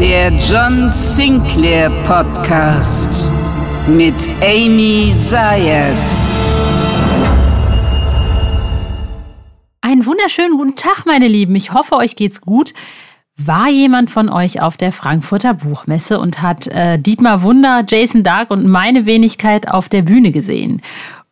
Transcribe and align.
Der 0.00 0.32
John 0.38 0.90
Sinclair 0.90 1.88
Podcast 2.02 3.32
mit 3.86 4.28
Amy 4.42 5.12
Zayat. 5.14 5.94
Einen 9.82 10.04
wunderschönen 10.04 10.56
guten 10.56 10.74
Tag, 10.74 11.06
meine 11.06 11.28
Lieben. 11.28 11.54
Ich 11.54 11.72
hoffe, 11.72 11.94
euch 11.94 12.16
geht's 12.16 12.40
gut. 12.40 12.74
War 13.36 13.68
jemand 13.68 14.10
von 14.10 14.28
euch 14.28 14.60
auf 14.60 14.76
der 14.76 14.90
Frankfurter 14.90 15.54
Buchmesse 15.54 16.18
und 16.18 16.42
hat 16.42 16.66
äh, 16.66 16.98
Dietmar 16.98 17.44
Wunder, 17.44 17.84
Jason 17.86 18.24
Dark 18.24 18.50
und 18.50 18.66
meine 18.66 19.06
Wenigkeit 19.06 19.68
auf 19.68 19.88
der 19.88 20.02
Bühne 20.02 20.32
gesehen? 20.32 20.82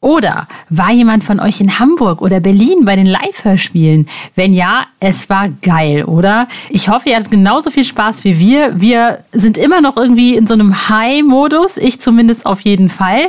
Oder 0.03 0.49
war 0.69 0.91
jemand 0.91 1.23
von 1.23 1.39
euch 1.39 1.61
in 1.61 1.79
Hamburg 1.79 2.23
oder 2.23 2.41
Berlin 2.41 2.85
bei 2.85 2.97
den 2.97 3.07
Live-Hörspielen? 3.07 4.09
Wenn 4.35 4.53
ja, 4.53 4.87
es 4.99 5.31
war 5.31 5.49
geil, 5.63 6.05
oder? 6.05 6.49
Ich 6.71 6.89
hoffe, 6.89 7.11
ihr 7.11 7.17
hattet 7.17 7.31
genauso 7.31 7.71
viel 7.71 7.85
Spaß 7.85 8.25
wie 8.25 8.41
wir. 8.41 8.81
Wir 8.81 9.21
sind 9.33 9.57
immer 9.57 9.81
noch 9.81 9.97
irgendwie 9.97 10.35
in 10.35 10.49
so 10.49 10.55
einem 10.55 10.89
High-Modus. 10.89 11.77
Ich 11.77 12.01
zumindest 12.01 12.47
auf 12.47 12.63
jeden 12.63 12.89
Fall. 12.89 13.29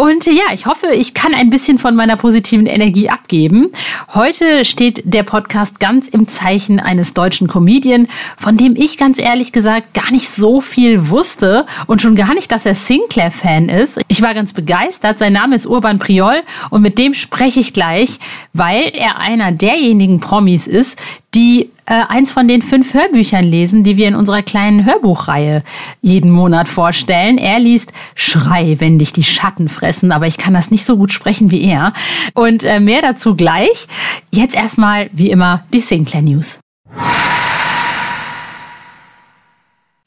Und 0.00 0.24
ja, 0.24 0.54
ich 0.54 0.64
hoffe, 0.64 0.94
ich 0.94 1.12
kann 1.12 1.34
ein 1.34 1.50
bisschen 1.50 1.78
von 1.78 1.94
meiner 1.94 2.16
positiven 2.16 2.64
Energie 2.64 3.10
abgeben. 3.10 3.70
Heute 4.14 4.64
steht 4.64 5.02
der 5.04 5.24
Podcast 5.24 5.78
ganz 5.78 6.08
im 6.08 6.26
Zeichen 6.26 6.80
eines 6.80 7.12
deutschen 7.12 7.48
Comedian, 7.48 8.08
von 8.38 8.56
dem 8.56 8.76
ich 8.76 8.96
ganz 8.96 9.18
ehrlich 9.18 9.52
gesagt 9.52 9.92
gar 9.92 10.10
nicht 10.10 10.30
so 10.30 10.62
viel 10.62 11.10
wusste 11.10 11.66
und 11.86 12.00
schon 12.00 12.16
gar 12.16 12.32
nicht, 12.32 12.50
dass 12.50 12.64
er 12.64 12.74
Sinclair-Fan 12.74 13.68
ist. 13.68 14.00
Ich 14.08 14.22
war 14.22 14.32
ganz 14.32 14.54
begeistert. 14.54 15.18
Sein 15.18 15.34
Name 15.34 15.54
ist 15.54 15.66
Urban 15.66 15.98
Priol 15.98 16.44
und 16.70 16.80
mit 16.80 16.96
dem 16.96 17.12
spreche 17.12 17.60
ich 17.60 17.74
gleich, 17.74 18.20
weil 18.54 18.92
er 18.94 19.18
einer 19.18 19.52
derjenigen 19.52 20.18
Promis 20.18 20.66
ist, 20.66 20.96
die 21.34 21.68
äh, 21.90 22.04
eins 22.08 22.32
von 22.32 22.46
den 22.48 22.62
fünf 22.62 22.94
Hörbüchern 22.94 23.44
lesen, 23.44 23.82
die 23.84 23.96
wir 23.96 24.08
in 24.08 24.14
unserer 24.14 24.42
kleinen 24.42 24.84
Hörbuchreihe 24.84 25.62
jeden 26.00 26.30
Monat 26.30 26.68
vorstellen. 26.68 27.36
Er 27.36 27.58
liest 27.58 27.92
Schrei, 28.14 28.76
wenn 28.78 28.98
dich 28.98 29.12
die 29.12 29.24
Schatten 29.24 29.68
fressen, 29.68 30.12
aber 30.12 30.26
ich 30.26 30.38
kann 30.38 30.54
das 30.54 30.70
nicht 30.70 30.84
so 30.84 30.96
gut 30.96 31.12
sprechen 31.12 31.50
wie 31.50 31.64
er. 31.64 31.92
Und 32.34 32.64
äh, 32.64 32.80
mehr 32.80 33.02
dazu 33.02 33.34
gleich. 33.34 33.88
Jetzt 34.30 34.54
erstmal, 34.54 35.10
wie 35.12 35.30
immer, 35.30 35.64
die 35.72 35.80
Sinclair 35.80 36.22
News. 36.22 36.60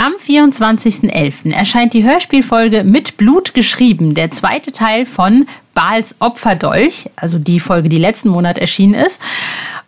Am 0.03 0.15
24.11. 0.15 1.53
erscheint 1.53 1.93
die 1.93 2.03
Hörspielfolge 2.03 2.83
Mit 2.83 3.15
Blut 3.15 3.53
geschrieben, 3.53 4.15
der 4.15 4.31
zweite 4.31 4.73
Teil 4.73 5.05
von 5.05 5.47
Bals 5.73 6.15
Opferdolch, 6.19 7.09
also 7.15 7.39
die 7.39 7.61
Folge, 7.61 7.87
die 7.87 7.99
letzten 7.99 8.27
Monat 8.27 8.57
erschienen 8.57 8.95
ist. 8.95 9.21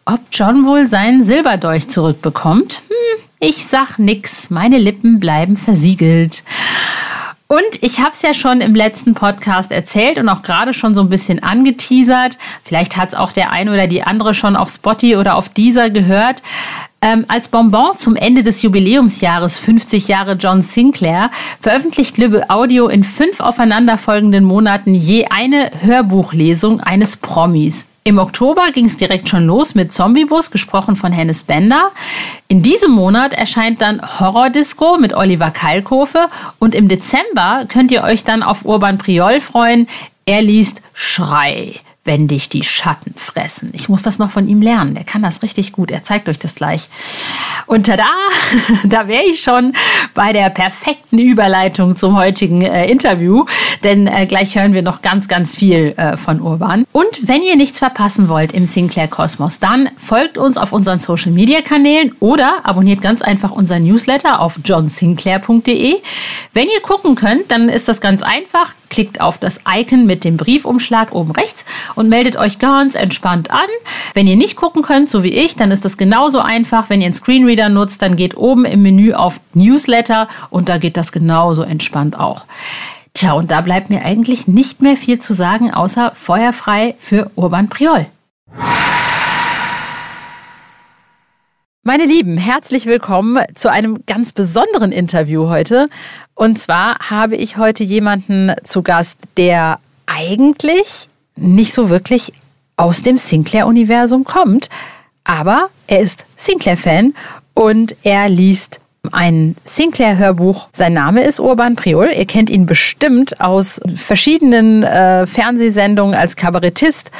Ob 0.05 0.21
John 0.31 0.66
wohl 0.66 0.88
seinen 0.88 1.25
Silberdolch 1.25 1.89
zurückbekommt? 1.89 2.81
Hm, 2.88 3.23
ich 3.41 3.66
sag 3.66 3.99
nix, 3.99 4.49
meine 4.49 4.77
Lippen 4.77 5.19
bleiben 5.19 5.58
versiegelt. 5.58 6.43
Und 7.47 7.81
ich 7.81 7.99
habe 7.99 8.11
es 8.14 8.21
ja 8.21 8.33
schon 8.33 8.61
im 8.61 8.73
letzten 8.73 9.15
Podcast 9.15 9.70
erzählt 9.71 10.17
und 10.17 10.30
auch 10.30 10.43
gerade 10.43 10.73
schon 10.73 10.95
so 10.95 11.02
ein 11.02 11.09
bisschen 11.09 11.43
angeteasert. 11.43 12.37
Vielleicht 12.64 12.95
hat 12.95 13.09
es 13.09 13.15
auch 13.15 13.33
der 13.33 13.52
eine 13.52 13.73
oder 13.73 13.87
die 13.87 14.04
andere 14.04 14.33
schon 14.33 14.55
auf 14.55 14.70
Spotty 14.70 15.17
oder 15.17 15.36
auf 15.36 15.49
dieser 15.49 15.89
gehört. 15.89 16.42
Ähm, 17.05 17.23
als 17.27 17.49
Bonbon 17.49 17.95
zum 17.98 18.16
Ende 18.16 18.42
des 18.42 18.64
Jubiläumsjahres 18.64 19.60
50 19.60 20.08
Jahre 20.08 20.33
John 20.33 20.64
Sinclair 20.64 21.30
veröffentlicht 21.61 22.17
Libbe 22.17 22.49
Audio 22.49 22.88
in 22.88 23.04
fünf 23.04 23.42
aufeinanderfolgenden 23.42 24.43
Monaten 24.43 24.95
je 24.95 25.27
eine 25.27 25.70
Hörbuchlesung 25.82 26.80
eines 26.80 27.16
Promis. 27.16 27.86
Im 28.05 28.17
Oktober 28.17 28.71
ging 28.73 28.86
es 28.86 28.98
direkt 28.98 29.30
schon 29.30 29.45
los 29.45 29.76
mit 29.76 29.93
Zombiebus, 29.93 30.49
gesprochen 30.49 30.95
von 30.95 31.11
Hennes 31.11 31.43
Bender. 31.43 31.92
In 32.48 32.64
diesem 32.64 32.92
Monat 32.92 33.33
erscheint 33.33 33.83
dann 33.83 34.02
Horror 34.20 34.49
Disco 34.49 34.98
mit 34.98 35.14
Oliver 35.14 35.52
Kalkofe 35.52 36.26
und 36.58 36.73
im 36.73 36.87
Dezember 36.87 37.66
könnt 37.67 37.92
ihr 37.92 38.04
euch 38.04 38.23
dann 38.23 38.42
auf 38.42 38.66
Urban 38.66 38.98
Priol 38.98 39.42
freuen. 39.42 39.87
Er 40.26 40.42
liest 40.42 40.82
Schrei 40.93 41.82
wenn 42.05 42.27
dich 42.27 42.49
die 42.49 42.64
Schatten 42.64 43.16
fressen. 43.17 43.71
Ich 43.73 43.89
muss 43.89 44.04
das 44.04 44.20
noch 44.20 44.30
von 44.30 44.48
ihm 44.48 44.61
lernen. 44.61 44.93
Der 44.93 45.04
kann 45.04 45.23
das 45.23 45.42
richtig 45.42 45.71
gut. 45.71 45.89
Er 45.89 46.04
zeigt 46.04 46.30
euch 46.30 46.38
das 46.38 46.54
gleich. 46.54 46.88
Und 47.66 47.88
tada, 47.88 48.08
da 48.83 49.08
wäre 49.08 49.23
ich 49.23 49.42
schon 49.42 49.73
bei 50.14 50.32
der 50.32 50.52
perfekten 50.52 51.17
Überleitung 51.17 51.95
zum 51.95 52.16
heutigen 52.16 52.61
äh, 52.61 52.88
Interview, 52.89 53.45
denn 53.83 54.05
äh, 54.05 54.27
gleich 54.27 54.55
hören 54.55 54.73
wir 54.73 54.83
noch 54.83 55.02
ganz, 55.02 55.27
ganz 55.27 55.55
viel 55.55 55.95
äh, 55.98 56.16
von 56.16 56.42
Urban. 56.42 56.86
Und 56.92 57.27
wenn 57.27 57.42
ihr 57.42 57.55
nichts 57.55 57.80
verpassen 57.80 58.30
wollt 58.30 58.52
im 58.52 58.67
Sinclair 58.67 59.08
Kosmos, 59.08 59.60
dann 59.60 59.89
folgt 59.98 60.37
uns 60.37 60.58
auf 60.58 60.73
unseren 60.73 60.99
Social 60.99 61.32
Media 61.32 61.61
Kanälen 61.61 62.14
oder 62.20 62.60
abonniert 62.64 63.02
ganz 63.02 63.23
einfach 63.23 63.49
unseren 63.49 63.83
Newsletter 63.83 64.42
auf 64.42 64.60
johnsinclair.de. 64.64 65.95
Wenn 66.54 66.67
ihr 66.67 66.82
gucken 66.82 67.16
könnt, 67.16 67.52
dann 67.52 67.67
ist 67.67 67.87
das 67.87 67.99
ganz 67.99 68.22
einfach. 68.22 68.73
Klickt 68.89 69.20
auf 69.20 69.39
das 69.39 69.60
Icon 69.67 70.05
mit 70.05 70.23
dem 70.23 70.37
Briefumschlag 70.37 71.14
oben 71.14 71.32
rechts 71.32 71.66
und 71.95 72.10
meldet 72.10 72.36
euch 72.36 72.60
ganz 72.60 72.95
entspannt 72.95 73.52
an. 73.52 73.67
Wenn 74.14 74.28
ihr 74.28 74.36
nicht 74.36 74.56
gucken 74.56 74.83
könnt, 74.83 75.10
so 75.10 75.23
wie 75.23 75.33
ich, 75.33 75.56
dann 75.56 75.72
ist 75.72 75.86
das 75.86 75.98
genauso 75.98 76.39
einfach. 76.39 76.89
Wenn 76.89 77.02
ihr 77.02 77.06
einen 77.06 77.14
Screenreader 77.14 77.70
nutzt, 77.70 78.02
dann 78.02 78.16
geht 78.16 78.38
oben 78.38 78.66
im 78.66 78.82
Menü 78.82 79.14
auf 79.14 79.39
Newsletter 79.54 80.28
und 80.50 80.70
da 80.70 80.78
geht 80.78 80.98
das 80.98 81.11
genauso 81.11 81.64
entspannt 81.64 82.20
auch. 82.20 82.45
Tja, 83.14 83.32
und 83.32 83.50
da 83.50 83.61
bleibt 83.61 83.89
mir 83.89 84.04
eigentlich 84.04 84.48
nicht 84.48 84.82
mehr 84.82 84.98
viel 84.98 85.20
zu 85.20 85.34
sagen, 85.34 85.73
außer 85.73 86.11
feuerfrei 86.14 86.95
für 87.00 87.32
Urban 87.36 87.70
Priol. 87.70 88.08
Meine 91.88 92.05
Lieben, 92.05 92.38
herzlich 92.38 92.88
willkommen 92.88 93.44
zu 93.54 93.72
einem 93.72 94.05
ganz 94.08 94.32
besonderen 94.32 94.92
Interview 94.92 95.50
heute. 95.50 95.88
Und 96.34 96.60
zwar 96.60 96.98
habe 97.11 97.36
ich 97.36 97.58
heute 97.58 97.84
jemanden 97.84 98.52
zu 98.64 98.82
Gast, 98.82 99.20
der 99.38 99.80
eigentlich 100.08 101.08
nicht 101.36 101.73
so 101.73 101.90
wirklich 101.90 102.34
aus 102.78 103.02
dem 103.02 103.18
Sinclair-Universum 103.18 104.23
kommt. 104.23 104.70
Aber 105.23 105.70
er 105.88 106.00
ist 106.00 106.26
Sinclair-Fan 106.36 107.14
und 107.54 107.96
er 108.04 108.30
liest 108.30 108.80
ein 109.12 109.56
Sinclair-Hörbuch. 109.64 110.70
Sein 110.73 110.94
Name 110.94 111.23
ist 111.23 111.40
Urban 111.40 111.76
Priol. 111.76 112.12
Ihr 112.16 112.26
kennt 112.26 112.50
ihn 112.50 112.66
bestimmt 112.66 113.40
aus 113.42 113.80
verschiedenen 113.96 114.84
äh, 114.84 115.28
Fernsehsendungen 115.28 116.16
als 116.16 116.36
Kabarettist, 116.36 117.12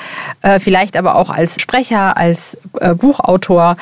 äh, 0.42 0.60
vielleicht 0.60 0.98
aber 0.98 1.16
auch 1.16 1.30
als 1.30 1.62
Sprecher, 1.62 2.18
als 2.18 2.58
äh, 2.80 2.94
Buchautor 2.94 3.78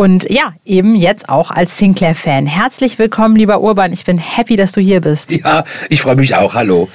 und 0.00 0.30
ja, 0.30 0.54
eben 0.64 0.94
jetzt 0.94 1.28
auch 1.28 1.50
als 1.50 1.76
Sinclair-Fan. 1.76 2.46
Herzlich 2.46 2.98
willkommen, 2.98 3.36
lieber 3.36 3.60
Urban. 3.60 3.92
Ich 3.92 4.06
bin 4.06 4.16
happy, 4.16 4.56
dass 4.56 4.72
du 4.72 4.80
hier 4.80 5.02
bist. 5.02 5.30
Ja, 5.40 5.64
ich 5.90 6.00
freue 6.00 6.16
mich 6.16 6.34
auch. 6.34 6.54
Hallo. 6.54 6.88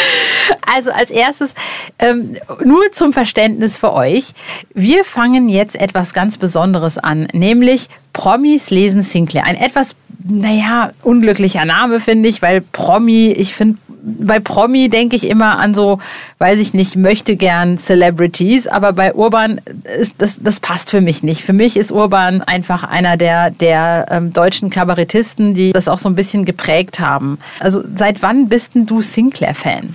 also 0.74 0.90
als 0.90 1.10
erstes, 1.10 1.52
ähm, 1.98 2.36
nur 2.64 2.80
zum 2.92 3.12
Verständnis 3.12 3.76
für 3.76 3.92
euch. 3.92 4.32
Wir 4.72 5.04
fangen 5.04 5.50
jetzt 5.50 5.78
etwas 5.78 6.14
ganz 6.14 6.38
Besonderes 6.38 6.96
an, 6.96 7.28
nämlich 7.34 7.88
Promis 8.14 8.70
lesen 8.70 9.02
Sinclair. 9.02 9.44
Ein 9.44 9.56
etwas, 9.56 9.94
naja, 10.24 10.92
unglücklicher 11.02 11.66
Name, 11.66 12.00
finde 12.00 12.30
ich, 12.30 12.40
weil 12.40 12.62
Promi, 12.62 13.32
ich 13.32 13.54
finde, 13.54 13.78
bei 14.02 14.40
Promi 14.40 14.88
denke 14.88 15.16
ich 15.16 15.28
immer 15.28 15.58
an 15.58 15.74
so, 15.74 15.98
weiß 16.38 16.58
ich 16.60 16.74
nicht, 16.74 16.96
möchte 16.96 17.36
gern 17.36 17.78
Celebrities, 17.78 18.66
aber 18.66 18.92
bei 18.92 19.14
Urban 19.14 19.60
ist 19.98 20.14
das, 20.18 20.38
das 20.42 20.60
passt 20.60 20.90
für 20.90 21.00
mich 21.00 21.22
nicht. 21.22 21.42
Für 21.42 21.52
mich 21.52 21.76
ist 21.76 21.92
Urban 21.92 22.42
einfach 22.42 22.84
einer 22.84 23.16
der, 23.16 23.50
der 23.50 24.06
ähm, 24.10 24.32
deutschen 24.32 24.70
Kabarettisten, 24.70 25.54
die 25.54 25.72
das 25.72 25.88
auch 25.88 25.98
so 25.98 26.08
ein 26.08 26.14
bisschen 26.14 26.44
geprägt 26.44 27.00
haben. 27.00 27.38
Also 27.60 27.82
seit 27.94 28.22
wann 28.22 28.48
bist 28.48 28.74
denn 28.74 28.86
du 28.86 29.02
Sinclair-Fan? 29.02 29.94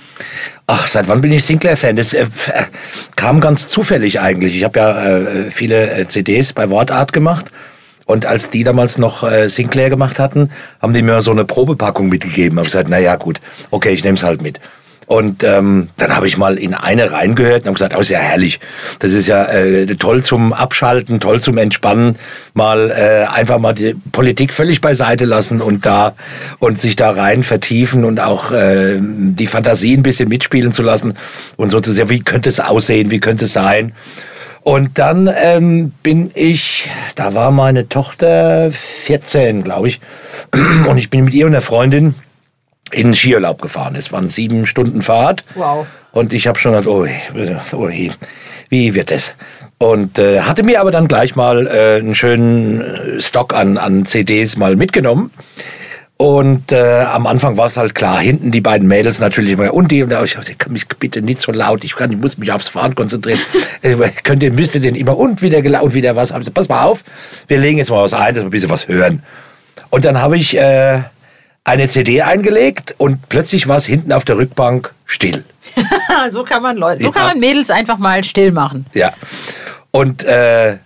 Ach, 0.68 0.88
seit 0.88 1.08
wann 1.08 1.22
bin 1.22 1.32
ich 1.32 1.44
Sinclair-Fan? 1.44 1.96
Das 1.96 2.14
äh, 2.14 2.26
kam 3.16 3.40
ganz 3.40 3.68
zufällig 3.68 4.20
eigentlich. 4.20 4.56
Ich 4.56 4.64
habe 4.64 4.80
ja 4.80 5.18
äh, 5.18 5.52
viele 5.52 5.92
äh, 5.92 6.08
CDs 6.08 6.54
bei 6.54 6.70
Wortart 6.70 7.14
gemacht 7.14 7.46
und 8.06 8.26
als 8.26 8.50
die 8.50 8.64
damals 8.64 8.98
noch 8.98 9.24
äh, 9.24 9.50
Sinclair 9.50 9.90
gemacht 9.90 10.20
hatten, 10.20 10.52
haben 10.82 10.94
die 10.94 11.02
mir 11.02 11.22
so 11.22 11.32
eine 11.32 11.46
Probepackung 11.46 12.08
mitgegeben. 12.08 12.58
Hab 12.60 12.66
gesagt, 12.66 12.88
na 12.90 13.00
ja, 13.00 13.16
gut, 13.16 13.42
okay, 13.72 13.92
ich 13.92 14.04
nehme 14.04 14.16
es 14.18 14.24
halt 14.24 14.42
mit. 14.42 14.60
Und 15.08 15.44
ähm, 15.44 15.90
dann 15.98 16.16
habe 16.16 16.26
ich 16.26 16.38
mal 16.38 16.58
in 16.58 16.74
eine 16.74 17.12
reingehört 17.12 17.62
und 17.62 17.68
habe 17.68 17.74
gesagt, 17.76 17.96
oh, 17.96 18.02
ist 18.02 18.10
ja 18.10 18.18
herrlich. 18.18 18.60
Das 19.00 19.12
ist 19.12 19.28
ja 19.28 19.46
äh, 19.46 19.86
toll 19.98 20.24
zum 20.24 20.52
Abschalten, 20.52 21.20
toll 21.20 21.42
zum 21.42 21.60
Entspannen. 21.60 22.16
Mal 22.56 22.90
äh, 22.90 23.32
einfach 23.32 23.60
mal 23.60 23.74
die 23.74 23.96
Politik 24.12 24.52
völlig 24.52 24.82
beiseite 24.82 25.26
lassen 25.26 25.62
und 25.62 25.86
da 25.86 26.16
und 26.58 26.82
sich 26.82 26.96
da 26.96 27.12
rein 27.12 27.44
vertiefen 27.44 28.04
und 28.04 28.20
auch 28.20 28.52
äh, 28.52 28.98
die 29.00 29.48
Fantasie 29.48 29.96
ein 29.96 30.04
bisschen 30.04 30.28
mitspielen 30.28 30.72
zu 30.72 30.82
lassen 30.82 31.14
und 31.56 31.70
so 31.70 31.80
zu 31.80 31.94
sehen, 31.94 32.10
wie 32.10 32.22
könnte 32.22 32.50
es 32.50 32.60
aussehen, 32.60 33.12
wie 33.12 33.20
könnte 33.20 33.46
es 33.46 33.54
sein. 33.54 33.94
Und 34.66 34.98
dann 34.98 35.32
ähm, 35.32 35.92
bin 36.02 36.32
ich, 36.34 36.90
da 37.14 37.36
war 37.36 37.52
meine 37.52 37.88
Tochter 37.88 38.72
14, 38.72 39.64
glaube 39.64 39.90
ich, 39.90 40.02
und 40.88 40.98
ich 40.98 41.12
bin 41.12 41.24
mit 41.24 41.36
ihr 41.36 41.46
und 41.46 41.52
der 41.52 41.62
Freundin 41.62 42.16
in 42.92 43.10
den 43.10 43.16
Skiurlaub 43.16 43.62
gefahren. 43.62 43.96
Es 43.96 44.12
waren 44.12 44.28
sieben 44.28 44.66
Stunden 44.66 45.04
Fahrt. 45.04 45.46
Wow. 45.54 45.86
Und 46.14 46.34
ich 46.34 46.48
habe 46.48 46.58
schon 46.58 46.72
gedacht, 46.72 46.88
oh, 46.88 47.06
oh, 47.74 47.90
wie 48.70 48.96
wird 48.96 49.12
das? 49.12 49.36
Und 49.78 50.18
äh, 50.18 50.42
hatte 50.42 50.64
mir 50.64 50.82
aber 50.82 50.90
dann 50.90 51.08
gleich 51.08 51.36
mal 51.36 51.68
äh, 51.68 52.00
einen 52.00 52.16
schönen 52.16 53.22
Stock 53.22 53.54
an, 53.54 53.78
an 53.78 54.08
CDs 54.08 54.58
mal 54.58 54.76
mitgenommen. 54.76 55.30
Und 56.18 56.72
äh, 56.72 57.02
am 57.02 57.28
Anfang 57.28 57.58
war 57.58 57.68
es 57.68 57.76
halt 57.76 57.94
klar, 57.94 58.20
hinten 58.20 58.50
die 58.50 58.62
beiden 58.62 58.88
Mädels 58.88 59.20
natürlich 59.20 59.52
immer 59.52 59.74
und 59.74 59.92
die 59.92 60.02
und 60.02 60.12
da, 60.12 60.24
ich 60.24 60.32
sagte, 60.32 60.56
kann 60.56 60.72
mich 60.72 60.88
bitte 60.88 61.22
nicht 61.22 61.40
so 61.40 61.52
laut, 61.52 61.84
ich 61.84 61.94
kann, 61.94 62.10
ich 62.10 62.18
muss 62.18 62.38
mich 62.38 62.54
aufs 62.54 62.70
Fahren 62.70 62.96
konzentrieren. 62.96 63.40
Könnt 64.24 64.42
ihr, 64.42 64.52
müsst 64.52 64.76
ihr 64.76 64.82
denn 64.82 64.96
immer 64.96 65.18
und 65.18 65.42
wieder 65.42 65.84
und 65.84 65.94
wieder 65.94 66.16
was. 66.16 66.32
Also, 66.32 66.52
pass 66.52 66.70
mal 66.70 66.84
auf, 66.84 67.04
wir 67.48 67.58
legen 67.58 67.80
jetzt 67.80 67.90
mal 67.90 68.02
was 68.02 68.14
ein, 68.14 68.34
dass 68.34 68.44
wir 68.44 68.48
ein 68.48 68.52
bisschen 68.52 68.70
was 68.70 68.88
hören. 68.88 69.24
Und 69.90 70.06
dann 70.06 70.22
habe 70.22 70.38
ich 70.38 70.56
äh, 70.58 71.02
eine 71.66 71.90
CD 71.90 72.22
eingelegt 72.22 72.96
und 72.98 73.28
plötzlich 73.28 73.68
war 73.68 73.78
es 73.78 73.86
hinten 73.86 74.14
auf 74.14 74.24
der 74.24 74.38
Rückbank 74.38 74.94
still. 75.06 75.44
so 76.32 76.44
kann 76.44 76.64
man 76.64 76.78
Leute, 76.78 77.04
so 77.04 77.12
kann 77.12 77.26
man 77.26 77.40
Mädels 77.42 77.70
einfach 77.70 77.98
mal 77.98 78.24
still 78.24 78.54
machen. 78.54 78.86
Ja. 78.94 79.12
Und 79.92 80.24
äh, 80.24 80.78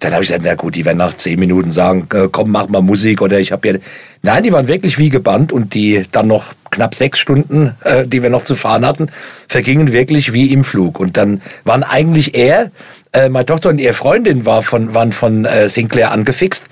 dann 0.00 0.12
habe 0.12 0.22
ich 0.22 0.28
gesagt, 0.28 0.44
na 0.46 0.54
gut, 0.54 0.74
die 0.74 0.84
werden 0.84 0.98
nach 0.98 1.14
zehn 1.14 1.38
Minuten 1.38 1.70
sagen, 1.70 2.06
äh, 2.12 2.28
komm, 2.30 2.50
mach 2.50 2.68
mal 2.68 2.82
Musik 2.82 3.20
oder 3.20 3.38
ich 3.38 3.52
habe 3.52 3.68
ja. 3.68 3.74
Nein, 4.22 4.42
die 4.42 4.52
waren 4.52 4.68
wirklich 4.68 4.98
wie 4.98 5.10
gebannt 5.10 5.52
und 5.52 5.74
die 5.74 6.04
dann 6.12 6.26
noch 6.26 6.54
knapp 6.70 6.94
sechs 6.94 7.18
Stunden, 7.18 7.74
äh, 7.84 8.06
die 8.06 8.22
wir 8.22 8.30
noch 8.30 8.42
zu 8.42 8.54
fahren 8.54 8.86
hatten, 8.86 9.10
vergingen 9.48 9.92
wirklich 9.92 10.32
wie 10.32 10.52
im 10.52 10.64
Flug. 10.64 11.00
Und 11.00 11.16
dann 11.16 11.40
waren 11.64 11.82
eigentlich 11.82 12.34
er, 12.36 12.70
äh, 13.12 13.28
meine 13.28 13.46
Tochter 13.46 13.70
und 13.70 13.78
ihre 13.78 13.94
Freundin 13.94 14.46
war 14.46 14.62
von, 14.62 14.94
waren 14.94 15.12
von 15.12 15.44
äh, 15.44 15.68
Sinclair 15.68 16.12
angefixt 16.12 16.66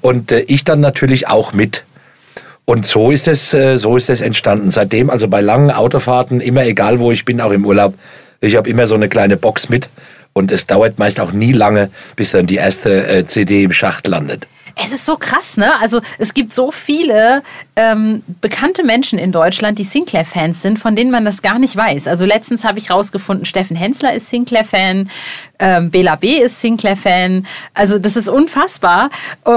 und 0.00 0.32
äh, 0.32 0.40
ich 0.40 0.64
dann 0.64 0.80
natürlich 0.80 1.28
auch 1.28 1.52
mit. 1.52 1.84
Und 2.64 2.86
so 2.86 3.10
ist 3.10 3.28
es, 3.28 3.52
äh, 3.54 3.78
so 3.78 3.96
ist 3.96 4.08
es 4.08 4.20
entstanden. 4.20 4.70
Seitdem, 4.70 5.10
also 5.10 5.28
bei 5.28 5.40
langen 5.40 5.70
Autofahrten, 5.70 6.40
immer 6.40 6.64
egal 6.64 7.00
wo 7.00 7.10
ich 7.10 7.24
bin, 7.24 7.40
auch 7.40 7.52
im 7.52 7.66
Urlaub, 7.66 7.94
ich 8.40 8.56
habe 8.56 8.68
immer 8.68 8.86
so 8.86 8.94
eine 8.94 9.08
kleine 9.08 9.36
Box 9.36 9.68
mit 9.68 9.88
und 10.32 10.52
es 10.52 10.66
dauert 10.66 10.98
meist 10.98 11.20
auch 11.20 11.32
nie 11.32 11.52
lange, 11.52 11.90
bis 12.16 12.32
dann 12.32 12.46
die 12.46 12.56
erste 12.56 13.06
äh, 13.06 13.26
CD 13.26 13.64
im 13.64 13.72
Schacht 13.72 14.06
landet. 14.06 14.46
Es 14.74 14.92
ist 14.92 15.04
so 15.04 15.16
krass, 15.16 15.56
ne? 15.56 15.78
Also 15.80 16.00
es 16.18 16.32
gibt 16.32 16.54
so 16.54 16.70
viele 16.70 17.42
ähm, 17.76 18.22
bekannte 18.40 18.84
Menschen 18.84 19.18
in 19.18 19.30
Deutschland, 19.30 19.78
die 19.78 19.84
Sinclair-Fans 19.84 20.62
sind, 20.62 20.78
von 20.78 20.96
denen 20.96 21.10
man 21.10 21.24
das 21.24 21.42
gar 21.42 21.58
nicht 21.58 21.76
weiß. 21.76 22.06
Also 22.06 22.24
letztens 22.24 22.64
habe 22.64 22.78
ich 22.78 22.90
rausgefunden, 22.90 23.44
Steffen 23.44 23.76
Hensler 23.76 24.14
ist 24.14 24.30
Sinclair-Fan, 24.30 25.10
ähm, 25.62 25.90
Bela 25.90 26.16
B. 26.16 26.38
ist 26.38 26.60
Sinclair-Fan. 26.60 27.46
Also 27.72 27.98
das 27.98 28.16
ist 28.16 28.28
unfassbar. 28.28 29.10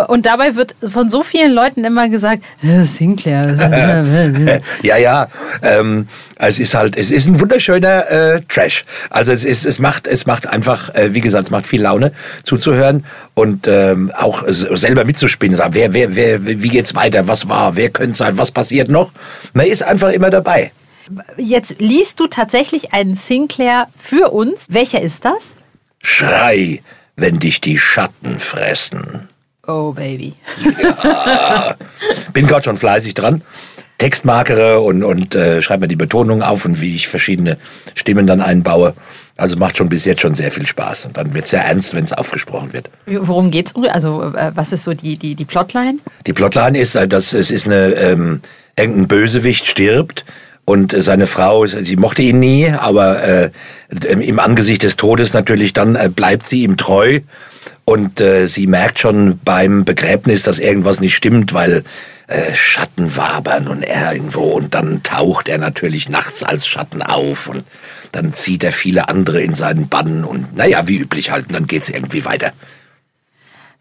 Und 0.07 0.25
dabei 0.25 0.55
wird 0.55 0.75
von 0.87 1.09
so 1.09 1.23
vielen 1.23 1.51
Leuten 1.51 1.83
immer 1.83 2.07
gesagt, 2.07 2.43
äh, 2.63 2.85
Sinclair. 2.85 4.61
ja, 4.83 4.97
ja. 4.97 5.27
Ähm, 5.61 6.07
es 6.37 6.59
ist 6.59 6.73
halt, 6.73 6.97
es 6.97 7.11
ist 7.11 7.27
ein 7.27 7.39
wunderschöner 7.39 8.09
äh, 8.09 8.41
Trash. 8.47 8.85
Also 9.09 9.31
es 9.31 9.45
ist, 9.45 9.65
es 9.65 9.79
macht, 9.79 10.07
es 10.07 10.25
macht 10.25 10.47
einfach, 10.47 10.93
äh, 10.93 11.13
wie 11.13 11.21
gesagt, 11.21 11.45
es 11.45 11.51
macht 11.51 11.65
viel 11.65 11.81
Laune 11.81 12.11
zuzuhören 12.43 13.05
und 13.33 13.67
ähm, 13.67 14.11
auch 14.15 14.43
selber 14.47 15.05
mitzuspielen. 15.05 15.55
Sagen, 15.55 15.73
wer, 15.73 15.93
wer, 15.93 16.15
wer, 16.15 16.45
wie 16.45 16.69
geht's 16.69 16.93
weiter? 16.93 17.27
Was 17.27 17.49
war? 17.49 17.75
Wer 17.75 17.89
könnte 17.89 18.15
sein? 18.15 18.37
Was 18.37 18.51
passiert 18.51 18.89
noch? 18.89 19.11
Man 19.53 19.65
ist 19.65 19.81
einfach 19.81 20.11
immer 20.11 20.29
dabei. 20.29 20.71
Jetzt 21.37 21.75
liest 21.79 22.19
du 22.19 22.27
tatsächlich 22.27 22.93
einen 22.93 23.15
Sinclair 23.15 23.87
für 23.97 24.31
uns. 24.31 24.67
Welcher 24.69 25.01
ist 25.01 25.23
das? 25.23 25.53
Schrei, 26.05 26.81
wenn 27.15 27.39
dich 27.39 27.61
die 27.61 27.79
Schatten 27.79 28.37
fressen. 28.37 29.27
Oh, 29.65 29.91
Baby. 29.91 30.35
Ja. 31.03 31.75
Bin 32.33 32.45
gerade 32.45 32.63
schon 32.63 32.77
fleißig 32.77 33.15
dran. 33.15 33.41
Textmarkere 33.97 34.81
und, 34.81 35.03
und 35.03 35.33
äh, 35.33 35.63
schreibe 35.63 35.81
mir 35.81 35.87
die 35.87 35.95
Betonung 35.95 36.43
auf 36.43 36.63
und 36.65 36.79
wie 36.79 36.93
ich 36.93 37.07
verschiedene 37.07 37.57
Stimmen 37.95 38.27
dann 38.27 38.39
einbaue. 38.39 38.93
Also 39.35 39.57
macht 39.57 39.77
schon 39.77 39.89
bis 39.89 40.05
jetzt 40.05 40.21
schon 40.21 40.35
sehr 40.35 40.51
viel 40.51 40.67
Spaß. 40.67 41.07
Und 41.07 41.17
dann 41.17 41.33
wird 41.33 41.45
es 41.45 41.49
sehr 41.49 41.65
ernst, 41.65 41.95
wenn 41.95 42.03
es 42.03 42.13
aufgesprochen 42.13 42.71
wird. 42.71 42.89
Worum 43.07 43.49
geht's? 43.49 43.73
Also, 43.75 44.31
äh, 44.35 44.51
was 44.53 44.71
ist 44.71 44.83
so 44.83 44.93
die, 44.93 45.17
die, 45.17 45.33
die 45.33 45.45
Plotline? 45.45 45.97
Die 46.27 46.33
Plotline 46.33 46.77
ist, 46.77 46.95
äh, 46.95 47.07
dass 47.07 47.33
es 47.33 47.49
ist 47.49 47.65
eine, 47.65 47.93
ähm, 47.95 48.41
irgendein 48.77 49.07
Bösewicht 49.07 49.65
stirbt 49.65 50.23
und 50.65 50.95
seine 50.97 51.27
Frau, 51.27 51.65
sie 51.67 51.95
mochte 51.95 52.23
ihn 52.23 52.39
nie, 52.39 52.69
aber 52.69 53.23
äh, 53.23 53.51
im 54.09 54.39
Angesicht 54.39 54.81
des 54.81 54.95
Todes 54.95 55.33
natürlich 55.33 55.73
dann 55.73 55.95
äh, 55.95 56.09
bleibt 56.09 56.47
sie 56.47 56.63
ihm 56.63 56.75
treu. 56.75 57.19
Und 57.87 58.19
äh, 58.19 58.47
sie 58.47 58.65
merkt 58.65 58.97
schon 58.97 59.39
beim 59.45 59.85
Begräbnis, 59.85 60.41
dass 60.41 60.57
irgendwas 60.57 60.99
nicht 60.99 61.15
stimmt, 61.15 61.53
weil 61.53 61.83
äh, 62.27 62.55
Schatten 62.55 63.15
wabern 63.15 63.67
und 63.67 63.83
er 63.83 64.13
irgendwo 64.13 64.45
und 64.45 64.73
dann 64.73 65.03
taucht 65.03 65.47
er 65.47 65.59
natürlich 65.59 66.09
nachts 66.09 66.41
als 66.41 66.67
Schatten 66.67 67.03
auf 67.03 67.47
und 67.47 67.63
dann 68.11 68.33
zieht 68.33 68.63
er 68.63 68.71
viele 68.71 69.07
andere 69.09 69.43
in 69.43 69.53
seinen 69.53 69.87
Bann 69.87 70.23
und 70.23 70.57
naja, 70.57 70.87
wie 70.87 70.97
üblich 70.97 71.29
halt, 71.29 71.49
und 71.49 71.53
dann 71.53 71.67
geht's 71.67 71.89
irgendwie 71.89 72.25
weiter. 72.25 72.53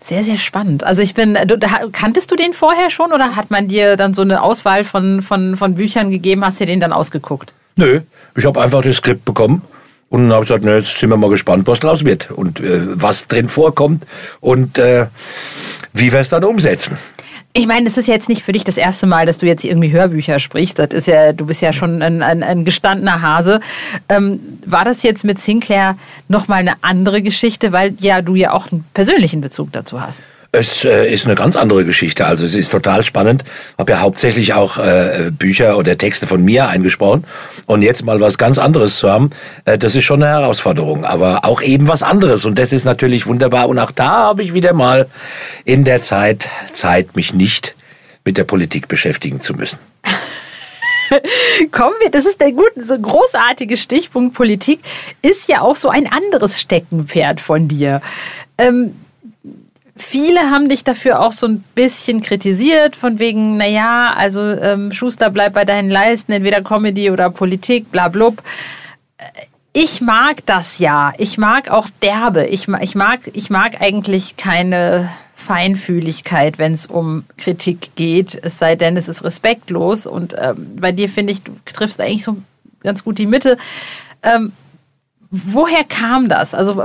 Sehr, 0.07 0.23
sehr 0.23 0.37
spannend. 0.37 0.85
Also 0.85 1.01
ich 1.01 1.15
bin, 1.15 1.39
du, 1.47 1.59
kanntest 1.91 2.31
du 2.31 2.37
den 2.37 2.53
vorher 2.53 2.91
schon 2.91 3.13
oder 3.13 3.37
hat 3.37 3.51
man 3.51 3.69
dir 3.69 3.97
dann 3.97 4.13
so 4.13 4.21
eine 4.21 4.43
Auswahl 4.43 4.85
von, 4.85 5.23
von, 5.23 5.57
von 5.57 5.77
Büchern 5.77 6.11
gegeben, 6.11 6.45
hast 6.45 6.61
du 6.61 6.67
den 6.67 6.79
dann 6.79 6.93
ausgeguckt? 6.93 7.55
Nö, 7.77 8.03
ich 8.37 8.45
habe 8.45 8.61
einfach 8.61 8.83
das 8.83 8.97
Skript 8.97 9.25
bekommen 9.25 9.63
und 10.11 10.31
habe 10.31 10.43
gesagt, 10.43 10.63
na, 10.63 10.77
jetzt 10.77 10.99
sind 10.99 11.09
wir 11.09 11.17
mal 11.17 11.31
gespannt, 11.31 11.67
was 11.67 11.81
draus 11.81 12.05
wird 12.05 12.31
und 12.31 12.61
äh, 12.61 12.83
was 13.01 13.29
drin 13.29 13.49
vorkommt 13.49 14.07
und 14.41 14.77
äh, 14.77 15.07
wie 15.95 16.13
wir 16.13 16.21
es 16.21 16.29
dann 16.29 16.45
umsetzen. 16.45 16.99
Ich 17.57 17.69
meine, 17.69 17.87
es 17.87 17.97
ist 17.97 18.09
jetzt 18.09 18.29
nicht 18.29 18.43
für 18.43 18.51
dich 18.53 18.65
das 18.65 18.77
erste 18.77 19.07
Mal, 19.07 19.27
dass 19.27 19.39
du 19.39 19.47
jetzt 19.47 19.65
irgendwie 19.65 19.93
Hörbücher 19.93 20.41
sprichst. 20.41 20.77
Das 20.81 20.89
ist 20.89 21.07
ja, 21.07 21.33
du 21.33 21.47
bist 21.47 21.63
ja 21.63 21.73
schon 21.73 22.03
ein, 22.03 22.21
ein, 22.21 22.43
ein 22.43 22.65
gestandener 22.65 23.23
Hase. 23.23 23.61
Ähm, 24.09 24.41
war 24.67 24.85
das 24.85 25.05
jetzt 25.05 25.23
mit 25.23 25.39
Sinclair 25.39 25.97
nochmal 26.27 26.59
eine 26.59 26.75
andere 26.83 27.23
Geschichte, 27.23 27.71
weil 27.71 27.95
ja 28.01 28.23
du 28.23 28.35
ja 28.35 28.53
auch 28.53 28.73
einen 28.73 28.85
persönlichen 28.93 29.41
Bezug 29.41 29.71
dazu 29.71 30.01
hast? 30.01 30.25
Es 30.55 30.85
äh, 30.85 31.13
ist 31.13 31.27
eine 31.27 31.35
ganz 31.35 31.57
andere 31.57 31.85
Geschichte. 31.85 32.27
Also 32.27 32.47
es 32.47 32.55
ist 32.55 32.71
total 32.71 33.03
spannend. 33.03 33.45
Habe 33.77 33.93
ja 33.93 34.01
hauptsächlich 34.01 34.53
auch 34.53 34.79
äh, 34.79 35.33
Bücher 35.33 35.77
oder 35.77 35.99
Texte 35.99 36.29
von 36.29 36.45
mir 36.45 36.69
eingesprochen. 36.69 37.25
Und 37.67 37.83
jetzt 37.83 38.05
mal 38.05 38.21
was 38.21 38.39
ganz 38.39 38.59
anderes 38.59 38.99
zu 38.99 39.11
haben, 39.11 39.31
äh, 39.65 39.77
das 39.77 39.97
ist 39.97 40.05
schon 40.05 40.23
eine 40.23 40.33
Herausforderung. 40.33 41.05
Aber 41.05 41.45
auch 41.45 41.61
eben 41.61 41.89
was 41.89 42.05
anderes. 42.05 42.45
Und 42.45 42.61
das 42.61 42.73
ist 42.73 42.85
natürlich 42.85 43.27
wunderbar. 43.27 43.69
Und 43.69 43.81
auch 43.81 43.91
da 43.91 44.11
habe 44.11 44.43
ich 44.43 44.55
wieder 44.55 44.73
mal 44.75 45.09
in 45.65 45.83
der 45.83 46.03
Zeit 46.03 46.49
Zeit, 46.73 47.17
mich 47.17 47.35
nicht 47.35 47.75
mit 48.25 48.39
der 48.39 48.45
Politik 48.45 48.87
beschäftigen 48.87 49.41
zu 49.41 49.55
müssen. 49.55 49.81
Kommen 51.73 51.95
wir, 52.01 52.11
das 52.11 52.27
ist 52.27 52.41
der 52.41 52.53
gute, 52.53 52.85
so 52.85 52.97
großartige 52.97 53.77
Stichpunkt 53.77 54.35
Politik, 54.35 54.81
ist 55.21 55.49
ja 55.49 55.63
auch 55.63 55.77
so 55.77 55.89
ein 55.89 56.07
anderes 56.11 56.61
Steckenpferd 56.61 57.41
von 57.41 57.67
dir. 57.67 58.01
Ähm, 58.57 58.95
Viele 59.97 60.51
haben 60.51 60.69
dich 60.69 60.83
dafür 60.83 61.21
auch 61.21 61.33
so 61.33 61.47
ein 61.47 61.63
bisschen 61.75 62.21
kritisiert, 62.21 62.97
von 62.97 63.21
wegen, 63.21 63.57
naja, 63.57 64.13
also 64.17 64.41
ähm, 64.41 64.93
Schuster 64.93 65.31
bleibt 65.31 65.55
bei 65.55 65.65
deinen 65.65 65.89
Leisten, 65.89 66.33
entweder 66.33 66.63
Comedy 66.63 67.11
oder 67.11 67.31
Politik, 67.31 67.93
bla 67.93 68.09
blub. 68.09 68.43
Ich 69.73 70.01
mag 70.01 70.45
das 70.47 70.79
ja. 70.81 71.13
Ich 71.19 71.39
mag 71.39 71.71
auch 71.71 71.89
derbe. 72.03 72.47
Ich, 72.47 72.67
ich, 72.81 72.95
mag, 72.95 73.21
ich 73.33 73.51
mag 73.51 73.81
eigentlich 73.81 74.37
keine 74.37 75.11
Feinfühligkeit, 75.37 76.59
wenn 76.59 76.73
es 76.73 76.87
um 76.87 77.25
Kritik 77.37 77.95
geht, 77.97 78.39
es 78.43 78.59
sei 78.59 78.77
denn, 78.77 78.97
es 78.97 79.09
ist 79.09 79.25
respektlos. 79.25 80.07
Und 80.07 80.35
ähm, 80.41 80.77
bei 80.77 80.91
dir 80.91 81.09
finde 81.09 81.33
ich, 81.33 81.43
du 81.43 81.53
triffst 81.67 82.01
eigentlich 82.01 82.25
so 82.25 82.37
ganz 82.81 83.05
gut 83.05 83.19
die 83.19 83.27
Mitte. 83.27 83.59
Ähm, 84.23 84.53
Woher 85.37 85.83
kam 85.83 86.29
das? 86.29 86.55
Also 86.55 86.81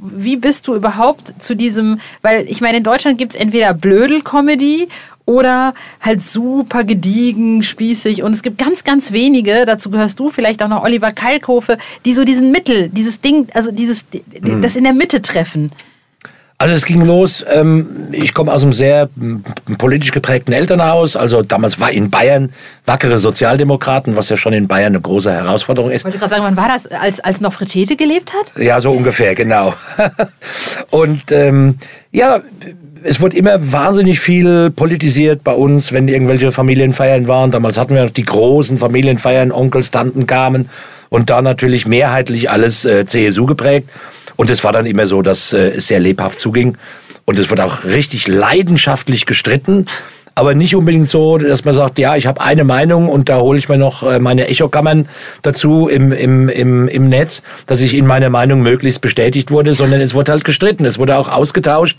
wie 0.00 0.36
bist 0.36 0.68
du 0.68 0.74
überhaupt 0.76 1.42
zu 1.42 1.56
diesem, 1.56 1.98
weil 2.22 2.48
ich 2.48 2.60
meine, 2.60 2.78
in 2.78 2.84
Deutschland 2.84 3.18
gibt 3.18 3.34
es 3.34 3.40
entweder 3.40 3.74
Blödel-Comedy 3.74 4.88
oder 5.26 5.74
halt 6.00 6.22
super 6.22 6.84
gediegen, 6.84 7.64
spießig 7.64 8.22
und 8.22 8.32
es 8.32 8.42
gibt 8.42 8.56
ganz, 8.56 8.84
ganz 8.84 9.10
wenige, 9.10 9.66
dazu 9.66 9.90
gehörst 9.90 10.20
du 10.20 10.30
vielleicht 10.30 10.62
auch 10.62 10.68
noch 10.68 10.84
Oliver 10.84 11.10
Kalkofe, 11.10 11.76
die 12.04 12.12
so 12.14 12.22
diesen 12.22 12.52
Mittel, 12.52 12.88
dieses 12.88 13.20
Ding, 13.20 13.48
also 13.52 13.72
dieses, 13.72 14.06
mhm. 14.40 14.62
das 14.62 14.76
in 14.76 14.84
der 14.84 14.94
Mitte 14.94 15.20
treffen. 15.20 15.72
Also 16.60 16.74
es 16.74 16.84
ging 16.86 17.02
los, 17.02 17.44
ähm, 17.48 17.86
ich 18.10 18.34
komme 18.34 18.52
aus 18.52 18.64
einem 18.64 18.72
sehr 18.72 19.08
politisch 19.78 20.10
geprägten 20.10 20.52
Elternhaus. 20.52 21.14
Also 21.14 21.42
damals 21.42 21.78
war 21.78 21.92
in 21.92 22.10
Bayern 22.10 22.50
wackere 22.84 23.20
Sozialdemokraten, 23.20 24.16
was 24.16 24.28
ja 24.28 24.36
schon 24.36 24.52
in 24.52 24.66
Bayern 24.66 24.92
eine 24.92 25.00
große 25.00 25.32
Herausforderung 25.32 25.92
ist. 25.92 26.02
Wollte 26.02 26.16
ich 26.16 26.20
gerade 26.20 26.34
sagen, 26.34 26.42
wann 26.42 26.56
war 26.56 26.66
das, 26.66 26.86
als, 26.88 27.20
als 27.20 27.40
noch 27.40 27.52
Fritete 27.52 27.94
gelebt 27.94 28.32
hat? 28.34 28.60
Ja, 28.60 28.80
so 28.80 28.90
ungefähr, 28.90 29.36
genau. 29.36 29.72
Und 30.90 31.30
ähm, 31.30 31.78
ja, 32.10 32.40
es 33.04 33.20
wurde 33.20 33.36
immer 33.36 33.72
wahnsinnig 33.72 34.18
viel 34.18 34.70
politisiert 34.70 35.44
bei 35.44 35.52
uns, 35.52 35.92
wenn 35.92 36.08
irgendwelche 36.08 36.50
Familienfeiern 36.50 37.28
waren. 37.28 37.52
Damals 37.52 37.78
hatten 37.78 37.94
wir 37.94 38.02
noch 38.02 38.10
die 38.10 38.24
großen 38.24 38.78
Familienfeiern, 38.78 39.52
Onkels, 39.52 39.92
Tanten 39.92 40.26
kamen 40.26 40.68
und 41.08 41.30
da 41.30 41.40
natürlich 41.40 41.86
mehrheitlich 41.86 42.50
alles 42.50 42.84
äh, 42.84 43.06
CSU 43.06 43.46
geprägt. 43.46 43.88
Und 44.38 44.50
es 44.50 44.62
war 44.62 44.72
dann 44.72 44.86
immer 44.86 45.08
so, 45.08 45.20
dass 45.20 45.52
äh, 45.52 45.72
es 45.76 45.88
sehr 45.88 45.98
lebhaft 45.98 46.38
zuging. 46.38 46.78
Und 47.24 47.40
es 47.40 47.50
wurde 47.50 47.64
auch 47.64 47.82
richtig 47.82 48.28
leidenschaftlich 48.28 49.26
gestritten. 49.26 49.86
Aber 50.36 50.54
nicht 50.54 50.76
unbedingt 50.76 51.08
so, 51.08 51.38
dass 51.38 51.64
man 51.64 51.74
sagt, 51.74 51.98
ja, 51.98 52.14
ich 52.14 52.28
habe 52.28 52.40
eine 52.40 52.62
Meinung 52.62 53.08
und 53.08 53.28
da 53.28 53.40
hole 53.40 53.58
ich 53.58 53.68
mir 53.68 53.78
noch 53.78 54.04
äh, 54.04 54.20
meine 54.20 54.46
Echokammern 54.46 55.08
dazu 55.42 55.88
im, 55.88 56.12
im, 56.12 56.48
im, 56.48 56.86
im 56.86 57.08
Netz, 57.08 57.42
dass 57.66 57.80
ich 57.80 57.94
in 57.94 58.06
meiner 58.06 58.30
Meinung 58.30 58.62
möglichst 58.62 59.00
bestätigt 59.00 59.50
wurde, 59.50 59.74
sondern 59.74 60.00
es 60.00 60.14
wurde 60.14 60.30
halt 60.30 60.44
gestritten. 60.44 60.84
Es 60.84 61.00
wurde 61.00 61.18
auch 61.18 61.28
ausgetauscht. 61.28 61.98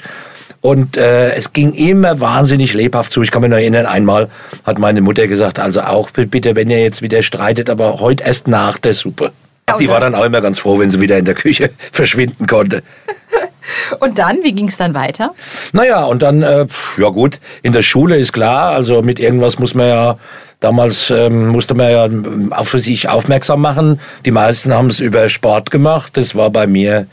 Und 0.62 0.96
äh, 0.96 1.34
es 1.34 1.52
ging 1.52 1.74
immer 1.74 2.22
wahnsinnig 2.22 2.74
lebhaft 2.74 3.12
zu. 3.12 3.22
Ich 3.22 3.32
kann 3.32 3.42
mich 3.42 3.52
noch 3.52 3.58
erinnern, 3.58 3.86
einmal 3.86 4.30
hat 4.64 4.80
meine 4.80 5.02
Mutter 5.02 5.28
gesagt, 5.28 5.60
also 5.60 5.82
auch 5.82 6.12
bitte, 6.12 6.56
wenn 6.56 6.70
ihr 6.70 6.82
jetzt 6.82 7.02
wieder 7.02 7.22
streitet, 7.22 7.70
aber 7.70 8.00
heute 8.00 8.24
erst 8.24 8.48
nach 8.48 8.78
der 8.78 8.94
Suppe. 8.94 9.34
Die 9.78 9.90
war 9.90 10.00
dann 10.00 10.16
auch 10.16 10.24
immer 10.24 10.42
ganz 10.42 10.60
froh, 10.60 10.80
wenn 10.80 10.90
sie 10.90 11.02
wieder 11.02 11.18
in 11.18 11.26
der 11.26 11.36
Küche 11.36 11.72
verschwinden 11.92 12.48
konnte. 12.48 12.84
Und 14.00 14.18
dann, 14.18 14.44
wie 14.44 14.54
ging 14.54 14.68
es 14.68 14.78
dann 14.78 14.94
weiter? 14.94 15.34
Naja, 15.74 16.04
und 16.04 16.24
dann, 16.24 16.42
äh, 16.42 16.66
ja 16.98 17.10
gut, 17.10 17.40
in 17.62 17.72
der 17.72 17.84
Schule 17.84 18.18
ist 18.18 18.34
klar, 18.34 18.72
also 18.72 19.04
mit 19.04 19.20
irgendwas 19.20 19.60
muss 19.60 19.76
man 19.76 19.88
ja, 19.88 20.18
damals 20.60 21.12
ähm, 21.12 21.50
musste 21.50 21.76
man 21.76 21.92
ja 21.92 22.10
auf 22.58 22.72
sich 22.72 23.10
aufmerksam 23.10 23.62
machen. 23.62 24.00
Die 24.26 24.32
meisten 24.32 24.74
haben 24.74 24.88
es 24.88 25.00
über 25.00 25.30
Sport 25.30 25.70
gemacht. 25.70 26.18
Das 26.18 26.36
war 26.36 26.50
bei 26.50 26.66
mir 26.66 27.06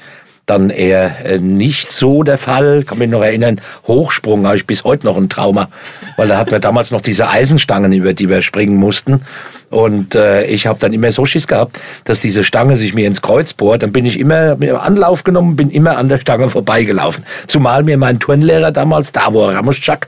dann 0.47 0.71
eher 0.71 1.27
äh, 1.27 1.39
nicht 1.39 1.91
so 1.91 2.23
der 2.23 2.39
Fall. 2.39 2.85
Kann 2.85 2.99
mich 2.99 3.11
noch 3.11 3.23
erinnern, 3.23 3.61
Hochsprung 3.87 4.47
habe 4.47 4.57
ich 4.57 4.67
bis 4.67 4.85
heute 4.85 5.07
noch 5.07 5.17
ein 5.17 5.29
Trauma, 5.29 5.69
weil 6.17 6.29
da 6.29 6.39
hatten 6.39 6.53
wir 6.53 6.61
damals 6.61 6.93
noch 6.93 7.01
diese 7.01 7.29
Eisenstangen, 7.29 7.93
über 7.93 8.15
die 8.15 8.29
wir 8.29 8.43
springen 8.43 8.77
mussten. 8.77 9.23
Und 9.69 10.15
äh, 10.15 10.45
ich 10.47 10.69
habe 10.69 10.79
dann 10.79 10.93
immer 10.93 11.11
so 11.11 11.27
Schiss 11.27 11.49
gehabt, 11.49 11.79
dass 12.05 12.21
diese 12.21 12.45
Stange 12.45 12.77
sich 12.77 12.95
mir 12.95 13.07
ins 13.07 13.21
Kreuz 13.21 13.53
bohrt. 13.53 13.83
Dann 13.83 13.91
bin 13.91 14.07
ich 14.07 14.19
immer 14.19 14.57
Anlauf 14.81 15.25
genommen, 15.25 15.57
bin 15.57 15.71
immer 15.71 15.99
an 15.99 16.09
der 16.09 16.19
Stange 16.19 16.49
vorbeigelaufen. 16.49 17.25
Zumal 17.49 17.83
mir 17.83 17.99
mein 17.99 18.21
Turnlehrer 18.21 18.71
damals, 18.71 19.11
Davor 19.11 19.53
Ramoschak, 19.53 20.07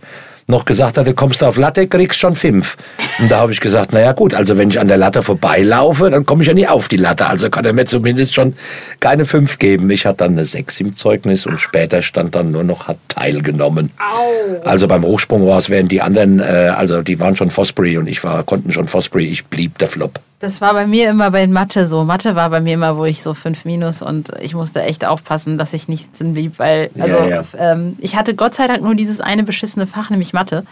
noch 0.49 0.65
gesagt 0.65 0.97
hatte, 0.97 1.13
kommst 1.13 1.43
du 1.43 1.47
auf 1.47 1.59
Latte, 1.59 1.87
kriegst 1.87 2.19
schon 2.19 2.35
fünf. 2.35 2.79
Und 3.19 3.31
da 3.31 3.41
habe 3.41 3.53
ich 3.53 3.61
gesagt, 3.61 3.93
naja 3.93 4.13
gut, 4.13 4.35
also 4.35 4.57
wenn 4.57 4.71
ich 4.71 4.81
an 4.81 4.89
der 4.89 4.97
Latte 4.97 5.23
vorbeilaufe, 5.23 6.11
dann 6.11 6.25
komme 6.25 6.43
ich 6.43 6.49
ja 6.49 6.55
nie 6.55 6.67
auf 6.67 6.89
die 6.89 6.97
Latte. 6.97 7.27
Also 7.27 7.51
kann 7.51 7.67
er 7.67 7.75
mir 7.75 7.85
zumindest 7.85 8.35
schon 8.35 8.55
keine 8.99 9.27
fünf 9.27 9.59
geben. 9.59 9.91
Ich 9.91 10.07
hatte 10.07 10.19
dann 10.19 10.33
eine 10.33 10.47
sechs 10.47 10.81
im 10.81 10.95
Zeugnis 10.95 11.45
und 11.45 11.61
später 11.61 12.01
stand 12.01 12.35
dann 12.35 12.51
nur 12.51 12.65
noch, 12.65 12.89
hat 12.89 12.97
teilgenommen. 13.09 13.91
Au. 13.99 14.63
Also 14.65 14.89
beim 14.89 15.03
Hochsprung 15.03 15.47
war 15.47 15.59
es, 15.59 15.69
während 15.69 15.93
die 15.93 16.01
anderen, 16.01 16.41
äh, 16.41 16.73
also 16.75 17.03
die 17.03 17.21
waren 17.21 17.37
schon 17.37 17.51
Fosbury 17.51 17.99
und 17.99 18.09
ich 18.09 18.25
war, 18.25 18.43
konnten 18.43 18.73
schon 18.73 18.89
Fosbury, 18.89 19.27
ich 19.27 19.45
blieb 19.45 19.77
der 19.77 19.89
Flop. 19.89 20.19
Das 20.41 20.61
war 20.61 20.73
bei 20.73 20.87
mir 20.87 21.11
immer 21.11 21.33
bei 21.33 21.47
Mathe 21.49 21.89
so. 21.89 22.05
Mathe 22.05 22.37
war 22.37 22.49
bei 22.51 22.61
mir 22.61 22.75
immer, 22.75 22.97
wo 22.97 23.05
ich 23.05 23.23
so 23.23 23.35
fünf 23.35 23.65
Minus 23.65 24.03
und 24.03 24.31
ich 24.41 24.55
musste 24.55 24.83
echt 24.83 25.05
aufpassen, 25.05 25.59
dass 25.59 25.73
ich 25.73 25.89
nicht 25.89 26.05
sitzen 26.05 26.33
blieb, 26.33 26.59
weil 26.59 26.91
also 26.99 27.17
Ja, 27.17 27.27
ja. 27.27 27.45
Ähm, 27.59 27.97
ich 27.99 28.15
hatte 28.15 28.35
Gott 28.37 28.55
sei 28.55 28.69
Dank 28.69 28.83
nur 28.83 28.95
dieses 28.95 29.21
eine 29.21 29.43
beschissene 29.43 29.87
Fach, 29.87 30.11
nämlich 30.11 30.33
Mathe. 30.33 30.65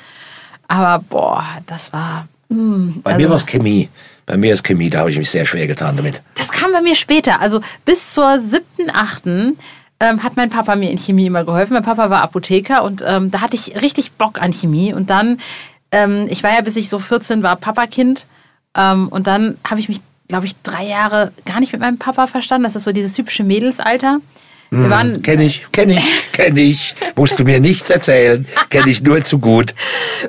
Aber 0.68 1.02
boah, 1.08 1.44
das 1.66 1.92
war. 1.92 2.28
mm, 2.48 3.00
Bei 3.02 3.12
also, 3.12 3.22
mir 3.22 3.30
war 3.30 3.36
es 3.36 3.46
Chemie. 3.46 3.88
Bei 4.24 4.36
mir 4.36 4.52
ist 4.52 4.64
Chemie, 4.64 4.90
da 4.90 5.00
habe 5.00 5.10
ich 5.10 5.18
mich 5.18 5.30
sehr 5.30 5.46
schwer 5.46 5.66
getan 5.66 5.96
damit. 5.96 6.22
Das 6.34 6.50
kam 6.50 6.72
bei 6.72 6.80
mir 6.80 6.94
später. 6.94 7.40
Also 7.40 7.60
bis 7.84 8.12
zur 8.12 8.40
siebten, 8.40 8.90
achten 8.92 9.56
ähm, 9.98 10.22
hat 10.22 10.36
mein 10.36 10.50
Papa 10.50 10.76
mir 10.76 10.90
in 10.90 10.98
Chemie 10.98 11.26
immer 11.26 11.44
geholfen. 11.44 11.74
Mein 11.74 11.82
Papa 11.82 12.10
war 12.10 12.22
Apotheker 12.22 12.84
und 12.84 13.02
ähm, 13.06 13.30
da 13.30 13.40
hatte 13.40 13.56
ich 13.56 13.80
richtig 13.80 14.12
Bock 14.12 14.40
an 14.42 14.52
Chemie. 14.52 14.92
Und 14.92 15.10
dann, 15.10 15.40
ähm, 15.90 16.26
ich 16.28 16.42
war 16.42 16.52
ja 16.54 16.60
bis 16.60 16.76
ich 16.76 16.88
so 16.88 16.98
14 16.98 17.42
war 17.42 17.56
Papakind. 17.56 18.26
Ähm, 18.76 19.08
und 19.08 19.26
dann 19.26 19.56
habe 19.68 19.80
ich 19.80 19.88
mich, 19.88 20.00
glaube 20.28 20.46
ich, 20.46 20.54
drei 20.62 20.84
Jahre 20.84 21.32
gar 21.44 21.60
nicht 21.60 21.72
mit 21.72 21.80
meinem 21.80 21.98
Papa 21.98 22.26
verstanden. 22.26 22.64
Das 22.64 22.76
ist 22.76 22.84
so 22.84 22.92
dieses 22.92 23.12
typische 23.12 23.44
Mädelsalter. 23.44 24.18
Wir 24.70 24.90
waren, 24.90 25.22
Kenn 25.22 25.40
ich, 25.40 25.64
kenn 25.70 25.90
ich, 25.90 26.02
kenn 26.32 26.56
ich. 26.56 26.96
Musst 27.14 27.38
du 27.38 27.44
mir 27.44 27.60
nichts 27.60 27.88
erzählen. 27.88 28.44
Kenn 28.68 28.88
ich 28.88 29.00
nur 29.00 29.22
zu 29.22 29.38
gut. 29.38 29.74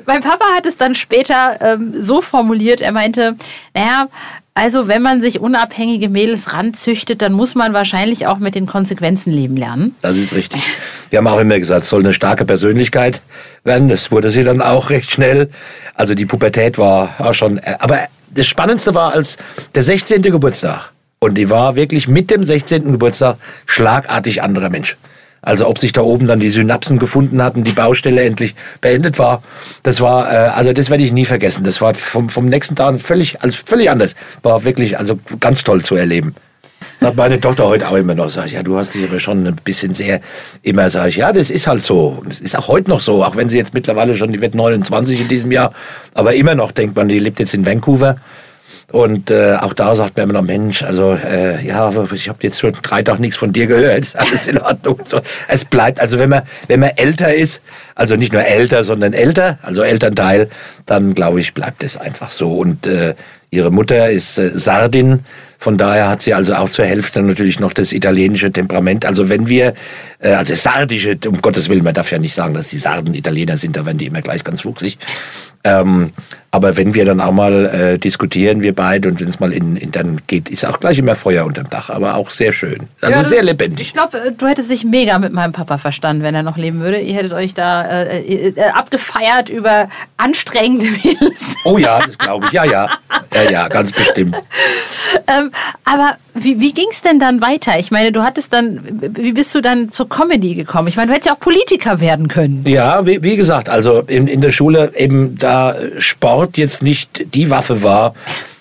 Mein 0.06 0.22
Papa 0.22 0.44
hat 0.56 0.64
es 0.64 0.76
dann 0.76 0.94
später 0.94 1.58
ähm, 1.60 1.92
so 2.00 2.20
formuliert, 2.22 2.80
er 2.80 2.92
meinte, 2.92 3.34
naja, 3.74 4.06
also 4.54 4.86
wenn 4.86 5.02
man 5.02 5.20
sich 5.22 5.40
unabhängige 5.40 6.08
Mädels 6.08 6.52
ranzüchtet, 6.52 7.20
dann 7.20 7.32
muss 7.32 7.56
man 7.56 7.72
wahrscheinlich 7.72 8.28
auch 8.28 8.38
mit 8.38 8.54
den 8.54 8.66
Konsequenzen 8.66 9.32
leben 9.32 9.56
lernen. 9.56 9.96
Das 10.02 10.16
ist 10.16 10.34
richtig. 10.34 10.62
Wir 11.10 11.18
haben 11.18 11.26
auch 11.26 11.40
immer 11.40 11.58
gesagt, 11.58 11.82
es 11.82 11.88
soll 11.88 12.00
eine 12.00 12.12
starke 12.12 12.44
Persönlichkeit 12.44 13.20
werden. 13.64 13.88
Das 13.88 14.10
wurde 14.12 14.30
sie 14.30 14.44
dann 14.44 14.62
auch 14.62 14.90
recht 14.90 15.10
schnell. 15.10 15.50
Also 15.94 16.14
die 16.14 16.26
Pubertät 16.26 16.78
war 16.78 17.14
auch 17.18 17.34
schon. 17.34 17.58
äh, 17.58 17.74
Aber 17.80 17.98
das 18.30 18.46
Spannendste 18.46 18.94
war 18.94 19.12
als 19.12 19.36
der 19.74 19.82
16. 19.82 20.22
Geburtstag. 20.22 20.92
Und 21.20 21.34
die 21.34 21.50
war 21.50 21.74
wirklich 21.74 22.06
mit 22.06 22.30
dem 22.30 22.44
16. 22.44 22.92
Geburtstag 22.92 23.38
schlagartig 23.66 24.42
anderer 24.42 24.70
Mensch. 24.70 24.96
Also 25.40 25.68
ob 25.68 25.78
sich 25.78 25.92
da 25.92 26.02
oben 26.02 26.26
dann 26.26 26.40
die 26.40 26.48
Synapsen 26.48 26.98
gefunden 26.98 27.42
hatten, 27.42 27.64
die 27.64 27.72
Baustelle 27.72 28.22
endlich 28.22 28.54
beendet 28.80 29.18
war. 29.18 29.42
Das 29.82 30.00
war, 30.00 30.30
äh, 30.32 30.48
also 30.48 30.72
das 30.72 30.90
werde 30.90 31.04
ich 31.04 31.12
nie 31.12 31.24
vergessen. 31.24 31.64
Das 31.64 31.80
war 31.80 31.94
vom, 31.94 32.28
vom 32.28 32.46
nächsten 32.46 32.74
Tag 32.74 33.00
völlig, 33.00 33.40
also 33.40 33.56
völlig 33.64 33.90
anders. 33.90 34.14
War 34.42 34.64
wirklich, 34.64 34.98
also 34.98 35.18
ganz 35.38 35.62
toll 35.62 35.82
zu 35.84 35.94
erleben. 35.94 36.34
Hat 37.00 37.16
meine 37.16 37.40
Tochter 37.40 37.66
heute 37.66 37.88
auch 37.88 37.96
immer 37.96 38.14
noch, 38.14 38.28
sag 38.28 38.46
ich, 38.46 38.52
ja, 38.52 38.62
du 38.62 38.76
hast 38.76 38.94
dich 38.94 39.04
aber 39.04 39.18
schon 39.18 39.46
ein 39.46 39.56
bisschen 39.62 39.94
sehr, 39.94 40.20
immer 40.62 40.90
sage 40.90 41.10
ich, 41.10 41.16
ja, 41.16 41.32
das 41.32 41.48
ist 41.50 41.66
halt 41.66 41.84
so. 41.84 42.22
Es 42.28 42.40
ist 42.40 42.56
auch 42.56 42.68
heute 42.68 42.90
noch 42.90 43.00
so, 43.00 43.24
auch 43.24 43.36
wenn 43.36 43.48
sie 43.48 43.56
jetzt 43.56 43.72
mittlerweile 43.72 44.14
schon, 44.14 44.32
die 44.32 44.40
wird 44.40 44.54
29 44.54 45.20
in 45.20 45.28
diesem 45.28 45.52
Jahr, 45.52 45.72
aber 46.14 46.34
immer 46.34 46.54
noch 46.54 46.72
denkt 46.72 46.96
man, 46.96 47.08
die 47.08 47.18
lebt 47.18 47.38
jetzt 47.38 47.54
in 47.54 47.64
Vancouver. 47.64 48.16
Und 48.90 49.30
äh, 49.30 49.56
auch 49.60 49.74
da 49.74 49.94
sagt 49.94 50.16
man 50.16 50.24
immer 50.24 50.40
noch, 50.40 50.46
Mensch, 50.46 50.82
also 50.82 51.12
äh, 51.12 51.62
ja, 51.64 51.92
ich 52.14 52.28
habe 52.28 52.38
jetzt 52.40 52.58
schon 52.58 52.72
drei 52.72 53.02
Tage 53.02 53.20
nichts 53.20 53.36
von 53.36 53.52
dir 53.52 53.66
gehört. 53.66 54.12
Alles 54.16 54.46
in 54.46 54.58
Ordnung. 54.58 55.00
So, 55.04 55.20
es 55.46 55.66
bleibt, 55.66 56.00
also 56.00 56.18
wenn 56.18 56.30
man, 56.30 56.42
wenn 56.68 56.80
man 56.80 56.90
älter 56.96 57.34
ist, 57.34 57.60
also 57.94 58.16
nicht 58.16 58.32
nur 58.32 58.42
älter, 58.42 58.84
sondern 58.84 59.12
älter, 59.12 59.58
also 59.62 59.82
Elternteil, 59.82 60.48
dann 60.86 61.14
glaube 61.14 61.40
ich, 61.40 61.52
bleibt 61.52 61.82
es 61.82 61.98
einfach 61.98 62.30
so. 62.30 62.54
Und 62.54 62.86
äh, 62.86 63.14
ihre 63.50 63.70
Mutter 63.70 64.08
ist 64.10 64.38
äh, 64.38 64.48
Sardin, 64.48 65.20
von 65.58 65.76
daher 65.76 66.08
hat 66.08 66.22
sie 66.22 66.34
also 66.34 66.54
auch 66.54 66.68
zur 66.68 66.84
Hälfte 66.84 67.20
natürlich 67.20 67.58
noch 67.58 67.72
das 67.72 67.92
italienische 67.92 68.52
Temperament. 68.52 69.04
Also 69.04 69.28
wenn 69.28 69.48
wir, 69.48 69.74
äh, 70.20 70.30
also 70.30 70.54
sardische, 70.54 71.18
um 71.26 71.40
Gottes 71.42 71.68
Willen, 71.68 71.82
man 71.84 71.94
darf 71.94 72.10
ja 72.12 72.18
nicht 72.18 72.34
sagen, 72.34 72.54
dass 72.54 72.68
die 72.68 72.78
Sarden 72.78 73.12
Italiener 73.14 73.56
sind, 73.56 73.76
da 73.76 73.84
werden 73.84 73.98
die 73.98 74.06
immer 74.06 74.22
gleich 74.22 74.44
ganz 74.44 74.60
fuchsig. 74.62 74.98
Ähm, 75.64 76.12
aber 76.52 76.76
wenn 76.76 76.94
wir 76.94 77.04
dann 77.04 77.20
auch 77.20 77.32
mal 77.32 77.66
äh, 77.66 77.98
diskutieren, 77.98 78.62
wir 78.62 78.74
beide, 78.74 79.08
und 79.08 79.20
wenn 79.20 79.28
es 79.28 79.38
mal 79.40 79.52
in, 79.52 79.76
in, 79.76 79.90
dann 79.90 80.16
geht, 80.28 80.48
ist 80.48 80.64
auch 80.64 80.78
gleich 80.80 80.98
immer 80.98 81.14
Feuer 81.16 81.44
unterm 81.44 81.68
Dach, 81.68 81.90
aber 81.90 82.14
auch 82.14 82.30
sehr 82.30 82.52
schön. 82.52 82.88
Also 83.02 83.18
Ja, 83.18 83.24
sehr 83.24 83.40
Ich 83.40 83.44
lebendig. 83.44 83.92
glaube, 83.92 84.32
du 84.36 84.46
hättest 84.46 84.70
dich 84.70 84.84
mega 84.84 85.18
mit 85.18 85.32
meinem 85.32 85.52
Papa 85.52 85.76
verstanden, 85.76 86.22
wenn 86.22 86.34
er 86.36 86.44
noch 86.44 86.56
leben 86.56 86.80
würde. 86.80 87.00
Ihr 87.00 87.14
hättet 87.16 87.32
euch 87.32 87.52
da 87.54 87.84
äh, 87.84 88.20
äh, 88.20 88.48
äh, 88.56 88.62
abgefeiert 88.70 89.48
über 89.50 89.88
anstrengende 90.16 90.86
Mädels. 90.86 91.42
Oh 91.64 91.76
ja, 91.76 92.00
das 92.06 92.16
glaube 92.16 92.46
ich. 92.46 92.52
Ja, 92.52 92.64
ja. 92.64 92.88
Ja, 93.44 93.50
ja, 93.50 93.68
ganz 93.68 93.92
bestimmt. 93.92 94.36
ähm, 95.26 95.50
aber 95.84 96.16
wie, 96.34 96.60
wie 96.60 96.72
ging 96.72 96.88
es 96.90 97.02
denn 97.02 97.18
dann 97.18 97.40
weiter? 97.40 97.78
Ich 97.78 97.90
meine, 97.90 98.12
du 98.12 98.22
hattest 98.22 98.52
dann, 98.52 98.80
wie 99.14 99.32
bist 99.32 99.54
du 99.54 99.60
dann 99.60 99.90
zur 99.90 100.08
Comedy 100.08 100.54
gekommen? 100.54 100.88
Ich 100.88 100.96
meine, 100.96 101.08
du 101.08 101.14
hättest 101.14 101.28
ja 101.28 101.34
auch 101.34 101.40
Politiker 101.40 102.00
werden 102.00 102.28
können. 102.28 102.64
Ja, 102.66 103.06
wie, 103.06 103.22
wie 103.22 103.36
gesagt, 103.36 103.68
also 103.68 104.00
in, 104.00 104.26
in 104.26 104.40
der 104.40 104.52
Schule 104.52 104.92
eben 104.96 105.38
da 105.38 105.74
Sport 105.98 106.58
jetzt 106.58 106.82
nicht 106.82 107.34
die 107.34 107.50
Waffe 107.50 107.82
war, 107.82 108.14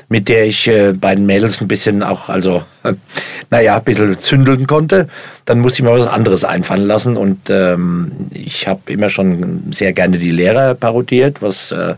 mit 0.09 0.29
der 0.29 0.45
ich 0.45 0.67
äh, 0.67 0.93
bei 0.93 1.15
den 1.15 1.25
Mädels 1.25 1.59
ein 1.59 1.67
bisschen 1.67 2.01
auch, 2.01 2.29
also, 2.29 2.63
äh, 2.83 2.93
naja, 3.49 3.77
ein 3.77 3.83
bisschen 3.83 4.17
zündeln 4.19 4.67
konnte. 4.67 5.09
Dann 5.45 5.59
musste 5.59 5.81
ich 5.81 5.83
mir 5.83 5.97
was 5.97 6.07
anderes 6.07 6.43
einfallen 6.43 6.87
lassen 6.87 7.17
und 7.17 7.49
ähm, 7.49 8.11
ich 8.33 8.67
habe 8.67 8.81
immer 8.87 9.09
schon 9.09 9.63
sehr 9.71 9.93
gerne 9.93 10.17
die 10.17 10.31
Lehrer 10.31 10.75
parodiert, 10.75 11.41
was 11.41 11.71
äh, 11.71 11.95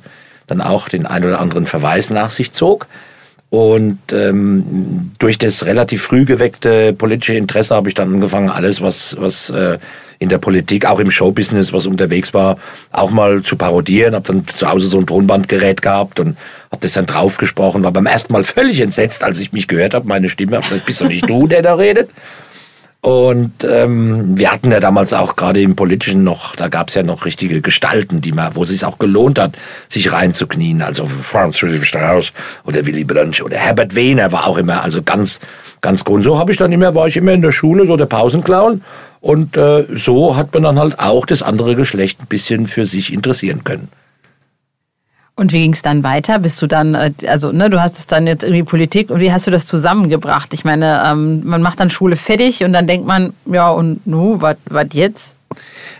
dann 0.49 0.61
auch 0.61 0.89
den 0.89 1.05
ein 1.05 1.23
oder 1.23 1.39
anderen 1.39 1.65
Verweis 1.65 2.09
nach 2.09 2.31
sich 2.31 2.51
zog. 2.51 2.87
Und 3.51 3.97
ähm, 4.11 5.11
durch 5.17 5.39
das 5.39 5.65
relativ 5.65 6.03
früh 6.03 6.23
geweckte 6.23 6.93
politische 6.93 7.33
Interesse 7.33 7.73
habe 7.73 7.87
ich 7.87 7.95
dann 7.95 8.13
angefangen, 8.13 8.49
alles, 8.49 8.79
was, 8.79 9.15
was 9.19 9.49
äh, 9.49 9.79
in 10.19 10.29
der 10.29 10.37
Politik, 10.37 10.85
auch 10.85 10.99
im 10.99 11.09
Showbusiness, 11.09 11.73
was 11.73 11.87
unterwegs 11.87 12.33
war, 12.33 12.57
auch 12.91 13.09
mal 13.09 13.41
zu 13.41 13.55
parodieren. 13.55 14.13
Habe 14.13 14.27
dann 14.27 14.45
zu 14.45 14.69
Hause 14.69 14.87
so 14.87 14.99
ein 14.99 15.07
Tonbandgerät 15.07 15.81
gehabt 15.81 16.19
und 16.19 16.37
habe 16.71 16.81
das 16.81 16.93
dann 16.93 17.07
draufgesprochen. 17.07 17.83
War 17.83 17.91
beim 17.91 18.05
ersten 18.05 18.33
Mal 18.33 18.43
völlig 18.43 18.81
entsetzt, 18.81 19.23
als 19.23 19.39
ich 19.39 19.51
mich 19.51 19.67
gehört 19.67 19.95
habe, 19.95 20.07
meine 20.07 20.29
Stimme. 20.29 20.57
Hab 20.57 20.63
gesagt, 20.63 20.85
bist 20.85 21.01
doch 21.01 21.07
nicht 21.07 21.27
du, 21.27 21.47
der 21.47 21.63
da 21.63 21.73
redet. 21.73 22.11
Und 23.01 23.63
ähm, 23.63 24.37
wir 24.37 24.51
hatten 24.51 24.71
ja 24.71 24.81
damals 24.81 25.13
auch 25.13 25.37
gerade 25.37 25.61
im 25.61 25.77
Politischen 25.77 26.25
noch, 26.25 26.57
da 26.57 26.67
gab 26.67 26.89
es 26.89 26.95
ja 26.95 27.03
noch 27.03 27.23
richtige 27.23 27.61
Gestalten, 27.61 28.19
die 28.19 28.33
man, 28.33 28.55
wo 28.55 28.63
es 28.63 28.69
sich 28.69 28.83
auch 28.83 28.99
gelohnt 28.99 29.39
hat, 29.39 29.53
sich 29.87 30.11
reinzuknien. 30.11 30.81
Also 30.81 31.05
Franz 31.05 31.61
Josef 31.61 31.85
Strauss 31.85 32.33
oder 32.65 32.85
Willy 32.85 33.05
Brandt 33.05 33.41
oder 33.41 33.55
Herbert 33.55 33.95
Wehner 33.95 34.33
war 34.33 34.47
auch 34.47 34.57
immer, 34.57 34.83
also 34.83 35.01
ganz, 35.01 35.39
ganz 35.79 36.03
gut. 36.03 36.17
Und 36.17 36.23
so 36.23 36.37
habe 36.37 36.51
ich 36.51 36.57
dann 36.57 36.73
immer, 36.73 36.93
war 36.93 37.07
ich 37.07 37.15
immer 37.15 37.31
in 37.31 37.41
der 37.41 37.53
Schule, 37.53 37.85
so 37.85 37.95
der 37.95 38.05
Pausenclown. 38.05 38.83
Und 39.21 39.55
äh, 39.55 39.85
so 39.95 40.35
hat 40.35 40.53
man 40.53 40.63
dann 40.63 40.79
halt 40.79 40.99
auch 40.99 41.25
das 41.25 41.41
andere 41.41 41.77
Geschlecht 41.77 42.19
ein 42.21 42.27
bisschen 42.27 42.67
für 42.67 42.85
sich 42.85 43.13
interessieren 43.13 43.63
können. 43.63 43.87
Und 45.39 45.53
wie 45.53 45.61
ging 45.61 45.71
es 45.71 45.81
dann 45.81 46.03
weiter? 46.03 46.37
Bist 46.39 46.61
du 46.61 46.67
dann, 46.67 46.95
äh, 46.95 47.11
also 47.27 47.53
ne, 47.53 47.69
du 47.69 47.81
hast 47.81 47.97
es 47.97 48.07
dann 48.07 48.27
jetzt 48.27 48.43
irgendwie 48.43 48.63
Politik 48.63 49.09
und 49.09 49.21
wie 49.21 49.31
hast 49.31 49.47
du 49.47 49.51
das 49.51 49.65
zusammengebracht? 49.65 50.53
Ich 50.53 50.65
meine, 50.65 51.01
ähm, 51.05 51.43
man 51.45 51.61
macht 51.61 51.79
dann 51.79 51.89
Schule 51.89 52.17
fertig 52.17 52.61
und 52.65 52.73
dann 52.73 52.87
denkt 52.87 53.07
man, 53.07 53.31
ja 53.45 53.69
und 53.69 54.05
nu, 54.05 54.41
was 54.41 54.57
jetzt? 54.91 55.35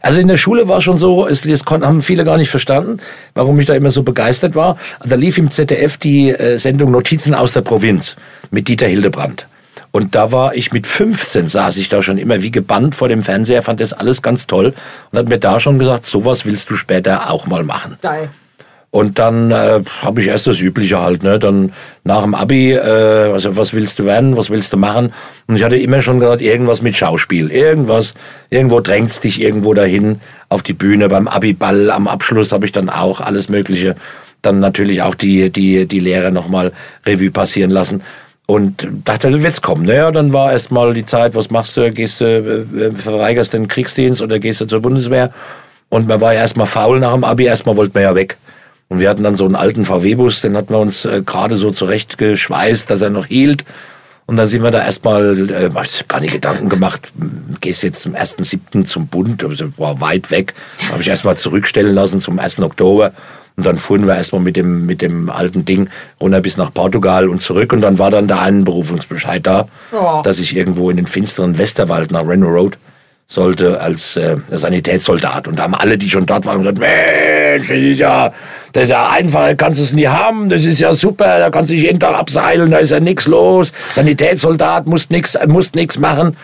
Also 0.01 0.19
in 0.19 0.27
der 0.27 0.35
Schule 0.35 0.67
war 0.67 0.81
schon 0.81 0.97
so, 0.97 1.25
es, 1.25 1.43
das 1.43 1.63
haben 1.65 2.01
viele 2.01 2.25
gar 2.25 2.35
nicht 2.35 2.49
verstanden, 2.49 2.99
warum 3.33 3.57
ich 3.61 3.65
da 3.65 3.75
immer 3.75 3.91
so 3.91 4.03
begeistert 4.03 4.55
war. 4.55 4.77
Da 5.05 5.15
lief 5.15 5.37
im 5.37 5.49
ZDF 5.49 5.97
die 5.97 6.31
äh, 6.31 6.57
Sendung 6.57 6.91
Notizen 6.91 7.33
aus 7.33 7.53
der 7.53 7.61
Provinz 7.61 8.17
mit 8.51 8.67
Dieter 8.67 8.87
Hildebrand. 8.87 9.47
Und 9.91 10.15
da 10.15 10.33
war 10.33 10.53
ich 10.53 10.73
mit 10.73 10.85
15, 10.85 11.47
saß 11.47 11.77
ich 11.77 11.87
da 11.87 12.01
schon 12.01 12.17
immer 12.17 12.43
wie 12.43 12.51
gebannt 12.51 12.93
vor 12.93 13.07
dem 13.07 13.23
Fernseher, 13.23 13.63
fand 13.63 13.79
das 13.79 13.93
alles 13.93 14.21
ganz 14.21 14.47
toll 14.47 14.73
und 15.11 15.17
hat 15.17 15.29
mir 15.29 15.39
da 15.39 15.61
schon 15.61 15.79
gesagt, 15.79 16.07
sowas 16.07 16.45
willst 16.45 16.69
du 16.69 16.75
später 16.75 17.31
auch 17.31 17.47
mal 17.47 17.63
machen. 17.63 17.97
Geil. 18.01 18.29
Und 18.91 19.19
dann 19.19 19.51
äh, 19.51 19.81
habe 20.01 20.19
ich 20.19 20.27
erst 20.27 20.47
das 20.47 20.59
Übliche 20.59 20.99
halt, 20.99 21.21
ne? 21.21 21.37
Dann 21.37 21.73
nach 22.03 22.23
dem 22.23 22.33
Abi, 22.33 22.73
äh, 22.73 22.79
also 23.31 23.55
was 23.55 23.73
willst 23.73 23.99
du 23.99 24.05
werden, 24.05 24.35
was 24.35 24.49
willst 24.49 24.73
du 24.73 24.77
machen? 24.77 25.13
Und 25.45 25.55
ich 25.55 25.63
hatte 25.63 25.75
immer 25.75 26.01
schon 26.01 26.19
gesagt, 26.19 26.41
irgendwas 26.41 26.81
mit 26.81 26.95
Schauspiel, 26.95 27.51
irgendwas, 27.51 28.15
irgendwo 28.49 28.79
drängst 28.79 29.23
dich 29.23 29.41
irgendwo 29.41 29.75
dahin 29.75 30.19
auf 30.49 30.63
die 30.63 30.73
Bühne. 30.73 31.07
Beim 31.07 31.27
Abi-Ball 31.27 31.91
am 31.91 32.07
Abschluss 32.07 32.51
habe 32.51 32.65
ich 32.65 32.71
dann 32.71 32.89
auch 32.89 33.21
alles 33.21 33.47
Mögliche, 33.47 33.95
dann 34.41 34.59
natürlich 34.59 35.03
auch 35.03 35.13
die 35.13 35.51
die 35.51 35.85
die 35.85 35.99
Lehre 35.99 36.31
nochmal 36.31 36.71
Revue 37.05 37.29
passieren 37.29 37.69
lassen. 37.69 38.01
Und 38.47 38.87
dachte, 39.05 39.29
du 39.29 39.43
wirst 39.43 39.61
kommen. 39.61 39.85
Naja, 39.85 40.09
dann 40.09 40.33
war 40.33 40.51
erst 40.51 40.71
mal 40.71 40.95
die 40.95 41.05
Zeit, 41.05 41.35
was 41.35 41.51
machst 41.51 41.77
du? 41.77 41.91
Gehst 41.91 42.21
du, 42.21 42.25
äh, 42.25 42.85
äh 42.87 42.91
verweigerst 42.91 43.53
den 43.53 43.67
Kriegsdienst 43.67 44.23
oder 44.23 44.39
gehst 44.39 44.61
du 44.61 44.65
zur 44.65 44.81
Bundeswehr? 44.81 45.31
Und 45.89 46.07
man 46.07 46.19
war 46.21 46.33
ja 46.33 46.39
erstmal 46.39 46.65
faul 46.65 46.99
nach 46.99 47.13
dem 47.13 47.23
Abi, 47.23 47.45
erstmal 47.45 47.77
wollte 47.77 47.91
man 47.93 48.03
ja 48.03 48.15
weg. 48.15 48.37
Und 48.89 48.99
wir 48.99 49.09
hatten 49.09 49.23
dann 49.23 49.35
so 49.35 49.45
einen 49.45 49.55
alten 49.55 49.85
VW-Bus, 49.85 50.41
den 50.41 50.57
hatten 50.57 50.73
wir 50.73 50.79
uns 50.79 51.05
äh, 51.05 51.21
gerade 51.23 51.55
so 51.55 51.71
zurechtgeschweißt, 51.71 52.89
dass 52.89 53.01
er 53.01 53.11
noch 53.11 53.27
hielt. 53.27 53.63
Und 54.25 54.37
dann 54.37 54.47
sind 54.47 54.63
wir 54.63 54.71
da 54.71 54.83
erstmal, 54.83 55.49
äh, 55.49 55.69
ich 55.83 56.07
gar 56.07 56.19
nicht 56.19 56.33
Gedanken 56.33 56.69
gemacht, 56.69 57.11
gehst 57.61 57.83
jetzt 57.83 58.01
zum 58.01 58.15
1.7. 58.15 58.85
zum 58.85 59.07
Bund, 59.07 59.43
also 59.43 59.65
war 59.77 60.01
weit 60.01 60.31
weg. 60.31 60.53
Habe 60.91 61.01
ich 61.01 61.07
erstmal 61.07 61.37
zurückstellen 61.37 61.93
lassen 61.93 62.19
zum 62.19 62.37
1. 62.39 62.61
Oktober. 62.61 63.11
Und 63.57 63.65
dann 63.65 63.77
fuhren 63.77 64.07
wir 64.07 64.15
erstmal 64.15 64.41
mit 64.41 64.55
dem, 64.55 64.85
mit 64.85 65.01
dem 65.01 65.29
alten 65.29 65.65
Ding 65.65 65.89
runter 66.21 66.41
bis 66.41 66.57
nach 66.57 66.73
Portugal 66.73 67.27
und 67.27 67.41
zurück. 67.41 67.73
Und 67.73 67.81
dann 67.81 67.99
war 67.99 68.09
dann 68.09 68.27
der 68.27 68.39
Einberufungsbescheid 68.39 69.45
da, 69.45 69.67
oh. 69.91 70.21
dass 70.23 70.39
ich 70.39 70.55
irgendwo 70.55 70.89
in 70.89 70.97
den 70.97 71.07
finsteren 71.07 71.57
Westerwald 71.57 72.11
nach 72.11 72.25
Renault 72.25 72.53
Road 72.53 72.77
sollte 73.31 73.79
als 73.79 74.17
äh, 74.17 74.37
Sanitätssoldat. 74.49 75.47
Und 75.47 75.59
da 75.59 75.63
haben 75.63 75.75
alle, 75.75 75.99
die 75.99 76.09
schon 76.09 76.25
dort 76.25 76.47
waren, 76.47 76.57
gesagt, 76.59 76.79
Mensch, 76.79 77.67
das 77.67 77.77
ist 77.77 77.99
ja, 77.99 78.33
das 78.73 78.83
ist 78.83 78.89
ja 78.89 79.09
einfach, 79.11 79.55
kannst 79.55 79.79
du 79.79 79.83
es 79.83 79.93
nie 79.93 80.07
haben, 80.07 80.49
das 80.49 80.65
ist 80.65 80.79
ja 80.79 80.95
super, 80.95 81.37
da 81.37 81.51
kannst 81.51 81.69
du 81.69 81.75
dich 81.75 81.83
jeden 81.83 81.99
Tag 81.99 82.15
abseilen, 82.15 82.71
da 82.71 82.79
ist 82.79 82.89
ja 82.89 82.99
nichts 82.99 83.27
los. 83.27 83.71
Sanitätssoldat, 83.93 84.87
musst 84.87 85.11
nichts 85.11 85.37
musst 85.47 85.75
nix 85.75 85.99
machen. 85.99 86.35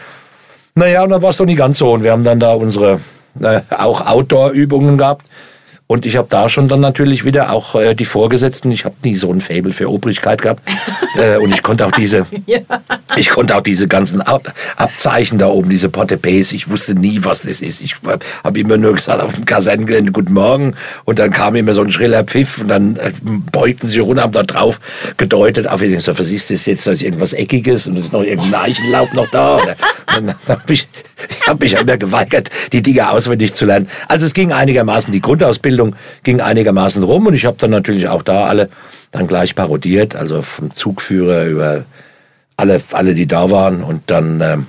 Naja, 0.75 1.03
und 1.03 1.09
dann 1.09 1.21
war 1.23 1.31
es 1.31 1.37
doch 1.37 1.45
nicht 1.45 1.57
ganz 1.57 1.79
so. 1.79 1.91
Und 1.91 2.03
wir 2.03 2.11
haben 2.11 2.23
dann 2.23 2.39
da 2.39 2.53
unsere 2.53 2.99
äh, 3.41 3.61
auch 3.75 4.05
Outdoor-Übungen 4.05 4.97
gehabt. 4.99 5.25
Und 5.87 6.07
ich 6.07 6.17
habe 6.17 6.27
da 6.31 6.49
schon 6.49 6.67
dann 6.67 6.79
natürlich 6.79 7.25
wieder 7.25 7.51
auch 7.51 7.75
äh, 7.75 7.93
die 7.93 8.05
Vorgesetzten, 8.05 8.71
ich 8.71 8.85
habe 8.85 8.95
nie 9.03 9.13
so 9.13 9.31
ein 9.31 9.39
Fable 9.39 9.71
für 9.71 9.91
Obrigkeit 9.91 10.41
gehabt. 10.41 10.63
äh, 11.15 11.37
und 11.37 11.53
ich 11.53 11.61
konnte 11.61 11.85
auch 11.85 11.91
diese, 11.91 12.25
ich 13.17 13.29
konnte 13.29 13.55
auch 13.55 13.61
diese 13.61 13.87
ganzen 13.87 14.21
Ab 14.21 14.51
Abzeichen 14.77 15.37
da 15.37 15.47
oben, 15.47 15.69
diese 15.69 15.89
Portepes, 15.89 16.53
ich 16.53 16.71
wusste 16.71 16.95
nie, 16.95 17.19
was 17.21 17.43
das 17.43 17.61
ist. 17.61 17.81
Ich 17.81 17.97
habe 18.43 18.59
immer 18.59 18.77
nur 18.77 18.93
gesagt 18.93 19.21
auf 19.21 19.33
dem 19.33 19.45
Kaserngelände 19.45 20.11
Guten 20.11 20.33
Morgen 20.33 20.73
und 21.05 21.19
dann 21.19 21.29
kam 21.29 21.55
immer 21.55 21.73
so 21.73 21.81
ein 21.81 21.91
schriller 21.91 22.23
Pfiff 22.23 22.57
und 22.57 22.69
dann 22.69 22.95
äh, 22.95 23.11
beugten 23.51 23.85
sie 23.85 23.99
runter, 23.99 24.23
haben 24.23 24.33
da 24.33 24.41
drauf 24.43 24.79
gedeutet, 25.17 25.67
auf 25.67 25.83
jeden 25.83 26.01
Fall, 26.01 26.17
was 26.17 26.31
ist 26.31 26.49
das 26.49 26.65
jetzt, 26.65 26.87
da 26.87 26.91
ist 26.93 27.03
irgendwas 27.03 27.33
Eckiges 27.33 27.85
und 27.85 27.97
es 27.97 28.05
ist 28.05 28.13
noch 28.13 28.23
irgendein 28.23 28.55
Eichenlaub 28.55 29.13
noch 29.13 29.29
da. 29.29 29.57
Oder, 29.57 29.75
dann 30.07 30.33
habe 30.47 30.73
ich, 30.73 30.87
ich 31.29 31.47
hab 31.47 31.59
mich 31.59 31.73
immer 31.73 31.97
geweigert, 31.97 32.49
die 32.71 32.81
Dinge 32.81 33.09
auswendig 33.09 33.53
zu 33.53 33.65
lernen. 33.65 33.87
Also 34.07 34.25
es 34.25 34.33
ging 34.33 34.51
einigermaßen 34.51 35.11
die 35.11 35.21
Grundausbildung 35.21 35.55
Ausbildung 35.65 35.95
ging 36.23 36.41
einigermaßen 36.41 37.03
rum 37.03 37.27
und 37.27 37.33
ich 37.33 37.45
habe 37.45 37.57
dann 37.59 37.71
natürlich 37.71 38.07
auch 38.07 38.23
da 38.23 38.45
alle 38.45 38.69
dann 39.11 39.27
gleich 39.27 39.55
parodiert, 39.55 40.15
also 40.15 40.41
vom 40.41 40.71
Zugführer 40.71 41.45
über 41.45 41.85
alle, 42.57 42.81
alle 42.91 43.15
die 43.15 43.27
da 43.27 43.49
waren 43.49 43.83
und 43.83 44.03
dann 44.07 44.41
ähm, 44.41 44.67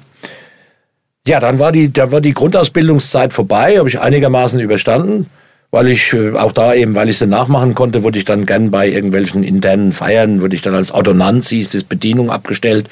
ja, 1.27 1.41
dann 1.41 1.59
war 1.59 1.73
die, 1.73 1.93
dann 1.93 2.13
war 2.13 2.21
die 2.21 2.35
Grundausbildungszeit 2.35 3.33
vorbei, 3.33 3.79
habe 3.79 3.89
ich 3.89 4.01
einigermaßen 4.01 4.61
überstanden, 4.61 5.29
weil 5.73 5.89
ich 5.89 6.13
äh, 6.13 6.35
auch 6.35 6.53
da 6.53 6.73
eben, 6.73 6.95
weil 6.95 7.09
ich 7.09 7.19
sie 7.19 7.27
nachmachen 7.27 7.75
konnte, 7.75 8.05
wurde 8.05 8.19
ich 8.19 8.25
dann 8.25 8.47
gern 8.47 8.71
bei 8.71 8.89
irgendwelchen 8.89 9.43
internen 9.43 9.93
Feiern, 9.93 10.41
wurde 10.41 10.55
ich 10.55 10.63
dann 10.63 10.75
als 10.75 10.93
Ordonnanz, 10.93 11.49
hieß 11.49 11.71
das 11.71 11.85
Bedienung 11.85 12.31
abgestellt 12.31 12.89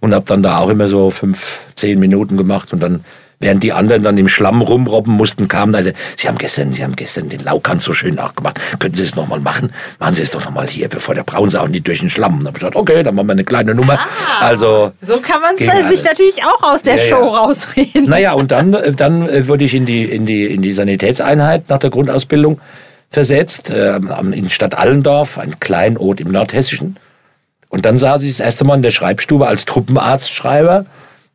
und 0.00 0.14
habe 0.14 0.24
dann 0.26 0.42
da 0.42 0.58
auch 0.58 0.68
immer 0.68 0.88
so 0.88 1.10
fünf, 1.10 1.60
zehn 1.74 1.98
Minuten 1.98 2.36
gemacht 2.36 2.72
und 2.72 2.80
dann 2.80 3.04
Während 3.38 3.62
die 3.62 3.74
anderen 3.74 4.02
dann 4.02 4.16
im 4.16 4.28
Schlamm 4.28 4.62
rumrobben 4.62 5.12
mussten, 5.12 5.46
kamen 5.46 5.74
also, 5.74 5.90
Sie 6.16 6.26
haben 6.26 6.38
gestern, 6.38 6.72
Sie 6.72 6.82
haben 6.82 6.96
gestern 6.96 7.28
den 7.28 7.40
Laukant 7.40 7.82
so 7.82 7.92
schön 7.92 8.14
nachgemacht. 8.14 8.58
Könnten 8.78 8.96
Sie 8.96 9.02
es 9.02 9.14
nochmal 9.14 9.40
machen? 9.40 9.74
Machen 9.98 10.14
Sie 10.14 10.22
es 10.22 10.30
doch 10.30 10.42
nochmal 10.42 10.66
hier, 10.68 10.88
bevor 10.88 11.14
der 11.14 11.22
Braunsau 11.22 11.66
nicht 11.66 11.86
durch 11.86 12.00
den 12.00 12.08
Schlamm. 12.08 12.38
Und 12.38 12.40
dann 12.40 12.46
habe 12.46 12.56
ich 12.56 12.60
gesagt, 12.60 12.76
okay, 12.76 13.02
dann 13.02 13.14
machen 13.14 13.26
wir 13.26 13.32
eine 13.32 13.44
kleine 13.44 13.74
Nummer. 13.74 13.98
Ah, 13.98 14.46
also. 14.46 14.92
So 15.06 15.20
kann 15.20 15.42
man 15.42 15.56
sich 15.58 16.02
natürlich 16.02 16.42
auch 16.44 16.62
aus 16.62 16.82
der 16.82 16.96
ja, 16.96 17.02
Show 17.02 17.26
ja. 17.26 17.38
rausreden. 17.38 18.08
Naja, 18.08 18.32
und 18.32 18.52
dann, 18.52 18.72
äh, 18.72 18.92
dann 18.92 19.28
äh, 19.28 19.46
wurde 19.46 19.64
ich 19.64 19.74
in 19.74 19.84
die, 19.84 20.04
in 20.04 20.24
die, 20.24 20.46
in 20.46 20.62
die 20.62 20.72
Sanitätseinheit 20.72 21.68
nach 21.68 21.78
der 21.78 21.90
Grundausbildung 21.90 22.58
versetzt, 23.10 23.68
äh, 23.68 23.96
in 24.32 24.48
Stadt 24.48 24.78
Allendorf, 24.78 25.36
ein 25.36 25.60
Kleinod 25.60 26.20
im 26.20 26.32
Nordhessischen. 26.32 26.96
Und 27.76 27.84
dann 27.84 27.98
saß 27.98 28.22
ich 28.22 28.30
das 28.30 28.40
erste 28.40 28.64
Mal 28.64 28.76
in 28.76 28.82
der 28.82 28.90
Schreibstube 28.90 29.46
als 29.46 29.66
Truppenarztschreiber 29.66 30.86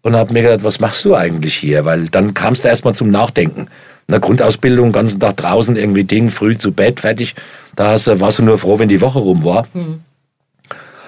und 0.01 0.15
habe 0.15 0.33
mir 0.33 0.41
gedacht, 0.41 0.63
was 0.63 0.79
machst 0.79 1.05
du 1.05 1.15
eigentlich 1.15 1.53
hier? 1.53 1.85
Weil 1.85 2.09
dann 2.09 2.33
kamst 2.33 2.63
du 2.63 2.67
erstmal 2.67 2.95
zum 2.95 3.11
Nachdenken. 3.11 3.67
In 4.07 4.11
der 4.13 4.21
Grundausbildung, 4.21 4.87
den 4.87 4.91
ganzen 4.91 5.19
Tag 5.19 5.37
draußen, 5.37 5.75
irgendwie 5.75 6.03
Ding, 6.03 6.31
früh 6.31 6.57
zu 6.57 6.71
Bett, 6.71 6.99
fertig. 6.99 7.35
Da 7.75 7.95
warst 8.19 8.39
du 8.39 8.43
nur 8.43 8.57
froh, 8.57 8.79
wenn 8.79 8.89
die 8.89 9.01
Woche 9.01 9.19
rum 9.19 9.43
war. 9.43 9.67
Mhm. 9.75 10.01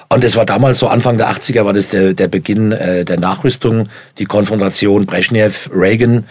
Und 0.08 0.24
es 0.24 0.36
war 0.36 0.46
damals 0.46 0.78
so 0.78 0.88
Anfang 0.88 1.18
der 1.18 1.32
80er 1.32 1.66
war 1.66 1.74
das 1.74 1.90
der, 1.90 2.14
der 2.14 2.28
Beginn 2.28 2.72
äh, 2.72 3.04
der 3.04 3.20
Nachrüstung, 3.20 3.90
die 4.20 4.26
Konfrontation 4.26 5.08
Brezhnev, 5.08 5.72
Reagan 5.74 6.26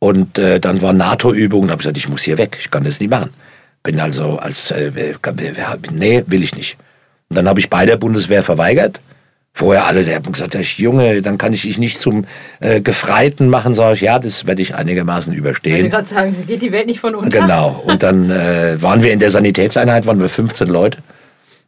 und 0.00 0.38
äh, 0.38 0.58
dann 0.58 0.82
war 0.82 0.92
NATO-Übung. 0.92 1.68
Da 1.68 1.74
habe 1.74 1.82
ich 1.82 1.84
gesagt, 1.84 1.98
ich 1.98 2.08
muss 2.08 2.24
hier 2.24 2.36
weg, 2.36 2.56
ich 2.58 2.72
kann 2.72 2.82
das 2.82 2.98
nicht 2.98 3.10
machen. 3.10 3.30
Bin 3.84 4.00
also 4.00 4.38
als, 4.38 4.72
äh, 4.72 4.90
nee, 5.92 6.24
will 6.26 6.42
ich 6.42 6.56
nicht. 6.56 6.76
Und 7.30 7.36
dann 7.36 7.48
habe 7.48 7.60
ich 7.60 7.70
bei 7.70 7.86
der 7.86 7.96
Bundeswehr 7.96 8.42
verweigert 8.42 9.00
Vorher 9.52 9.84
alle, 9.86 10.04
der 10.04 10.16
haben 10.16 10.32
gesagt, 10.32 10.54
Junge, 10.78 11.22
dann 11.22 11.36
kann 11.36 11.52
ich 11.52 11.62
dich 11.62 11.76
nicht 11.76 11.98
zum 11.98 12.24
äh, 12.60 12.80
Gefreiten 12.80 13.48
machen. 13.48 13.74
Sag 13.74 13.94
ich, 13.94 14.00
ja, 14.00 14.18
das 14.18 14.46
werde 14.46 14.62
ich 14.62 14.74
einigermaßen 14.74 15.32
überstehen. 15.32 15.84
Ich 15.84 15.90
gerade 15.90 16.06
sagen, 16.06 16.34
geht 16.46 16.62
die 16.62 16.72
Welt 16.72 16.86
nicht 16.86 17.00
von 17.00 17.14
unter. 17.14 17.40
Genau. 17.40 17.82
Und 17.84 18.02
dann 18.02 18.30
äh, 18.30 18.80
waren 18.80 19.02
wir 19.02 19.12
in 19.12 19.18
der 19.18 19.30
Sanitätseinheit, 19.30 20.06
waren 20.06 20.20
wir 20.20 20.28
15 20.28 20.68
Leute. 20.68 20.98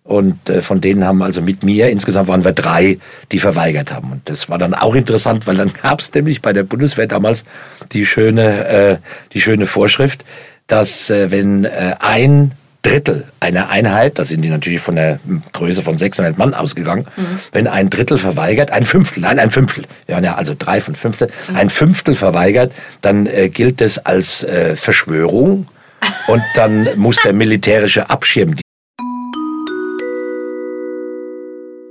Und 0.04 0.48
äh, 0.48 0.62
von 0.62 0.80
denen 0.80 1.04
haben 1.04 1.22
also 1.22 1.42
mit 1.42 1.64
mir, 1.64 1.90
insgesamt 1.90 2.28
waren 2.28 2.44
wir 2.44 2.52
drei, 2.52 2.98
die 3.30 3.38
verweigert 3.38 3.92
haben. 3.92 4.12
Und 4.12 4.28
das 4.30 4.48
war 4.48 4.58
dann 4.58 4.74
auch 4.74 4.94
interessant, 4.94 5.46
weil 5.46 5.56
dann 5.56 5.72
gab 5.82 6.00
es 6.00 6.14
nämlich 6.14 6.40
bei 6.40 6.52
der 6.52 6.62
Bundeswehr 6.62 7.08
damals 7.08 7.44
die 7.90 8.06
schöne, 8.06 8.66
äh, 8.68 8.96
die 9.32 9.40
schöne 9.40 9.66
Vorschrift, 9.66 10.24
dass 10.66 11.10
äh, 11.10 11.30
wenn 11.30 11.64
äh, 11.64 11.94
ein 11.98 12.52
Drittel 12.82 13.24
einer 13.40 13.68
Einheit, 13.68 14.18
da 14.18 14.24
sind 14.24 14.42
die 14.42 14.48
natürlich 14.48 14.80
von 14.80 14.96
der 14.96 15.20
Größe 15.52 15.82
von 15.82 15.96
600 15.96 16.36
Mann 16.36 16.52
ausgegangen, 16.52 17.06
mhm. 17.16 17.38
wenn 17.52 17.68
ein 17.68 17.90
Drittel 17.90 18.18
verweigert, 18.18 18.72
ein 18.72 18.84
Fünftel, 18.84 19.22
nein, 19.22 19.38
ein 19.38 19.50
Fünftel, 19.50 19.84
wir 20.06 20.16
waren 20.16 20.24
ja 20.24 20.34
also 20.34 20.54
drei 20.58 20.80
von 20.80 20.94
15, 20.94 21.28
mhm. 21.28 21.56
ein 21.56 21.70
Fünftel 21.70 22.14
verweigert, 22.14 22.72
dann 23.00 23.26
äh, 23.26 23.48
gilt 23.48 23.80
es 23.80 23.98
als 23.98 24.42
äh, 24.42 24.74
Verschwörung 24.76 25.68
und 26.26 26.42
dann 26.54 26.88
muss 26.96 27.16
der 27.24 27.32
militärische 27.32 28.10
Abschirm. 28.10 28.56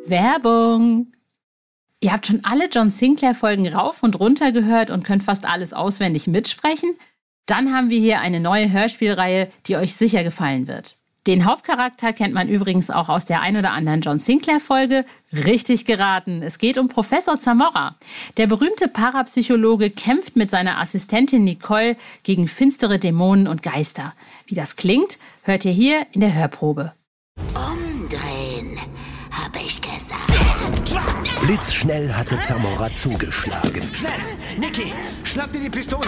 Werbung. 0.05 1.07
Ihr 2.03 2.11
habt 2.11 2.27
schon 2.27 2.41
alle 2.43 2.67
John 2.69 2.89
Sinclair 2.89 3.35
Folgen 3.35 3.67
rauf 3.67 4.03
und 4.03 4.19
runter 4.19 4.51
gehört 4.51 4.89
und 4.89 5.03
könnt 5.03 5.23
fast 5.23 5.45
alles 5.45 5.71
auswendig 5.71 6.27
mitsprechen? 6.27 6.97
Dann 7.45 7.73
haben 7.73 7.89
wir 7.89 7.99
hier 7.99 8.21
eine 8.21 8.39
neue 8.39 8.71
Hörspielreihe, 8.71 9.51
die 9.67 9.75
euch 9.75 9.95
sicher 9.95 10.23
gefallen 10.23 10.67
wird. 10.67 10.97
Den 11.27 11.45
Hauptcharakter 11.45 12.13
kennt 12.13 12.33
man 12.33 12.49
übrigens 12.49 12.89
auch 12.89 13.07
aus 13.07 13.25
der 13.25 13.41
ein 13.41 13.55
oder 13.55 13.71
anderen 13.73 14.01
John 14.01 14.17
Sinclair-Folge. 14.17 15.05
Richtig 15.31 15.85
geraten. 15.85 16.41
Es 16.41 16.57
geht 16.57 16.79
um 16.79 16.87
Professor 16.87 17.39
Zamora. 17.39 17.95
Der 18.37 18.47
berühmte 18.47 18.87
Parapsychologe 18.87 19.91
kämpft 19.91 20.35
mit 20.35 20.49
seiner 20.49 20.79
Assistentin 20.79 21.43
Nicole 21.43 21.95
gegen 22.23 22.47
finstere 22.47 22.97
Dämonen 22.97 23.47
und 23.47 23.61
Geister. 23.61 24.13
Wie 24.47 24.55
das 24.55 24.77
klingt, 24.77 25.19
hört 25.43 25.63
ihr 25.63 25.71
hier 25.71 26.07
in 26.11 26.21
der 26.21 26.33
Hörprobe. 26.33 26.93
Umdrehen, 27.53 28.79
hab 29.31 29.55
ich 29.55 29.79
gesagt. 29.79 30.31
Blitzschnell 31.41 32.13
hatte 32.13 32.39
Zamora 32.39 32.91
zugeschlagen. 32.93 33.81
Schnell! 33.93 34.11
Niki, 34.57 34.91
schnapp 35.23 35.51
dir 35.51 35.59
die 35.59 35.69
Pistole! 35.69 36.07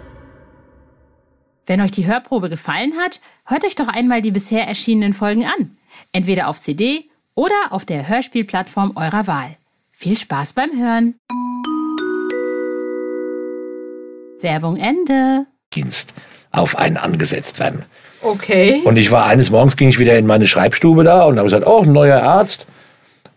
Wenn 1.71 1.79
euch 1.79 1.91
die 1.91 2.05
Hörprobe 2.05 2.49
gefallen 2.49 2.95
hat, 3.01 3.21
hört 3.45 3.63
euch 3.63 3.75
doch 3.75 3.87
einmal 3.87 4.21
die 4.21 4.31
bisher 4.31 4.67
erschienenen 4.67 5.13
Folgen 5.13 5.45
an. 5.45 5.77
Entweder 6.11 6.49
auf 6.49 6.59
CD 6.59 7.05
oder 7.33 7.55
auf 7.69 7.85
der 7.85 8.09
Hörspielplattform 8.09 8.97
eurer 8.97 9.25
Wahl. 9.25 9.55
Viel 9.89 10.17
Spaß 10.17 10.51
beim 10.51 10.71
Hören. 10.77 11.15
Werbung 14.41 14.75
Ende. 14.75 15.45
Dienst 15.73 16.13
auf 16.51 16.77
einen 16.77 16.97
angesetzt 16.97 17.59
werden. 17.59 17.85
Okay. 18.21 18.81
Und 18.83 18.97
ich 18.97 19.09
war 19.09 19.27
eines 19.27 19.49
Morgens, 19.49 19.77
ging 19.77 19.87
ich 19.87 19.97
wieder 19.97 20.19
in 20.19 20.27
meine 20.27 20.47
Schreibstube 20.47 21.05
da 21.05 21.23
und 21.23 21.37
habe 21.37 21.45
gesagt, 21.45 21.65
oh, 21.65 21.83
ein 21.83 21.93
neuer 21.93 22.21
Arzt. 22.21 22.65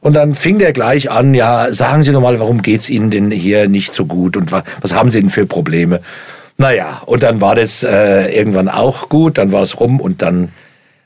Und 0.01 0.15
dann 0.15 0.35
fing 0.35 0.59
der 0.59 0.73
gleich 0.73 1.09
an, 1.09 1.35
ja, 1.35 1.73
sagen 1.73 2.03
Sie 2.03 2.11
doch 2.11 2.21
mal, 2.21 2.41
warum 2.41 2.63
geht's 2.63 2.91
Ihnen 2.91 3.13
denn 3.13 3.31
hier 3.31 3.69
nicht 3.69 3.93
so 3.93 4.07
gut 4.07 4.37
und 4.37 4.51
wa 4.51 4.65
was 4.81 4.93
haben 4.93 5.09
Sie 5.09 5.21
denn 5.21 5.31
für 5.31 5.47
Probleme? 5.47 6.01
Naja, 6.57 7.03
und 7.07 7.23
dann 7.23 7.41
war 7.41 7.55
das 7.55 7.83
äh, 7.83 8.37
irgendwann 8.37 8.69
auch 8.69 9.09
gut, 9.09 9.39
dann 9.39 9.53
war 9.53 9.63
es 9.63 9.81
rum 9.81 10.01
und 10.01 10.23
dann 10.23 10.51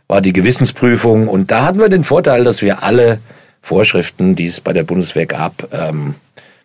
war 0.07 0.21
die 0.21 0.33
Gewissensprüfung 0.33 1.29
und 1.29 1.51
da 1.51 1.67
hatten 1.67 1.81
wir 1.81 1.89
den 1.89 2.05
Vorteil, 2.05 2.45
dass 2.45 2.63
wir 2.63 2.83
alle 2.83 3.19
Vorschriften, 3.63 4.37
die 4.37 4.47
es 4.47 4.61
bei 4.61 4.73
der 4.73 4.85
Bundeswehr 4.85 5.27
gab, 5.27 5.69
ähm, 5.73 6.15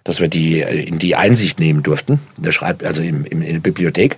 dass 0.04 0.20
wir 0.20 0.28
die 0.28 0.62
äh, 0.62 0.84
in 0.84 1.00
die 1.00 1.16
Einsicht 1.16 1.60
nehmen 1.60 1.84
durften, 1.84 2.20
in 2.38 2.44
der 2.44 2.52
Schreib 2.52 2.86
also 2.86 3.02
im, 3.02 3.26
im, 3.26 3.42
in 3.42 3.54
der 3.54 3.60
Bibliothek. 3.60 4.18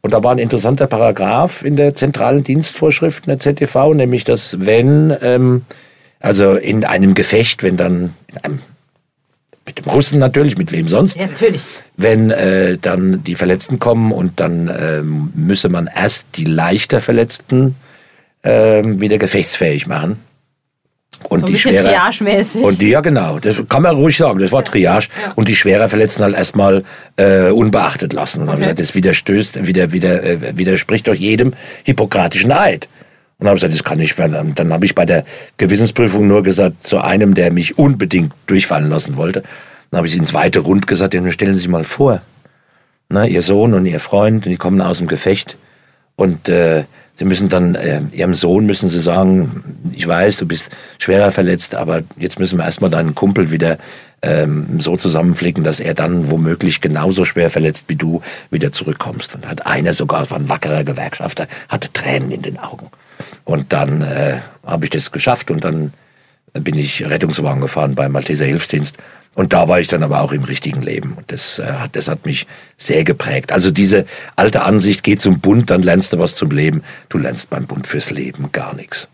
Und 0.00 0.12
da 0.12 0.24
war 0.24 0.32
ein 0.32 0.38
interessanter 0.38 0.88
Paragraph 0.88 1.64
in 1.64 1.76
der 1.76 1.94
zentralen 1.94 2.42
Dienstvorschriften 2.42 3.30
der 3.30 3.38
ZTV, 3.38 3.94
nämlich 3.94 4.24
dass 4.24 4.56
wenn, 4.60 5.16
ähm, 5.22 5.62
also 6.18 6.54
in 6.54 6.84
einem 6.84 7.14
Gefecht, 7.14 7.62
wenn 7.62 7.76
dann 7.76 8.14
in 8.28 8.38
einem, 8.38 8.58
mit 9.66 9.78
dem 9.78 9.84
Russen 9.90 10.18
natürlich, 10.18 10.58
mit 10.58 10.72
wem 10.72 10.88
sonst, 10.88 11.16
Ja, 11.16 11.26
natürlich. 11.26 11.60
wenn 11.96 12.30
äh, 12.30 12.78
dann 12.78 13.22
die 13.24 13.34
Verletzten 13.34 13.78
kommen 13.78 14.12
und 14.12 14.40
dann 14.40 14.68
ähm, 14.68 15.32
müsse 15.34 15.68
man 15.68 15.88
erst 15.94 16.26
die 16.36 16.44
leichter 16.44 17.00
Verletzten 17.00 17.76
ähm, 18.42 19.00
wieder 19.00 19.18
gefechtsfähig 19.18 19.86
machen. 19.86 20.18
Und 21.28 21.40
So 21.40 21.46
ein 21.46 21.52
bisschen 21.52 21.76
triagemäßig. 21.76 22.62
Und 22.62 22.80
die, 22.80 22.88
ja, 22.88 23.00
genau, 23.00 23.38
das 23.38 23.62
kann 23.68 23.82
man 23.82 23.94
ruhig 23.94 24.16
sagen, 24.16 24.40
das 24.40 24.50
war 24.50 24.64
Triage. 24.64 25.06
Und 25.36 25.48
die 25.48 25.54
schwerer 25.54 25.88
Verletzten 25.88 26.24
halt 26.24 26.34
erstmal 26.34 26.84
äh, 27.16 27.50
unbeachtet 27.50 28.12
lassen. 28.12 28.40
Und 28.40 28.46
dann 28.46 28.54
habe 28.54 28.62
ich 28.62 28.66
gesagt, 28.66 28.80
das 28.80 28.94
widerstößt, 28.96 29.66
wieder, 29.66 29.92
wieder, 29.92 30.22
äh, 30.24 30.56
widerspricht 30.58 31.06
doch 31.06 31.14
jedem 31.14 31.52
hippokratischen 31.84 32.50
Eid. 32.50 32.88
Und 33.42 33.48
habe 33.48 33.56
gesagt, 33.56 33.74
das 33.74 33.82
kann 33.82 33.98
nicht 33.98 34.16
werden. 34.18 34.54
Dann 34.54 34.72
habe 34.72 34.84
ich 34.84 34.94
bei 34.94 35.04
der 35.04 35.24
Gewissensprüfung 35.56 36.28
nur 36.28 36.44
gesagt, 36.44 36.86
zu 36.86 37.00
einem, 37.00 37.34
der 37.34 37.52
mich 37.52 37.76
unbedingt 37.76 38.32
durchfallen 38.46 38.88
lassen 38.88 39.16
wollte, 39.16 39.42
dann 39.90 39.98
habe 39.98 40.06
ich 40.06 40.16
ins 40.16 40.32
weite 40.32 40.60
Rund 40.60 40.86
gesagt, 40.86 41.14
nun 41.14 41.32
stellen 41.32 41.56
Sie 41.56 41.62
sich 41.62 41.68
mal 41.68 41.82
vor, 41.82 42.22
ne, 43.08 43.26
Ihr 43.26 43.42
Sohn 43.42 43.74
und 43.74 43.84
Ihr 43.84 43.98
Freund, 43.98 44.44
die 44.44 44.56
kommen 44.56 44.80
aus 44.80 44.98
dem 44.98 45.08
Gefecht 45.08 45.56
und 46.14 46.48
äh, 46.48 46.84
Sie 47.16 47.24
müssen 47.24 47.48
dann 47.48 47.74
äh, 47.74 48.02
Ihrem 48.12 48.36
Sohn 48.36 48.64
müssen 48.64 48.88
Sie 48.88 49.00
sagen, 49.00 49.64
ich 49.92 50.06
weiß, 50.06 50.36
du 50.36 50.46
bist 50.46 50.70
schwerer 51.00 51.32
verletzt, 51.32 51.74
aber 51.74 52.02
jetzt 52.16 52.38
müssen 52.38 52.58
wir 52.58 52.64
erstmal 52.64 52.90
deinen 52.90 53.16
Kumpel 53.16 53.50
wieder 53.50 53.76
ähm, 54.22 54.80
so 54.80 54.96
zusammenflicken, 54.96 55.64
dass 55.64 55.80
er 55.80 55.94
dann 55.94 56.30
womöglich 56.30 56.80
genauso 56.80 57.24
schwer 57.24 57.50
verletzt 57.50 57.86
wie 57.88 57.96
du 57.96 58.22
wieder 58.52 58.70
zurückkommst. 58.70 59.34
Und 59.34 59.48
hat 59.48 59.66
einer 59.66 59.94
sogar, 59.94 60.30
war 60.30 60.38
ein 60.38 60.48
wackerer 60.48 60.84
Gewerkschafter, 60.84 61.48
hatte 61.68 61.92
Tränen 61.92 62.30
in 62.30 62.42
den 62.42 62.60
Augen. 62.60 62.86
Und 63.44 63.72
dann 63.72 64.02
äh, 64.02 64.38
habe 64.66 64.84
ich 64.84 64.90
das 64.90 65.12
geschafft 65.12 65.50
und 65.50 65.64
dann 65.64 65.92
bin 66.52 66.76
ich 66.76 67.08
Rettungswagen 67.08 67.60
gefahren 67.60 67.94
beim 67.94 68.12
Malteser 68.12 68.44
Hilfsdienst. 68.44 68.96
Und 69.34 69.54
da 69.54 69.66
war 69.66 69.80
ich 69.80 69.88
dann 69.88 70.02
aber 70.02 70.20
auch 70.20 70.32
im 70.32 70.44
richtigen 70.44 70.82
Leben. 70.82 71.14
Und 71.14 71.32
das, 71.32 71.58
äh, 71.58 71.64
hat, 71.64 71.96
das 71.96 72.08
hat 72.08 72.26
mich 72.26 72.46
sehr 72.76 73.04
geprägt. 73.04 73.52
Also 73.52 73.70
diese 73.70 74.04
alte 74.36 74.62
Ansicht, 74.62 75.02
geh 75.02 75.16
zum 75.16 75.40
Bund, 75.40 75.70
dann 75.70 75.82
lernst 75.82 76.12
du 76.12 76.18
was 76.18 76.36
zum 76.36 76.50
Leben. 76.50 76.82
Du 77.08 77.16
lernst 77.16 77.48
beim 77.48 77.66
Bund 77.66 77.86
fürs 77.86 78.10
Leben 78.10 78.52
gar 78.52 78.74
nichts. 78.74 79.08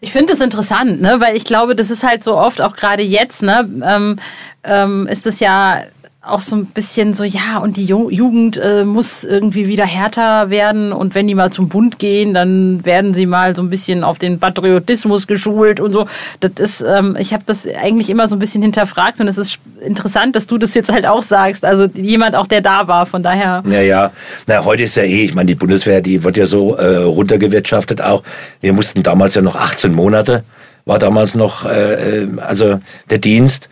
Ich 0.00 0.12
finde 0.12 0.32
das 0.32 0.40
interessant, 0.40 1.00
ne? 1.00 1.16
weil 1.18 1.36
ich 1.36 1.44
glaube, 1.44 1.74
das 1.74 1.90
ist 1.90 2.04
halt 2.04 2.22
so 2.22 2.36
oft, 2.36 2.60
auch 2.62 2.76
gerade 2.76 3.02
jetzt, 3.02 3.42
ne? 3.42 3.68
ähm, 3.84 4.16
ähm, 4.64 5.08
ist 5.08 5.26
das 5.26 5.40
ja 5.40 5.82
auch 6.28 6.40
so 6.40 6.56
ein 6.56 6.66
bisschen 6.66 7.14
so, 7.14 7.24
ja, 7.24 7.58
und 7.62 7.76
die 7.76 7.84
Ju 7.84 8.10
Jugend 8.10 8.56
äh, 8.58 8.84
muss 8.84 9.24
irgendwie 9.24 9.66
wieder 9.66 9.84
härter 9.84 10.50
werden 10.50 10.92
und 10.92 11.14
wenn 11.14 11.26
die 11.26 11.34
mal 11.34 11.50
zum 11.50 11.68
Bund 11.68 11.98
gehen, 11.98 12.34
dann 12.34 12.84
werden 12.84 13.14
sie 13.14 13.26
mal 13.26 13.56
so 13.56 13.62
ein 13.62 13.70
bisschen 13.70 14.04
auf 14.04 14.18
den 14.18 14.38
Patriotismus 14.38 15.26
geschult 15.26 15.80
und 15.80 15.92
so. 15.92 16.06
Das 16.40 16.52
ist, 16.58 16.84
ähm, 16.86 17.16
ich 17.18 17.32
habe 17.32 17.44
das 17.46 17.66
eigentlich 17.66 18.10
immer 18.10 18.28
so 18.28 18.36
ein 18.36 18.38
bisschen 18.38 18.62
hinterfragt 18.62 19.20
und 19.20 19.28
es 19.28 19.38
ist 19.38 19.58
interessant, 19.80 20.36
dass 20.36 20.46
du 20.46 20.58
das 20.58 20.74
jetzt 20.74 20.92
halt 20.92 21.06
auch 21.06 21.22
sagst. 21.22 21.64
Also 21.64 21.86
jemand 21.94 22.36
auch, 22.36 22.46
der 22.46 22.60
da 22.60 22.88
war, 22.88 23.06
von 23.06 23.22
daher. 23.22 23.62
Ja, 23.68 23.80
ja. 23.80 24.10
Na, 24.46 24.64
heute 24.64 24.84
ist 24.84 24.96
ja 24.96 25.04
eh, 25.04 25.24
ich 25.24 25.34
meine, 25.34 25.46
die 25.46 25.54
Bundeswehr, 25.54 26.00
die 26.00 26.22
wird 26.24 26.36
ja 26.36 26.46
so 26.46 26.74
äh, 26.74 26.96
runtergewirtschaftet 26.96 28.02
auch. 28.02 28.22
Wir 28.60 28.72
mussten 28.72 29.02
damals 29.02 29.34
ja 29.34 29.42
noch 29.42 29.56
18 29.56 29.94
Monate, 29.94 30.44
war 30.84 30.98
damals 30.98 31.34
noch, 31.34 31.64
äh, 31.64 32.22
äh, 32.22 32.28
also 32.38 32.80
der 33.10 33.18
Dienst. 33.18 33.68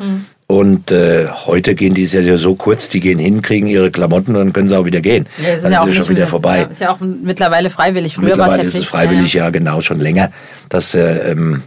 Und 0.48 0.92
äh, 0.92 1.26
heute 1.46 1.74
gehen 1.74 1.94
die 1.94 2.04
ja 2.04 2.36
so 2.36 2.54
kurz, 2.54 2.88
die 2.88 3.00
gehen 3.00 3.18
hin, 3.18 3.42
kriegen 3.42 3.66
ihre 3.66 3.90
Klamotten 3.90 4.36
und 4.36 4.44
dann 4.44 4.52
können 4.52 4.68
sie 4.68 4.78
auch 4.78 4.84
wieder 4.84 5.00
gehen. 5.00 5.26
Ja, 5.42 5.54
das 5.54 5.62
dann 5.62 5.72
ist, 5.72 5.78
auch 5.78 5.88
es 5.88 5.96
schon 5.96 6.08
wieder 6.08 6.28
vorbei. 6.28 6.68
Ist 6.70 6.80
ja 6.80 6.92
auch 6.92 7.00
mittlerweile 7.00 7.68
freiwillig. 7.68 8.14
Früher 8.14 8.24
war 8.24 8.30
es 8.30 8.38
Mittlerweile 8.38 8.62
ja 8.62 8.68
ist 8.68 8.78
es 8.78 8.84
freiwillig, 8.84 9.34
ja, 9.34 9.50
genau, 9.50 9.80
schon 9.80 9.98
länger. 9.98 10.30
Das, 10.68 10.94
äh, 10.94 11.32
ähm, 11.32 11.64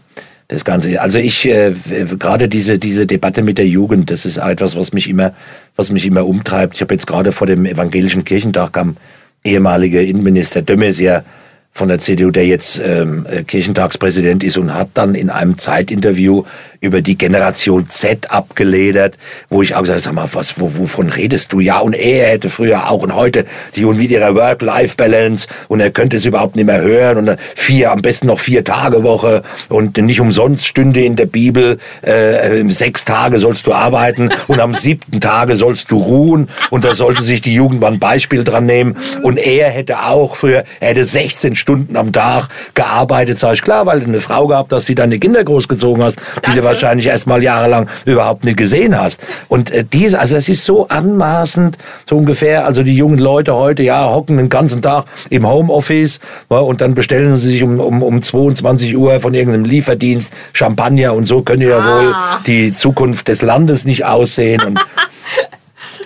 das 0.48 0.63
Ganze. 0.63 1.02
Also 1.02 1.20
ich 1.20 1.46
äh, 1.46 1.74
gerade 2.18 2.48
diese 2.48 2.80
diese 2.80 3.06
Debatte 3.06 3.42
mit 3.42 3.58
der 3.58 3.68
Jugend, 3.68 4.12
das 4.12 4.26
ist 4.26 4.38
etwas, 4.38 4.78
was 4.78 4.94
mich 4.94 5.10
immer, 5.10 5.34
was 5.76 5.92
mich 5.92 6.06
immer 6.06 6.26
umtreibt. 6.26 6.76
Ich 6.76 6.82
habe 6.82 6.94
jetzt 6.94 7.06
gerade 7.06 7.34
vor 7.34 7.48
dem 7.48 7.65
evangelischen 7.65 8.24
Kirchentag 8.24 8.74
kam 8.74 8.96
ehemaliger 9.44 10.02
Innenminister 10.02 10.62
Dömesier 10.62 11.24
von 11.72 11.88
der 11.88 12.00
CDU, 12.00 12.32
der 12.32 12.46
jetzt 12.46 12.82
ähm, 12.84 13.26
äh, 13.30 13.44
Kirchentagspräsident 13.44 14.44
ist 14.44 14.58
und 14.58 14.74
hat 14.74 14.89
dann 14.96 15.15
in 15.15 15.30
einem 15.30 15.58
Zeitinterview 15.58 16.44
über 16.82 17.02
die 17.02 17.18
Generation 17.18 17.89
Z 17.89 18.32
abgeledert, 18.32 19.15
wo 19.50 19.62
ich 19.62 19.76
auch 19.76 19.82
gesagt 19.82 20.02
sag 20.02 20.13
mal, 20.13 20.30
was, 20.32 20.60
wo, 20.60 20.78
wovon 20.78 21.10
redest 21.10 21.52
du? 21.52 21.60
Ja, 21.60 21.80
und 21.80 21.94
er 21.94 22.30
hätte 22.30 22.50
früher 22.50 22.89
auch 22.89 23.02
und 23.02 23.15
heute 23.15 23.46
die 23.76 23.86
und 23.86 23.98
mit 23.98 24.12
ihrer 24.12 24.36
Work-Life-Balance 24.36 25.48
und 25.68 25.82
er 25.82 25.92
könnte 25.92 26.18
es 26.18 26.26
überhaupt 26.26 26.56
nicht 26.56 26.65
mehr 26.65 26.82
hören 26.82 27.18
und 27.18 27.38
vier, 27.56 27.92
am 27.92 28.02
besten 28.02 28.28
noch 28.28 28.39
vier 28.39 28.63
Tage 28.63 29.04
Woche 29.04 29.44
und 29.68 29.98
nicht 29.98 30.22
umsonst 30.22 30.65
stünde 30.65 31.04
in 31.04 31.15
der 31.15 31.26
Bibel, 31.26 31.80
äh, 32.06 32.62
äh, 32.62 32.72
sechs 32.72 33.04
Tage 33.04 33.39
sollst 33.39 33.68
du 33.68 33.74
arbeiten 33.74 34.30
und 34.48 34.62
am 34.62 34.74
siebten 34.80 35.20
Tage 35.20 35.56
sollst 35.56 35.92
du 35.92 35.98
ruhen 35.98 36.50
und 36.70 36.86
da 36.86 36.96
sollte 36.96 37.24
sich 37.24 37.42
die 37.42 37.54
Jugend 37.54 37.82
mal 37.82 37.92
ein 37.92 38.00
Beispiel 38.00 38.44
dran 38.46 38.65
nehmen 38.65 38.96
und 39.22 39.38
er 39.38 39.70
hätte 39.70 40.04
auch 40.04 40.38
früher, 40.38 40.63
er 40.80 40.89
hätte 40.89 41.04
16 41.04 41.56
Stunden 41.56 41.98
am 41.98 42.13
Tag 42.13 42.48
gearbeitet, 42.74 43.38
sag 43.38 43.54
ich, 43.54 43.62
klar, 43.62 43.86
weil 43.86 44.00
du 44.00 44.06
eine 44.06 44.22
Frau 44.22 44.48
gehabt 44.48 44.72
hast, 44.72 44.88
die 44.88 44.96
deine 44.96 45.20
Kinder 45.20 45.44
großgezogen 45.44 46.04
hast, 46.04 46.18
die 46.48 46.54
wahrscheinlich 46.69 47.08
erst 47.08 47.27
mal 47.27 47.43
jahrelang 47.43 47.89
überhaupt 48.05 48.45
nicht 48.45 48.58
gesehen 48.58 48.99
hast. 48.99 49.21
Und 49.47 49.71
äh, 49.71 49.84
diese, 49.84 50.19
also 50.19 50.36
es 50.36 50.49
ist 50.49 50.63
so 50.63 50.88
anmaßend, 50.88 51.77
so 52.08 52.15
ungefähr, 52.15 52.65
also 52.65 52.84
die 52.84 52.95
jungen 52.95 53.19
Leute 53.19 53.55
heute, 53.55 53.84
ja, 53.84 54.05
hocken 54.10 54.38
den 54.38 54.49
ganzen 54.49 54.82
Tag 54.82 55.05
im 55.29 55.47
Homeoffice 55.47 56.19
ja, 56.49 56.60
und 56.60 56.82
dann 56.82 56.95
bestellen 56.95 57.36
sie 57.38 57.51
sich 57.51 57.63
um, 57.63 57.79
um, 57.79 58.01
um 58.03 58.21
22 58.21 58.95
Uhr 58.95 59.19
von 59.19 59.34
irgendeinem 59.34 59.65
Lieferdienst 59.65 60.32
Champagner 60.53 61.13
und 61.13 61.25
so 61.25 61.41
können 61.41 61.63
ja 61.63 61.84
wohl 61.84 62.15
die 62.45 62.71
Zukunft 62.71 63.27
des 63.27 63.41
Landes 63.41 63.86
nicht 63.86 64.05
aussehen. 64.05 64.62
Und 64.63 64.79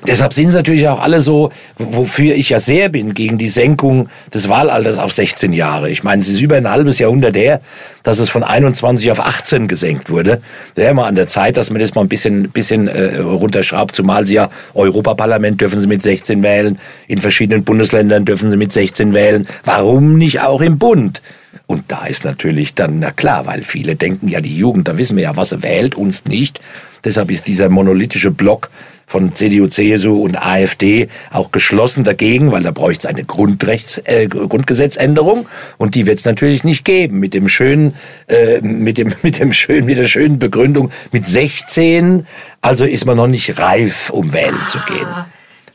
Deshalb 0.08 0.34
sind 0.34 0.50
es 0.50 0.56
natürlich 0.56 0.88
auch 0.88 1.00
alle 1.00 1.22
so, 1.22 1.52
wofür 1.78 2.36
ich 2.36 2.50
ja 2.50 2.60
sehr 2.60 2.90
bin, 2.90 3.14
gegen 3.14 3.38
die 3.38 3.48
Senkung 3.48 4.10
des 4.34 4.50
Wahlalters 4.50 4.98
auf 4.98 5.14
16 5.14 5.54
Jahre. 5.54 5.90
Ich 5.90 6.04
meine, 6.04 6.22
es 6.22 6.30
ist 6.30 6.42
über 6.42 6.56
ein 6.56 6.70
halbes 6.70 7.00
Jahrhundert 7.00 7.36
her, 7.36 7.62
dass 8.04 8.20
es 8.20 8.30
von 8.30 8.44
21 8.44 9.10
auf 9.12 9.20
18 9.20 9.68
gesenkt 9.68 10.10
wurde. 10.10 10.42
Wäre 10.76 10.94
mal 10.94 11.08
an 11.08 11.16
der 11.16 11.28
Zeit, 11.28 11.58
dass 11.58 11.70
man 11.70 11.80
das 11.80 11.96
mal 11.96 12.02
ein 12.02 12.10
bisschen, 12.10 12.50
bisschen 12.50 12.88
äh, 12.88 13.20
runterschraubt, 13.20 13.96
zumal 13.96 14.26
sie 14.26 14.36
ja 14.36 14.50
Europaparlament 14.74 15.62
dürfen 15.62 15.80
sie 15.80 15.88
mit 15.88 16.02
16 16.02 16.44
wählen, 16.44 16.80
in 17.08 17.20
verschiedenen 17.20 17.64
Bundesländern 17.64 18.26
dürfen 18.26 18.52
sie 18.52 18.58
mit 18.58 18.72
16 18.72 19.14
wählen. 19.14 19.48
Warum 19.64 20.18
nicht 20.18 20.42
auch 20.42 20.62
im 20.62 20.78
Bund? 20.78 21.22
Und 21.66 21.86
da 21.88 22.06
ist 22.06 22.26
natürlich 22.26 22.74
dann, 22.74 23.00
na 23.00 23.12
klar, 23.12 23.46
weil 23.46 23.64
viele 23.64 23.96
denken 23.96 24.28
ja, 24.28 24.42
die 24.42 24.58
Jugend, 24.58 24.88
da 24.88 24.98
wissen 24.98 25.16
wir 25.16 25.24
ja, 25.24 25.38
was 25.38 25.50
sie 25.50 25.64
wählt, 25.64 25.96
uns 25.96 26.26
nicht. 26.26 26.60
Deshalb 27.04 27.32
ist 27.32 27.48
dieser 27.48 27.70
monolithische 27.70 28.32
Block 28.32 28.70
von 29.14 29.32
CDU, 29.32 29.68
CSU 29.68 30.24
und 30.24 30.36
AfD 30.36 31.08
auch 31.30 31.52
geschlossen 31.52 32.04
dagegen, 32.04 32.52
weil 32.52 32.64
da 32.64 32.72
bräuchte 32.72 33.08
es 33.08 33.14
eine 33.14 33.24
Grundrechts, 33.24 34.02
äh, 34.06 34.26
Grundgesetzänderung 34.28 35.46
und 35.78 35.94
die 35.94 36.08
wird 36.08 36.18
es 36.18 36.26
natürlich 36.26 36.64
nicht 36.64 36.84
geben 36.84 37.20
mit 37.20 37.36
dem 37.36 37.48
schönen, 37.48 37.94
äh, 38.26 38.60
mit 38.62 38.98
dem 38.98 39.14
mit 39.22 39.38
dem 39.38 39.54
schönen, 39.54 39.86
mit 39.86 40.00
der 40.00 40.08
schönen 40.08 40.40
Begründung 40.40 40.90
mit 41.12 41.28
16, 41.28 42.26
also 42.62 42.86
ist 42.86 43.06
man 43.06 43.18
noch 43.18 43.28
nicht 43.28 43.60
reif, 43.60 44.10
um 44.10 44.34
wählen 44.34 44.58
zu 44.68 44.80
gehen. 44.88 45.08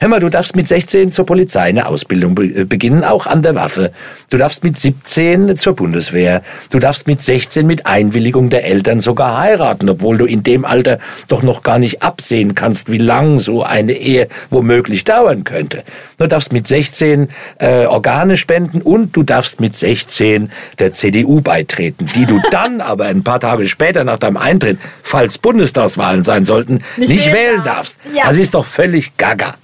Hör 0.01 0.09
mal, 0.09 0.21
du 0.21 0.29
darfst 0.29 0.55
mit 0.55 0.69
16 0.69 1.11
zur 1.11 1.27
Polizei 1.27 1.63
eine 1.63 1.87
Ausbildung 1.87 2.37
be 2.37 2.65
beginnen, 2.67 3.03
auch 3.03 3.27
an 3.27 3.43
der 3.43 3.57
Waffe. 3.57 3.91
Du 4.31 4.39
darfst 4.39 4.63
mit 4.63 4.79
17 4.79 5.57
zur 5.57 5.75
Bundeswehr. 5.75 6.43
Du 6.71 6.79
darfst 6.79 7.09
mit 7.09 7.21
16 7.21 7.67
mit 7.67 7.85
Einwilligung 7.85 8.49
der 8.49 8.65
Eltern 8.65 9.01
sogar 9.01 9.39
heiraten, 9.39 9.89
obwohl 9.89 10.17
du 10.17 10.25
in 10.25 10.45
dem 10.45 10.65
Alter 10.65 11.01
doch 11.27 11.43
noch 11.43 11.65
gar 11.65 11.81
nicht 11.81 12.01
absehen 12.01 12.55
kannst, 12.55 12.93
wie 12.93 12.99
lang 12.99 13.41
so 13.41 13.65
eine 13.65 13.95
Ehe 13.95 14.29
womöglich 14.51 15.03
dauern 15.03 15.43
könnte. 15.43 15.83
Du 16.17 16.29
darfst 16.29 16.53
mit 16.53 16.69
16 16.69 17.29
äh, 17.59 17.87
Organe 17.87 18.37
spenden 18.37 18.83
und 18.83 19.17
du 19.17 19.25
darfst 19.25 19.59
mit 19.59 19.75
16 19.75 20.53
der 20.79 20.93
CDU 20.93 21.41
beitreten, 21.41 22.09
die 22.15 22.25
du 22.25 22.41
dann 22.53 22.81
aber 22.81 23.07
ein 23.07 23.25
paar 23.25 23.41
Tage 23.41 23.67
später 23.67 24.05
nach 24.05 24.19
deinem 24.19 24.37
Eintritt, 24.37 24.79
falls 25.03 25.39
Bundestagswahlen 25.39 26.23
sein 26.23 26.45
sollten, 26.45 26.85
nicht, 26.97 27.09
nicht 27.09 27.33
wählen 27.33 27.65
darfst. 27.65 27.99
Ja. 28.15 28.29
Das 28.29 28.37
ist 28.37 28.55
doch 28.55 28.65
völlig 28.65 29.17
gaga. 29.17 29.57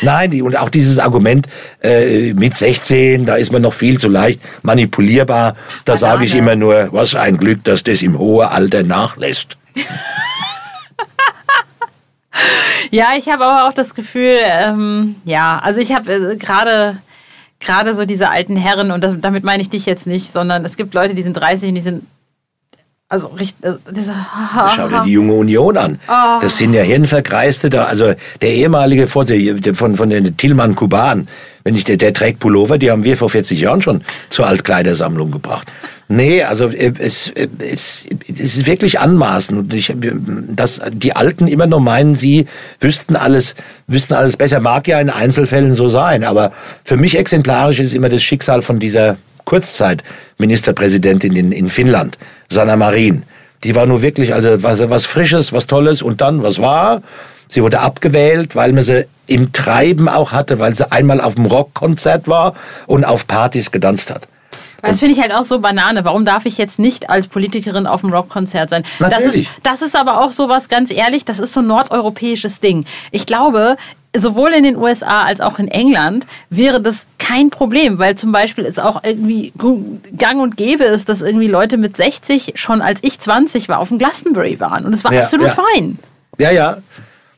Nein, 0.00 0.30
die, 0.30 0.42
und 0.42 0.56
auch 0.56 0.70
dieses 0.70 0.98
Argument 0.98 1.46
äh, 1.82 2.32
mit 2.32 2.56
16, 2.56 3.26
da 3.26 3.34
ist 3.36 3.52
man 3.52 3.62
noch 3.62 3.74
viel 3.74 3.98
zu 3.98 4.08
leicht 4.08 4.40
manipulierbar. 4.62 5.54
Da 5.84 5.96
sage 5.96 6.24
ich 6.24 6.34
immer 6.34 6.56
nur, 6.56 6.88
was 6.92 7.14
ein 7.14 7.36
Glück, 7.36 7.62
dass 7.64 7.82
das 7.82 8.02
im 8.02 8.18
hohen 8.18 8.48
Alter 8.48 8.82
nachlässt. 8.82 9.56
ja, 12.90 13.10
ich 13.16 13.28
habe 13.28 13.44
aber 13.44 13.68
auch 13.68 13.74
das 13.74 13.94
Gefühl, 13.94 14.38
ähm, 14.42 15.16
ja, 15.24 15.60
also 15.62 15.80
ich 15.80 15.92
habe 15.94 16.12
äh, 16.12 16.36
gerade 16.36 16.98
gerade 17.60 17.94
so 17.94 18.04
diese 18.04 18.28
alten 18.28 18.56
Herren, 18.56 18.90
und 18.90 19.04
das, 19.04 19.14
damit 19.20 19.44
meine 19.44 19.62
ich 19.62 19.70
dich 19.70 19.86
jetzt 19.86 20.06
nicht, 20.06 20.32
sondern 20.32 20.64
es 20.64 20.76
gibt 20.76 20.94
Leute, 20.94 21.14
die 21.14 21.22
sind 21.22 21.34
30 21.34 21.68
und 21.68 21.74
die 21.76 21.80
sind 21.80 22.04
also 23.12 23.26
richtig, 23.26 23.62
äh, 23.62 23.74
diese, 23.90 24.14
Schau 24.74 24.88
dir 24.88 25.02
die 25.04 25.12
junge 25.12 25.34
Union 25.34 25.76
an. 25.76 25.98
Oh. 26.08 26.40
Das 26.40 26.56
sind 26.56 26.72
ja 26.72 26.80
Hirnverkreiste 26.80 27.68
da. 27.68 27.84
Also 27.84 28.14
der 28.40 28.54
ehemalige 28.54 29.06
Vorsitzende 29.06 29.74
von, 29.74 29.96
von 29.96 30.08
den 30.08 30.34
Tilman 30.38 30.74
Kuban, 30.74 31.28
wenn 31.62 31.74
ich, 31.74 31.84
der, 31.84 31.98
der 31.98 32.14
trägt 32.14 32.40
Pullover, 32.40 32.78
die 32.78 32.90
haben 32.90 33.04
wir 33.04 33.18
vor 33.18 33.28
40 33.28 33.60
Jahren 33.60 33.82
schon 33.82 34.02
zur 34.30 34.46
Altkleidersammlung 34.46 35.30
gebracht. 35.30 35.68
Nee, 36.08 36.42
also 36.42 36.68
äh, 36.68 36.94
es, 36.98 37.28
äh, 37.28 37.48
es, 37.58 38.06
es 38.26 38.40
ist 38.40 38.66
wirklich 38.66 38.98
anmaßend. 38.98 39.58
Und 39.58 39.74
ich, 39.74 39.94
dass 40.48 40.80
die 40.90 41.14
Alten 41.14 41.48
immer 41.48 41.66
noch 41.66 41.80
meinen, 41.80 42.14
sie 42.14 42.46
wüssten 42.80 43.16
alles, 43.16 43.54
wüssten 43.88 44.14
alles 44.14 44.38
besser. 44.38 44.60
Mag 44.60 44.88
ja 44.88 44.98
in 44.98 45.10
Einzelfällen 45.10 45.74
so 45.74 45.90
sein, 45.90 46.24
aber 46.24 46.52
für 46.82 46.96
mich 46.96 47.18
exemplarisch 47.18 47.80
ist 47.80 47.94
immer 47.94 48.08
das 48.08 48.22
Schicksal 48.22 48.62
von 48.62 48.78
dieser 48.78 49.18
Kurzzeit-Ministerpräsidentin 49.44 51.36
in, 51.36 51.52
in 51.52 51.68
Finnland, 51.68 52.18
Sanna 52.48 52.76
Marin. 52.76 53.24
Die 53.64 53.74
war 53.74 53.86
nur 53.86 54.02
wirklich 54.02 54.34
also 54.34 54.62
was, 54.62 54.88
was 54.90 55.06
Frisches, 55.06 55.52
was 55.52 55.66
Tolles 55.66 56.02
und 56.02 56.20
dann, 56.20 56.42
was 56.42 56.58
war? 56.58 57.02
Sie 57.48 57.62
wurde 57.62 57.80
abgewählt, 57.80 58.56
weil 58.56 58.72
man 58.72 58.82
sie 58.82 59.06
im 59.26 59.52
Treiben 59.52 60.08
auch 60.08 60.32
hatte, 60.32 60.58
weil 60.58 60.74
sie 60.74 60.90
einmal 60.90 61.20
auf 61.20 61.34
dem 61.36 61.46
Rockkonzert 61.46 62.26
war 62.26 62.54
und 62.86 63.04
auf 63.04 63.26
Partys 63.26 63.70
gedanzt 63.70 64.10
hat. 64.10 64.26
Das 64.82 64.98
finde 64.98 65.14
ich 65.14 65.20
halt 65.20 65.32
auch 65.32 65.44
so 65.44 65.60
Banane. 65.60 66.04
Warum 66.04 66.24
darf 66.24 66.44
ich 66.44 66.58
jetzt 66.58 66.80
nicht 66.80 67.08
als 67.08 67.28
Politikerin 67.28 67.86
auf 67.86 68.00
dem 68.00 68.12
Rockkonzert 68.12 68.68
sein? 68.68 68.82
Das 68.98 69.22
ist, 69.22 69.48
das 69.62 69.80
ist 69.80 69.94
aber 69.94 70.20
auch 70.20 70.32
so 70.32 70.48
was, 70.48 70.68
ganz 70.68 70.90
ehrlich, 70.90 71.24
das 71.24 71.38
ist 71.38 71.52
so 71.52 71.60
ein 71.60 71.68
nordeuropäisches 71.68 72.58
Ding. 72.58 72.84
Ich 73.12 73.24
glaube, 73.26 73.76
sowohl 74.16 74.52
in 74.52 74.64
den 74.64 74.76
USA 74.76 75.22
als 75.22 75.40
auch 75.40 75.58
in 75.60 75.68
England 75.68 76.26
wäre 76.50 76.80
das 76.80 77.06
kein 77.22 77.50
Problem, 77.50 77.98
weil 77.98 78.16
zum 78.16 78.32
Beispiel 78.32 78.66
es 78.66 78.78
auch 78.78 79.02
irgendwie 79.04 79.52
gang 80.16 80.40
und 80.40 80.56
gäbe 80.56 80.84
ist, 80.84 81.08
dass 81.08 81.22
irgendwie 81.22 81.46
Leute 81.46 81.78
mit 81.78 81.96
60 81.96 82.54
schon 82.56 82.82
als 82.82 82.98
ich 83.02 83.18
20 83.20 83.68
war 83.68 83.78
auf 83.78 83.88
dem 83.88 83.98
Glastonbury 83.98 84.58
waren 84.60 84.84
und 84.84 84.92
es 84.92 85.04
war 85.04 85.12
ja, 85.12 85.22
absolut 85.22 85.46
ja. 85.46 85.52
fein. 85.52 85.98
Ja, 86.38 86.50
ja. 86.50 86.78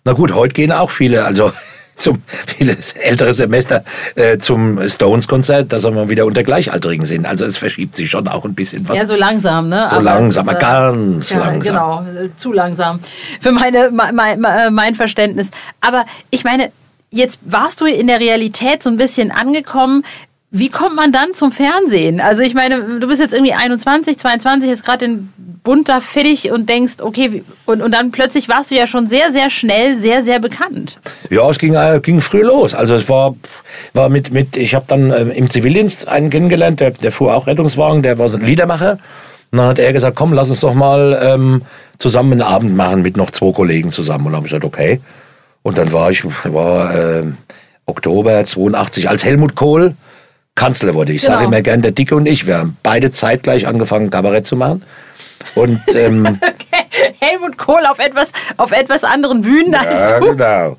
Na 0.05 0.13
gut, 0.13 0.35
heute 0.35 0.55
gehen 0.55 0.73
auch 0.73 0.91
viele, 0.91 1.25
also 1.25 1.53
zum 1.95 2.23
vieles 2.27 2.95
ältere 2.95 3.35
Semester 3.35 3.85
äh, 4.15 4.39
zum 4.39 4.81
Stones-Konzert, 4.89 5.73
dass 5.73 5.85
wir 5.85 5.93
mal 5.93 6.09
wieder 6.09 6.25
unter 6.25 6.43
Gleichaltrigen 6.43 7.05
sind. 7.05 7.27
Also 7.27 7.45
es 7.45 7.59
verschiebt 7.59 7.95
sich 7.95 8.11
schon 8.11 8.27
auch 8.27 8.45
ein 8.45 8.55
bisschen 8.55 8.89
was. 8.89 8.99
Ja, 8.99 9.07
so 9.07 9.15
langsam, 9.15 9.69
ne? 9.69 9.87
So 9.89 9.97
aber 9.97 10.05
langsam, 10.05 10.49
ist, 10.49 10.55
äh, 10.55 10.59
ganz 10.61 11.31
ja, 11.31 11.39
langsam. 11.39 12.07
Genau, 12.07 12.25
äh, 12.25 12.31
zu 12.37 12.53
langsam 12.53 13.01
für 13.41 13.53
meine, 13.53 13.91
mein, 13.91 14.43
äh, 14.43 14.71
mein 14.71 14.95
Verständnis. 14.95 15.51
Aber 15.81 16.05
ich 16.31 16.43
meine, 16.43 16.73
jetzt 17.15 17.39
warst 17.43 17.81
du 17.81 17.87
in 17.87 18.09
der 18.09 18.21
Realität 18.21 18.83
so 18.83 18.91
ein 18.91 18.97
bisschen 18.97 19.31
angekommen. 19.31 20.05
Wie 20.51 20.69
kommt 20.69 20.95
man 20.95 21.13
dann 21.13 21.35
zum 21.35 21.51
Fernsehen? 21.51 22.21
Also 22.21 22.43
ich 22.43 22.55
meine, 22.55 23.01
du 23.01 23.09
bist 23.09 23.21
jetzt 23.21 23.35
irgendwie 23.35 23.55
21, 23.55 24.19
22, 24.19 24.69
jetzt 24.69 24.85
gerade 24.85 25.05
in 25.05 25.33
bunter 25.65 26.01
fertig 26.01 26.53
und 26.53 26.69
denkst, 26.69 26.95
okay, 27.01 27.43
und, 27.65 27.83
und 27.83 27.93
dann 27.93 28.13
plötzlich 28.13 28.49
warst 28.49 28.71
du 28.71 28.77
ja 28.77 28.87
schon 28.87 29.09
sehr, 29.09 29.33
sehr 29.33 29.49
schnell 29.51 29.97
sehr, 29.97 30.23
sehr 30.23 30.39
bekannt. 30.39 30.99
Ja, 31.31 31.49
es 31.51 31.59
ging, 31.59 31.75
äh, 31.75 32.01
ging 32.03 32.21
früh 32.21 32.43
los. 32.43 32.75
Also 32.75 32.95
es 32.95 33.09
war, 33.09 33.35
war 33.95 34.09
mit, 34.11 34.31
mit 34.31 34.57
ich 34.57 34.75
habe 34.75 34.85
dann 34.87 35.11
äh, 35.11 35.23
im 35.23 35.51
Zivildienst 35.51 36.07
einen 36.07 36.31
kennengelernt, 36.31 36.81
der, 36.81 36.91
der 36.91 37.11
fuhr 37.11 37.35
auch 37.35 37.47
Rettungswagen, 37.47 38.03
der 38.03 38.19
war 38.19 38.29
so 38.29 38.37
ein 38.37 38.45
Liedermacher. 38.45 38.99
Und 39.51 39.59
dann 39.59 39.69
hat 39.69 39.79
er 39.79 39.93
gesagt, 39.93 40.17
komm, 40.17 40.33
lass 40.33 40.51
uns 40.51 40.61
doch 40.61 40.75
mal 40.75 41.19
ähm, 41.23 41.63
zusammen 41.99 42.33
einen 42.33 42.43
Abend 42.43 42.77
machen 42.77 43.03
mit 43.03 43.17
noch 43.17 43.31
zwei 43.31 43.53
Kollegen 43.53 43.91
zusammen. 43.91 44.27
Und 44.27 44.33
dann 44.33 44.37
habe 44.37 44.47
ich 44.47 44.53
gesagt, 44.53 44.65
okay. 44.65 45.01
Und 45.65 45.79
dann 45.79 45.93
war 45.93 46.11
ich, 46.11 46.25
war 46.45 46.95
äh, 46.95 47.25
Oktober 47.87 48.45
82, 48.45 49.09
als 49.09 49.25
Helmut 49.25 49.57
Kohl 49.57 49.95
Kanzler 50.55 50.95
wurde. 50.95 51.13
Ich 51.13 51.23
genau. 51.23 51.35
sage 51.35 51.47
immer 51.47 51.63
gern, 51.63 51.83
der 51.83 51.91
Dicke 51.91 52.15
und 52.15 52.27
ich, 52.27 52.47
wir 52.47 52.59
haben 52.59 52.77
beide 52.83 53.11
zeitgleich 53.11 53.67
angefangen, 53.67 54.11
Kabarett 54.11 54.47
zu 54.47 54.57
machen. 54.57 54.83
Und 55.55 55.81
ähm, 55.95 56.39
Helmut 57.19 57.57
Kohl 57.57 57.87
auf 57.87 57.99
etwas, 57.99 58.31
auf 58.59 58.73
etwas 58.73 59.05
anderen 59.05 59.43
Bühnen 59.43 59.73
ja, 59.73 59.81
als 59.81 60.21
du. 60.21 60.31
genau. 60.31 60.77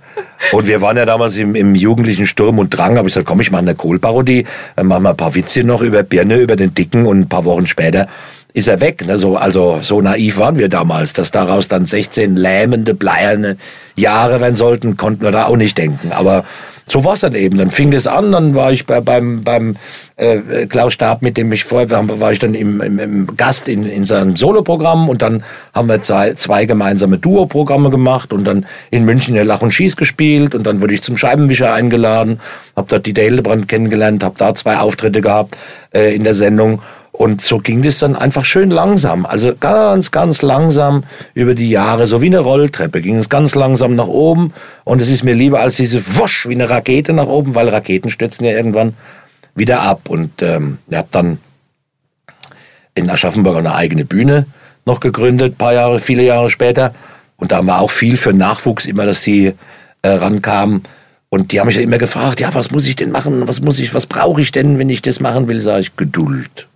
Und 0.51 0.67
wir 0.67 0.81
waren 0.81 0.97
ja 0.97 1.05
damals 1.05 1.35
im, 1.37 1.55
im 1.55 1.75
jugendlichen 1.75 2.27
Sturm 2.27 2.59
und 2.59 2.69
Drang. 2.69 2.97
Habe 2.97 3.07
ich 3.07 3.13
gesagt, 3.13 3.27
komm, 3.27 3.41
ich 3.41 3.51
mache 3.51 3.63
eine 3.63 3.75
Kohl-Parodie. 3.75 4.45
Dann 4.75 4.85
machen 4.87 5.03
wir 5.03 5.09
ein 5.09 5.17
paar 5.17 5.35
Witze 5.35 5.63
noch 5.63 5.81
über 5.81 6.03
Birne, 6.03 6.37
über 6.37 6.55
den 6.55 6.73
Dicken 6.73 7.07
und 7.07 7.21
ein 7.21 7.29
paar 7.29 7.45
Wochen 7.45 7.65
später 7.67 8.07
ist 8.55 8.69
er 8.69 8.79
weg. 8.79 9.05
Ne? 9.05 9.19
So, 9.19 9.35
also 9.35 9.79
so 9.81 10.01
naiv 10.01 10.37
waren 10.37 10.57
wir 10.57 10.69
damals, 10.69 11.13
dass 11.13 11.29
daraus 11.29 11.67
dann 11.67 11.85
16 11.85 12.37
lähmende, 12.37 12.93
bleierne 12.93 13.57
Jahre 13.95 14.39
werden 14.39 14.55
sollten, 14.55 14.95
konnten 14.95 15.23
wir 15.23 15.31
da 15.31 15.45
auch 15.45 15.57
nicht 15.57 15.77
denken. 15.77 16.13
Aber 16.13 16.45
so 16.85 17.03
war 17.03 17.15
es 17.15 17.19
dann 17.21 17.35
eben. 17.35 17.57
Dann 17.57 17.69
fing 17.69 17.91
das 17.91 18.07
an, 18.07 18.31
dann 18.31 18.55
war 18.55 18.71
ich 18.71 18.85
bei, 18.85 19.01
beim, 19.01 19.43
beim 19.43 19.75
äh, 20.15 20.67
Klaus 20.67 20.93
Stab, 20.93 21.21
mit 21.21 21.35
dem 21.35 21.51
ich 21.51 21.65
vorher 21.65 21.89
war, 21.89 22.19
war 22.21 22.31
ich 22.31 22.39
dann 22.39 22.53
im, 22.53 22.79
im, 22.79 22.99
im 22.99 23.35
Gast 23.35 23.67
in, 23.67 23.85
in 23.89 24.05
seinem 24.05 24.37
Soloprogramm 24.37 25.09
und 25.09 25.21
dann 25.21 25.43
haben 25.73 25.89
wir 25.89 26.01
zwei, 26.01 26.33
zwei 26.35 26.65
gemeinsame 26.65 27.17
Duo-Programme 27.17 27.89
gemacht 27.89 28.31
und 28.31 28.45
dann 28.45 28.65
in 28.89 29.03
München 29.03 29.33
der 29.33 29.43
Lach 29.43 29.63
und 29.63 29.73
Schieß 29.73 29.97
gespielt 29.97 30.55
und 30.55 30.65
dann 30.65 30.81
wurde 30.81 30.93
ich 30.93 31.01
zum 31.01 31.17
Scheibenwischer 31.17 31.73
eingeladen, 31.73 32.39
habe 32.77 32.87
dort 32.89 33.05
die 33.05 33.13
Hildebrand 33.13 33.67
kennengelernt, 33.67 34.23
habe 34.23 34.35
da 34.37 34.55
zwei 34.55 34.77
Auftritte 34.77 35.19
gehabt 35.19 35.57
äh, 35.93 36.15
in 36.15 36.23
der 36.23 36.35
Sendung 36.35 36.81
und 37.17 37.39
so 37.39 37.59
ging 37.59 37.81
das 37.81 37.99
dann 37.99 38.15
einfach 38.15 38.43
schön 38.43 38.69
langsam, 38.69 39.25
also 39.25 39.53
ganz, 39.57 40.11
ganz 40.11 40.41
langsam 40.41 41.03
über 41.33 41.55
die 41.55 41.69
Jahre, 41.69 42.07
so 42.07 42.21
wie 42.21 42.25
eine 42.25 42.39
Rolltreppe, 42.39 43.01
ging 43.01 43.15
es 43.15 43.29
ganz 43.29 43.55
langsam 43.55 43.95
nach 43.95 44.07
oben. 44.07 44.53
Und 44.83 45.01
es 45.01 45.09
ist 45.09 45.23
mir 45.23 45.33
lieber 45.33 45.61
als 45.61 45.77
diese 45.77 46.17
Wusch 46.17 46.45
wie 46.47 46.55
eine 46.55 46.69
Rakete 46.69 47.13
nach 47.13 47.27
oben, 47.27 47.55
weil 47.55 47.69
Raketen 47.69 48.09
stürzen 48.09 48.45
ja 48.45 48.51
irgendwann 48.51 48.95
wieder 49.55 49.81
ab. 49.81 50.09
Und 50.09 50.41
ähm, 50.41 50.79
ich 50.89 50.97
habe 50.97 51.07
dann 51.11 51.37
in 52.95 53.09
Aschaffenburg 53.09 53.57
eine 53.57 53.75
eigene 53.75 54.03
Bühne 54.03 54.45
noch 54.85 54.99
gegründet, 54.99 55.57
paar 55.57 55.73
Jahre, 55.73 55.99
viele 55.99 56.23
Jahre 56.23 56.49
später. 56.49 56.93
Und 57.37 57.53
da 57.53 57.57
haben 57.57 57.67
wir 57.67 57.79
auch 57.79 57.91
viel 57.91 58.17
für 58.17 58.33
Nachwuchs 58.33 58.85
immer, 58.85 59.05
dass 59.05 59.23
sie 59.23 59.53
äh, 60.01 60.09
rankamen. 60.09 60.83
Und 61.29 61.53
die 61.53 61.61
haben 61.61 61.67
mich 61.67 61.77
immer 61.77 61.97
gefragt, 61.97 62.41
ja, 62.41 62.53
was 62.53 62.71
muss 62.71 62.85
ich 62.85 62.97
denn 62.97 63.11
machen? 63.11 63.47
Was 63.47 63.61
muss 63.61 63.79
ich, 63.79 63.93
was 63.93 64.05
brauche 64.05 64.41
ich 64.41 64.51
denn, 64.51 64.79
wenn 64.79 64.89
ich 64.89 65.01
das 65.01 65.21
machen 65.21 65.47
will? 65.47 65.61
Sage 65.61 65.81
ich, 65.81 65.95
Geduld. 65.95 66.67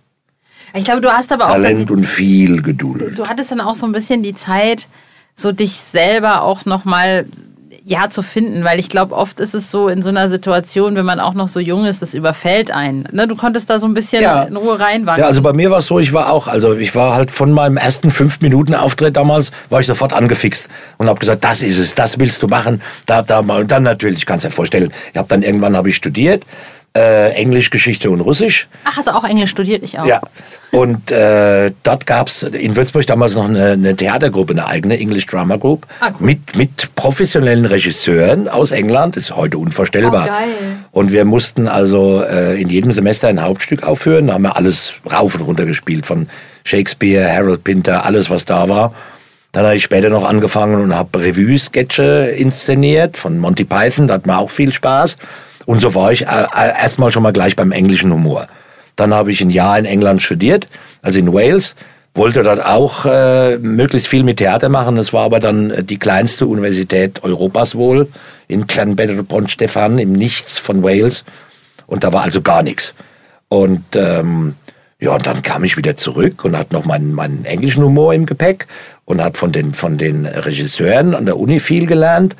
Ich 0.74 0.84
glaube, 0.84 1.00
du 1.00 1.10
hast 1.10 1.32
aber 1.32 1.46
auch. 1.46 1.52
Talent 1.52 1.90
und 1.90 2.04
viel 2.04 2.62
Geduld. 2.62 3.18
Du, 3.18 3.22
du 3.22 3.28
hattest 3.28 3.50
dann 3.50 3.60
auch 3.60 3.74
so 3.74 3.86
ein 3.86 3.92
bisschen 3.92 4.22
die 4.22 4.34
Zeit, 4.34 4.86
so 5.34 5.52
dich 5.52 5.80
selber 5.80 6.42
auch 6.42 6.64
nochmal 6.64 7.26
ja, 7.84 8.10
zu 8.10 8.22
finden, 8.22 8.62
weil 8.62 8.78
ich 8.78 8.88
glaube, 8.88 9.16
oft 9.16 9.40
ist 9.40 9.54
es 9.54 9.70
so 9.70 9.88
in 9.88 10.02
so 10.02 10.10
einer 10.10 10.28
Situation, 10.28 10.94
wenn 10.96 11.06
man 11.06 11.18
auch 11.18 11.34
noch 11.34 11.48
so 11.48 11.60
jung 11.60 11.86
ist, 11.86 12.02
das 12.02 12.14
überfällt 12.14 12.70
einen. 12.70 13.08
Ne, 13.10 13.26
du 13.26 13.36
konntest 13.36 13.70
da 13.70 13.78
so 13.78 13.86
ein 13.86 13.94
bisschen 13.94 14.22
Ja. 14.22 14.42
in 14.42 14.56
Ruhe 14.56 14.78
reinwachsen. 14.78 15.22
Ja, 15.22 15.26
also 15.26 15.42
bei 15.42 15.52
mir 15.52 15.70
war 15.70 15.78
es 15.78 15.86
so, 15.86 15.98
ich 15.98 16.12
war 16.12 16.30
auch, 16.30 16.46
also 16.46 16.74
ich 16.74 16.94
war 16.94 17.14
halt 17.14 17.30
von 17.30 17.50
meinem 17.52 17.78
ersten 17.78 18.10
fünf 18.10 18.40
Minuten 18.42 18.74
Auftritt 18.74 19.16
damals, 19.16 19.50
war 19.70 19.80
ich 19.80 19.86
sofort 19.86 20.12
angefixt 20.12 20.68
und 20.98 21.08
habe 21.08 21.18
gesagt, 21.18 21.42
das 21.42 21.62
ist 21.62 21.78
es, 21.78 21.94
das 21.94 22.18
willst 22.18 22.42
du 22.42 22.48
machen, 22.48 22.82
da, 23.06 23.22
da, 23.22 23.42
mal. 23.42 23.62
und 23.62 23.70
dann 23.72 23.82
natürlich, 23.82 24.26
kannst 24.26 24.44
dir 24.44 24.50
vorstellen, 24.50 24.92
ich 25.12 25.18
habe 25.18 25.28
dann 25.28 25.42
irgendwann 25.42 25.76
habe 25.76 25.88
ich 25.88 25.96
studiert, 25.96 26.44
äh, 26.96 27.30
Englisch, 27.34 27.70
Geschichte 27.70 28.10
und 28.10 28.20
Russisch. 28.20 28.68
Ach, 28.84 28.96
hast 28.96 29.06
du 29.06 29.14
auch 29.14 29.24
Englisch 29.24 29.50
studiert? 29.50 29.82
Ich 29.84 29.98
auch. 29.98 30.06
Ja. 30.06 30.20
Und 30.72 31.10
äh, 31.10 31.72
dort 31.82 32.06
gab's 32.06 32.42
in 32.42 32.74
Würzburg 32.76 33.06
damals 33.06 33.34
noch 33.34 33.48
eine, 33.48 33.72
eine 33.72 33.94
Theatergruppe, 33.96 34.52
eine 34.52 34.66
eigene 34.66 34.98
English 34.98 35.26
Drama 35.26 35.56
Group, 35.56 35.86
Ah, 36.00 36.10
cool. 36.20 36.26
mit, 36.26 36.56
mit 36.56 36.94
professionellen 36.96 37.64
Regisseuren 37.64 38.48
aus 38.48 38.70
England. 38.72 39.16
Ist 39.16 39.34
heute 39.36 39.58
unvorstellbar. 39.58 40.24
Oh, 40.24 40.28
geil. 40.28 40.48
Und 40.92 41.12
wir 41.12 41.24
mussten 41.24 41.68
also 41.68 42.22
äh, 42.22 42.60
in 42.60 42.68
jedem 42.68 42.92
Semester 42.92 43.28
ein 43.28 43.40
Hauptstück 43.42 43.82
aufführen. 43.84 44.26
Da 44.28 44.34
haben 44.34 44.42
wir 44.42 44.56
alles 44.56 44.94
rauf 45.12 45.34
und 45.36 45.42
runter 45.42 45.66
gespielt, 45.66 46.06
von 46.06 46.28
Shakespeare, 46.64 47.32
Harold 47.32 47.62
Pinter, 47.64 48.04
alles, 48.04 48.30
was 48.30 48.44
da 48.44 48.68
war. 48.68 48.92
Dann 49.52 49.64
habe 49.64 49.74
ich 49.76 49.82
später 49.82 50.10
noch 50.10 50.24
angefangen 50.24 50.80
und 50.80 50.94
habe 50.94 51.18
Revue-Sketche 51.20 52.32
inszeniert 52.36 53.16
von 53.16 53.38
Monty 53.38 53.64
Python. 53.64 54.06
Da 54.06 54.14
hat 54.14 54.26
mir 54.26 54.38
auch 54.38 54.50
viel 54.50 54.72
Spaß. 54.72 55.16
Und 55.70 55.78
so 55.78 55.94
war 55.94 56.10
ich 56.10 56.22
äh, 56.22 56.24
äh, 56.26 56.82
erstmal 56.82 57.12
schon 57.12 57.22
mal 57.22 57.32
gleich 57.32 57.54
beim 57.54 57.70
englischen 57.70 58.12
Humor. 58.12 58.48
Dann 58.96 59.14
habe 59.14 59.30
ich 59.30 59.40
ein 59.40 59.50
Jahr 59.50 59.78
in 59.78 59.84
England 59.84 60.20
studiert, 60.20 60.66
also 61.00 61.20
in 61.20 61.32
Wales. 61.32 61.76
Wollte 62.12 62.42
dort 62.42 62.66
auch 62.66 63.06
äh, 63.06 63.56
möglichst 63.58 64.08
viel 64.08 64.24
mit 64.24 64.38
Theater 64.38 64.68
machen. 64.68 64.96
Das 64.96 65.12
war 65.12 65.26
aber 65.26 65.38
dann 65.38 65.70
äh, 65.70 65.84
die 65.84 66.00
kleinste 66.00 66.48
Universität 66.48 67.22
Europas 67.22 67.76
wohl 67.76 68.08
in 68.48 68.66
Clanbedel-Pont-Stefan 68.66 70.00
im 70.00 70.12
Nichts 70.12 70.58
von 70.58 70.82
Wales. 70.82 71.22
Und 71.86 72.02
da 72.02 72.12
war 72.12 72.22
also 72.22 72.42
gar 72.42 72.64
nichts. 72.64 72.92
Und 73.48 73.84
ähm, 73.94 74.56
ja, 74.98 75.12
und 75.12 75.24
dann 75.24 75.40
kam 75.42 75.62
ich 75.62 75.76
wieder 75.76 75.94
zurück 75.94 76.44
und 76.44 76.58
hatte 76.58 76.74
noch 76.74 76.84
meinen, 76.84 77.14
meinen 77.14 77.44
englischen 77.44 77.84
Humor 77.84 78.12
im 78.12 78.26
Gepäck 78.26 78.66
und 79.04 79.22
hat 79.22 79.36
von 79.36 79.52
den, 79.52 79.72
von 79.72 79.98
den 79.98 80.26
Regisseuren 80.26 81.14
an 81.14 81.26
der 81.26 81.38
Uni 81.38 81.60
viel 81.60 81.86
gelernt. 81.86 82.34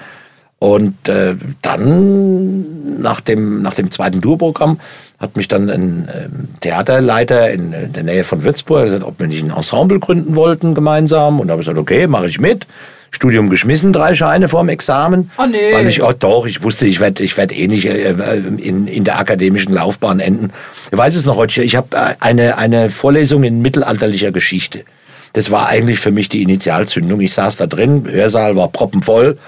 Und 0.62 1.09
äh, 1.09 1.37
dann 1.62 3.01
nach 3.01 3.23
dem, 3.23 3.62
nach 3.62 3.75
dem 3.75 3.90
zweiten 3.90 4.20
Tourprogramm 4.20 4.79
hat 5.18 5.35
mich 5.35 5.49
dann 5.49 5.70
ein 5.70 6.09
ähm, 6.14 6.49
Theaterleiter 6.61 7.51
in, 7.51 7.73
in 7.73 7.92
der 7.94 8.03
Nähe 8.03 8.25
von 8.25 8.44
Würzburg 8.44 8.85
gesagt, 8.85 9.03
ob 9.03 9.18
wir 9.18 9.27
nicht 9.27 9.42
ein 9.42 9.51
Ensemble 9.51 9.99
gründen 9.99 10.35
wollten 10.37 10.75
gemeinsam. 10.75 11.40
Und 11.40 11.49
da 11.49 11.53
habe 11.53 11.62
ich 11.62 11.66
gesagt, 11.66 11.81
okay, 11.81 12.07
mache 12.07 12.29
ich 12.29 12.38
mit. 12.40 12.66
Studium 13.11 13.49
geschmissen, 13.49 13.94
drei 13.94 14.12
Scheine 14.12 14.49
vorm 14.49 14.68
Examen. 14.68 15.31
Oh, 15.38 15.46
nee. 15.51 15.73
Weil 15.73 15.88
ich, 15.88 16.03
oh 16.03 16.12
doch, 16.16 16.46
ich 16.46 16.62
wusste, 16.62 16.87
ich 16.87 17.01
werde 17.01 17.23
ich 17.23 17.38
werd 17.38 17.57
eh 17.57 17.66
nicht 17.66 17.87
äh, 17.87 18.12
in, 18.59 18.87
in 18.87 19.05
der 19.05 19.18
akademischen 19.18 19.73
Laufbahn 19.73 20.20
enden. 20.20 20.53
Ich 20.92 20.99
weiß 20.99 21.16
es 21.16 21.25
noch 21.25 21.37
heute, 21.37 21.62
ich 21.62 21.75
habe 21.75 21.96
äh, 21.96 22.14
eine, 22.20 22.59
eine 22.59 22.90
Vorlesung 22.90 23.44
in 23.44 23.62
mittelalterlicher 23.62 24.31
Geschichte. 24.31 24.85
Das 25.33 25.51
war 25.51 25.68
eigentlich 25.68 26.01
für 26.01 26.12
mich 26.12 26.29
die 26.29 26.42
Initialzündung. 26.42 27.20
Ich 27.20 27.33
saß 27.33 27.57
da 27.57 27.66
drin, 27.66 28.05
Hörsaal 28.07 28.57
war 28.57 28.68
proppenvoll 28.68 29.38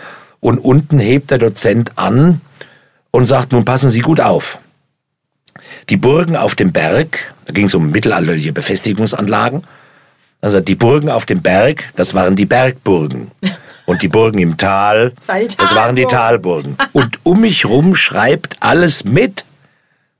und 0.42 0.58
unten 0.58 0.98
hebt 0.98 1.30
der 1.30 1.38
Dozent 1.38 1.92
an 1.96 2.40
und 3.12 3.26
sagt, 3.26 3.52
nun 3.52 3.64
passen 3.64 3.90
Sie 3.90 4.00
gut 4.00 4.20
auf. 4.20 4.58
Die 5.88 5.96
Burgen 5.96 6.36
auf 6.36 6.56
dem 6.56 6.72
Berg, 6.72 7.32
da 7.44 7.52
ging 7.52 7.66
es 7.66 7.74
um 7.74 7.90
mittelalterliche 7.90 8.52
Befestigungsanlagen, 8.52 9.62
also 10.40 10.60
die 10.60 10.74
Burgen 10.74 11.08
auf 11.08 11.26
dem 11.26 11.40
Berg, 11.40 11.84
das 11.94 12.12
waren 12.14 12.34
die 12.34 12.46
Bergburgen. 12.46 13.30
Und 13.84 14.02
die 14.02 14.08
Burgen 14.08 14.38
im 14.38 14.56
Tal, 14.56 15.12
Das 15.26 15.28
war 15.28 15.38
die 15.38 15.56
das 15.56 15.74
waren 15.74 15.96
die 15.96 16.06
Talburgen. 16.06 16.76
Und 16.92 17.18
um 17.22 17.40
mich 17.40 17.64
rum 17.64 17.94
schreibt 17.94 18.56
alles 18.60 19.04
mit. 19.04 19.44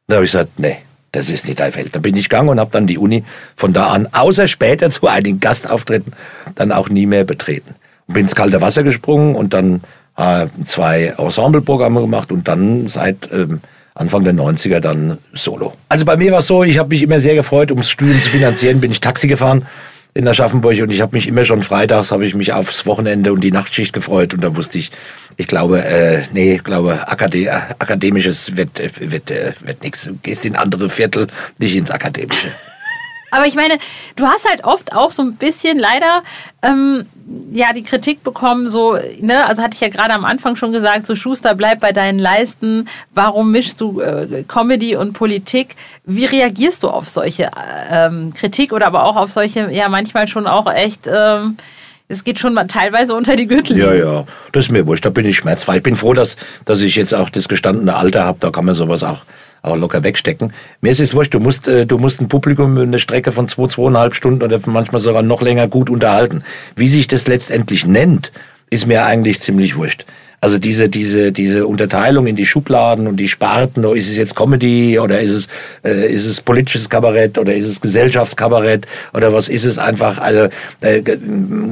Da 0.07 0.17
habe 0.17 0.25
ich 0.25 0.33
gesagt, 0.33 0.59
nee, 0.59 0.79
das 1.11 1.29
ist 1.29 1.47
nicht 1.47 1.59
dein 1.59 1.73
Feld. 1.73 1.95
Da 1.95 1.99
bin 1.99 2.17
ich 2.17 2.29
gegangen 2.29 2.49
und 2.49 2.61
habe 2.61 2.71
dann 2.71 2.87
die 2.87 2.99
Uni 2.99 3.25
von 3.57 3.73
da 3.73 3.89
an, 3.89 4.09
außer 4.13 4.47
später 4.47 4.91
zu 4.91 5.07
einigen 5.09 5.41
Gastauftritten, 5.41 6.13
dann 6.55 6.71
auch 6.71 6.89
nie 6.89 7.07
mehr 7.07 7.25
betreten. 7.25 7.75
Und 8.07 8.15
bin 8.15 8.25
ins 8.25 8.35
kalte 8.35 8.61
Wasser 8.61 8.83
gesprungen 8.83 9.35
und 9.35 9.55
dann 9.55 9.83
zwei 10.67 11.15
Ensembleprogramme 11.17 12.01
gemacht 12.01 12.33
und 12.33 12.47
dann 12.47 12.89
seit 12.89 13.31
ähm, 13.33 13.61
Anfang 13.95 14.25
der 14.25 14.35
90er 14.35 14.81
dann 14.81 15.19
solo. 15.33 15.75
Also 15.89 16.05
bei 16.05 16.17
mir 16.17 16.33
war 16.33 16.41
es 16.41 16.47
so, 16.47 16.65
ich 16.65 16.79
habe 16.79 16.91
mich 16.91 17.03
immer 17.03 17.21
sehr 17.21 17.35
gefreut, 17.35 17.71
um 17.71 17.79
das 17.79 17.91
Studium 17.91 18.21
zu 18.21 18.31
finanzieren, 18.31 18.81
bin 18.81 18.91
ich 18.91 19.01
Taxi 19.01 19.27
gefahren 19.27 19.67
in 20.15 20.29
Aschaffenburg 20.29 20.81
und 20.83 20.91
ich 20.91 21.01
habe 21.01 21.17
mich 21.17 21.27
immer 21.27 21.45
schon 21.45 21.63
freitags 21.63 22.13
habe 22.13 22.27
ich 22.27 22.35
mich 22.35 22.53
aufs 22.53 22.85
Wochenende 22.85 23.33
und 23.33 23.41
die 23.41 23.51
Nachtschicht 23.51 23.95
gefreut 23.95 24.35
und 24.35 24.45
da 24.45 24.55
wusste 24.57 24.79
ich, 24.79 24.91
ich 25.39 25.47
glaube, 25.47 25.83
äh, 25.83 26.23
nee, 26.33 26.57
ich 26.57 26.65
glaube, 26.65 27.09
Akade 27.09 27.39
äh, 27.39 27.49
akademisches 27.79 28.57
wird 28.57 28.79
äh, 28.79 28.91
wird 29.01 29.31
äh, 29.31 29.53
wird 29.65 29.83
nichts. 29.83 30.05
Du 30.05 30.19
gehst 30.23 30.45
in 30.45 30.55
andere 30.55 30.91
Viertel, 30.91 31.29
nicht 31.59 31.75
ins 31.75 31.91
akademische. 31.91 32.49
Aber 33.33 33.47
ich 33.47 33.55
meine, 33.55 33.79
du 34.17 34.27
hast 34.27 34.49
halt 34.49 34.65
oft 34.65 34.95
auch 34.95 35.11
so 35.11 35.23
ein 35.23 35.37
bisschen 35.37 35.79
leider 35.79 36.23
ähm, 36.63 37.07
ja 37.51 37.73
die 37.73 37.83
Kritik 37.83 38.23
bekommen, 38.23 38.69
so, 38.69 38.99
ne, 39.21 39.47
also 39.47 39.63
hatte 39.63 39.75
ich 39.75 39.81
ja 39.81 39.89
gerade 39.89 40.13
am 40.13 40.27
Anfang 40.27 40.55
schon 40.55 40.71
gesagt, 40.71 41.07
so 41.07 41.17
Schuster, 41.17 41.55
bleib 41.55 41.81
bei 41.81 41.93
deinen 41.93 42.19
Leisten, 42.19 42.89
warum 43.15 43.51
mischst 43.51 43.81
du 43.81 44.01
äh, 44.01 44.45
Comedy 44.47 44.97
und 44.97 45.15
Politik? 45.15 45.77
Wie 46.05 46.27
reagierst 46.27 46.83
du 46.83 46.91
auf 46.91 47.09
solche 47.09 47.45
äh, 47.45 48.07
ähm, 48.07 48.35
Kritik 48.35 48.73
oder 48.73 48.87
aber 48.87 49.05
auch 49.05 49.17
auf 49.17 49.31
solche, 49.31 49.71
ja, 49.71 49.89
manchmal 49.89 50.29
schon 50.29 50.47
auch 50.47 50.71
echt, 50.71 51.07
ähm, 51.07 51.57
es 52.09 52.25
geht 52.25 52.39
schon 52.39 52.53
mal 52.53 52.67
teilweise 52.67 53.15
unter 53.15 53.35
die 53.35 53.47
Gürtellinie. 53.47 53.99
Ja, 53.99 54.13
ja, 54.13 54.25
das 54.53 54.67
ist 54.67 54.71
mir 54.71 54.87
wurscht, 54.87 55.07
da 55.07 55.11
bin 55.11 55.25
ich 55.25 55.39
schmerzfrei. 55.39 55.79
Ich 55.79 55.83
bin 55.83 55.97
froh, 55.97 56.13
dass, 56.13 56.37
dass 56.67 56.83
ich 56.83 56.97
jetzt 56.97 57.15
auch 57.15 57.31
das 57.31 57.49
gestandene 57.49 57.97
Alter 57.97 58.25
habe, 58.25 58.37
da 58.41 58.51
kann 58.51 58.67
man 58.67 58.75
sowas 58.75 59.03
auch, 59.03 59.25
auch 59.63 59.77
locker 59.77 60.05
wegstecken. 60.05 60.53
Mir 60.81 60.91
ist 60.91 61.01
es 61.01 61.15
wurscht, 61.15 61.35
du 61.35 61.41
musst, 61.41 61.69
äh, 61.69 61.87
du 61.87 61.99
musst 61.99 62.21
ein 62.21 62.29
Publikum 62.29 62.77
eine 62.77 62.99
Strecke 62.99 63.33
von 63.33 63.49
zwei, 63.49 63.67
zweieinhalb 63.69 64.15
Stunden 64.15 64.43
oder 64.43 64.61
manchmal 64.67 65.01
sogar 65.01 65.23
noch 65.23 65.41
länger 65.41 65.69
gut 65.69 65.89
unterhalten. 65.89 66.43
Wie 66.77 66.89
sich 66.89 67.07
das 67.07 67.27
letztendlich 67.27 67.87
nennt, 67.87 68.33
ist 68.71 68.87
mir 68.87 69.05
eigentlich 69.07 69.41
ziemlich 69.41 69.77
wurscht. 69.77 70.05
Also 70.45 70.59
diese, 70.59 70.89
diese, 70.89 71.31
diese 71.31 71.69
Unterteilung 71.69 72.27
in 72.27 72.35
die 72.35 72.47
Schubladen 72.47 73.07
und 73.07 73.17
die 73.17 73.29
Sparten, 73.29 73.85
oh, 73.85 73.93
ist 73.93 74.09
es 74.09 74.17
jetzt 74.17 74.35
Comedy 74.35 74.99
oder 74.99 75.21
ist 75.21 75.31
es, 75.31 75.49
äh, 75.85 76.13
ist 76.13 76.27
es 76.27 76.41
politisches 76.41 76.89
Kabarett 76.89 77.39
oder 77.39 77.55
ist 77.55 77.67
es 77.67 77.81
Gesellschaftskabarett 77.81 78.87
oder 79.15 79.33
was 79.33 79.49
ist 79.49 79.65
es 79.65 79.79
einfach? 79.79 80.19
Also 80.19 80.49
äh, 80.81 81.01
ge- 81.01 81.19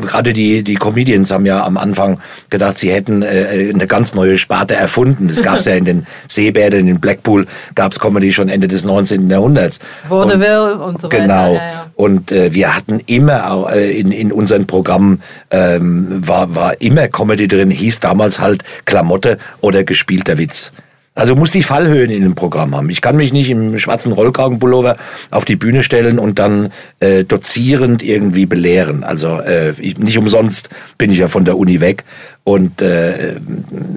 gerade 0.02 0.32
die, 0.32 0.62
die 0.62 0.76
Comedians 0.76 1.32
haben 1.32 1.46
ja 1.46 1.64
am 1.64 1.76
Anfang 1.76 2.20
gedacht, 2.48 2.78
sie 2.78 2.92
hätten 2.92 3.22
äh, 3.22 3.72
eine 3.74 3.88
ganz 3.88 4.14
neue 4.14 4.36
Sparte 4.36 4.76
erfunden. 4.76 5.26
Das 5.26 5.42
gab 5.42 5.56
es 5.58 5.64
ja 5.64 5.74
in 5.74 5.84
den 5.84 6.06
Seebädern 6.28 6.86
in 6.86 7.00
Blackpool, 7.00 7.46
gab 7.74 7.90
es 7.90 7.98
Comedy 7.98 8.32
schon 8.32 8.48
Ende 8.48 8.68
des 8.68 8.84
19. 8.84 9.28
Jahrhunderts. 9.28 9.80
Vaudeville 10.08 10.78
und 10.78 11.00
so 11.00 11.08
weiter. 11.08 11.22
Genau. 11.22 11.54
Ja, 11.54 11.60
ja. 11.60 11.86
Und 11.96 12.30
äh, 12.30 12.54
wir 12.54 12.76
hatten 12.76 13.00
immer 13.06 13.50
auch, 13.50 13.70
äh, 13.72 13.90
in, 13.98 14.12
in 14.12 14.30
unseren 14.30 14.66
Programmen 14.68 15.20
ähm, 15.50 16.22
war, 16.24 16.54
war 16.54 16.80
immer 16.80 17.08
Comedy 17.08 17.48
drin, 17.48 17.70
hieß 17.70 17.98
damals 17.98 18.38
halt 18.38 18.59
Klamotte 18.84 19.38
oder 19.60 19.84
gespielter 19.84 20.38
Witz. 20.38 20.72
Also 21.14 21.34
muss 21.34 21.50
die 21.50 21.62
Fallhöhen 21.62 22.10
in 22.10 22.22
dem 22.22 22.34
Programm 22.34 22.74
haben. 22.74 22.88
Ich 22.88 23.00
kann 23.00 23.16
mich 23.16 23.32
nicht 23.32 23.50
im 23.50 23.78
schwarzen 23.78 24.12
Rollkragenpullover 24.12 24.96
auf 25.30 25.44
die 25.44 25.56
Bühne 25.56 25.82
stellen 25.82 26.18
und 26.18 26.38
dann 26.38 26.70
äh, 27.00 27.24
dozierend 27.24 28.02
irgendwie 28.02 28.46
belehren. 28.46 29.02
Also 29.02 29.40
äh, 29.40 29.72
ich, 29.78 29.98
nicht 29.98 30.16
umsonst 30.16 30.70
bin 30.98 31.10
ich 31.10 31.18
ja 31.18 31.28
von 31.28 31.44
der 31.44 31.58
Uni 31.58 31.80
weg 31.80 32.04
und 32.44 32.80
äh, 32.80 33.34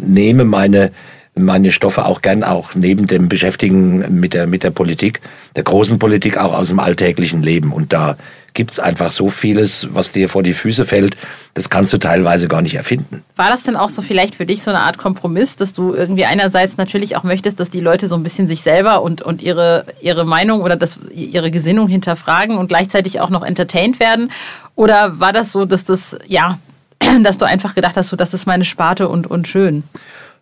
nehme 0.01 0.43
meine 0.43 0.91
meine 1.35 1.71
Stoffe 1.71 2.05
auch 2.05 2.21
gern 2.21 2.43
auch 2.43 2.75
neben 2.75 3.07
dem 3.07 3.27
Beschäftigen 3.27 4.19
mit 4.19 4.35
der, 4.35 4.45
mit 4.45 4.63
der 4.63 4.69
Politik, 4.69 5.19
der 5.55 5.63
großen 5.63 5.97
Politik 5.97 6.37
auch 6.37 6.53
aus 6.53 6.67
dem 6.67 6.79
alltäglichen 6.79 7.41
Leben. 7.41 7.73
Und 7.73 7.91
da 7.91 8.17
gibt's 8.53 8.79
einfach 8.79 9.11
so 9.11 9.29
vieles, 9.29 9.87
was 9.93 10.11
dir 10.11 10.29
vor 10.29 10.43
die 10.43 10.53
Füße 10.53 10.85
fällt, 10.85 11.17
das 11.53 11.69
kannst 11.69 11.93
du 11.93 11.97
teilweise 11.97 12.47
gar 12.47 12.61
nicht 12.61 12.75
erfinden. 12.75 13.23
War 13.35 13.49
das 13.49 13.63
denn 13.63 13.75
auch 13.75 13.89
so 13.89 14.01
vielleicht 14.01 14.35
für 14.35 14.45
dich 14.45 14.63
so 14.63 14.71
eine 14.71 14.81
Art 14.81 14.97
Kompromiss, 14.97 15.55
dass 15.55 15.73
du 15.73 15.93
irgendwie 15.93 16.25
einerseits 16.25 16.77
natürlich 16.77 17.15
auch 17.15 17.23
möchtest, 17.23 17.59
dass 17.59 17.69
die 17.69 17.79
Leute 17.79 18.07
so 18.07 18.15
ein 18.15 18.23
bisschen 18.23 18.47
sich 18.47 18.61
selber 18.61 19.01
und, 19.01 19.21
und 19.21 19.41
ihre, 19.41 19.85
ihre 20.01 20.25
Meinung 20.25 20.61
oder 20.61 20.75
das, 20.75 20.99
ihre 21.11 21.51
Gesinnung 21.51 21.87
hinterfragen 21.87 22.57
und 22.57 22.67
gleichzeitig 22.67 23.19
auch 23.19 23.29
noch 23.29 23.43
entertained 23.43 23.99
werden? 23.99 24.31
Oder 24.75 25.19
war 25.19 25.33
das 25.33 25.51
so, 25.51 25.65
dass 25.65 25.83
das, 25.83 26.17
ja, 26.27 26.59
dass 27.23 27.37
du 27.37 27.45
einfach 27.45 27.75
gedacht 27.75 27.97
hast, 27.97 28.09
so, 28.09 28.15
das 28.15 28.33
ist 28.33 28.45
meine 28.45 28.65
Sparte 28.65 29.07
und, 29.09 29.27
und 29.27 29.47
schön? 29.47 29.83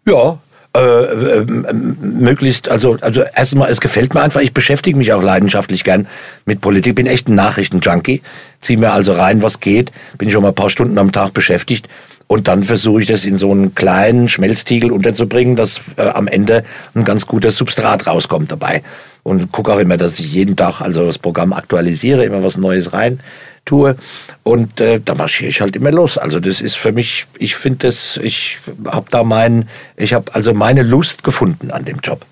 Ja, 0.06 0.40
äh, 0.74 0.80
äh, 0.80 1.46
möglichst, 1.74 2.70
also, 2.70 2.98
also 3.02 3.24
erstmal, 3.36 3.70
es 3.70 3.82
gefällt 3.82 4.14
mir 4.14 4.22
einfach, 4.22 4.40
ich 4.40 4.54
beschäftige 4.54 4.98
mich 4.98 5.12
auch 5.12 5.22
leidenschaftlich 5.22 5.84
gern 5.84 6.08
mit 6.46 6.62
Politik, 6.62 6.96
bin 6.96 7.08
echt 7.08 7.28
ein 7.28 7.36
Nachrichtenjunkie, 7.36 8.22
ziehe 8.62 8.80
mir 8.80 8.94
also 8.94 9.12
rein, 9.12 9.42
was 9.42 9.60
geht, 9.60 9.92
bin 10.18 10.32
schon 10.32 10.44
mal 10.44 10.50
ein 10.50 10.56
paar 10.56 10.70
Stunden 10.70 10.98
am 10.98 11.12
Tag 11.12 11.34
beschäftigt 11.34 11.90
und 12.28 12.48
dann 12.48 12.64
versuche 12.64 13.02
ich 13.02 13.08
das 13.08 13.26
in 13.26 13.36
so 13.36 13.52
einen 13.52 13.76
kleinen 13.76 14.30
Schmelztiegel 14.30 14.94
unterzubringen, 14.94 15.58
dass 15.58 15.82
äh, 15.98 16.04
am 16.04 16.30
Ende 16.30 16.64
ein 16.96 17.04
ganz 17.04 17.28
guter 17.28 17.52
Substrat 17.52 18.08
rauskommt 18.08 18.50
dabei. 18.50 18.82
Und 19.24 19.52
gucke 19.52 19.74
auch 19.74 19.80
immer, 19.80 19.98
dass 19.98 20.18
ich 20.18 20.32
jeden 20.32 20.56
Tag 20.56 20.80
also 20.80 21.06
das 21.06 21.20
Programm 21.20 21.52
aktualisiere, 21.52 22.24
immer 22.24 22.42
was 22.42 22.58
Neues 22.58 22.94
rein 22.94 23.20
tue. 23.66 23.96
Und 24.44 24.80
äh, 24.82 25.00
da 25.04 25.16
marschiere 25.16 25.50
ich 25.50 25.62
halt 25.62 25.76
immer 25.76 25.92
los. 25.92 26.18
Also 26.18 26.40
das 26.40 26.62
ist 26.62 26.78
für 26.78 26.92
mich, 26.92 27.28
ich 27.38 27.56
finde 27.56 27.88
das, 27.88 28.18
ich 28.22 28.60
habe 28.86 29.08
da 29.10 29.24
mein, 29.24 29.68
ich 29.98 30.14
habe 30.14 30.34
also 30.34 30.54
meine 30.54 30.84
Lust 30.84 31.24
gefunden 31.24 31.72
an 31.72 31.86
dem 31.86 32.00
Job. 32.00 32.26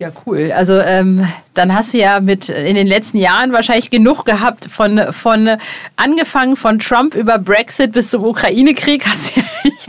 Ja, 0.00 0.10
cool. 0.24 0.50
Also 0.56 0.80
ähm, 0.80 1.28
dann 1.52 1.74
hast 1.74 1.92
du 1.92 1.98
ja 1.98 2.20
mit 2.20 2.48
in 2.48 2.74
den 2.74 2.86
letzten 2.86 3.18
Jahren 3.18 3.52
wahrscheinlich 3.52 3.90
genug 3.90 4.24
gehabt 4.24 4.64
von, 4.64 4.98
von 5.12 5.58
angefangen 5.96 6.56
von 6.56 6.78
Trump 6.78 7.14
über 7.14 7.36
Brexit 7.36 7.92
bis 7.92 8.08
zum 8.08 8.24
Ukraine-Krieg 8.24 9.06
hast 9.06 9.36
du 9.36 9.40
ja 9.40 9.46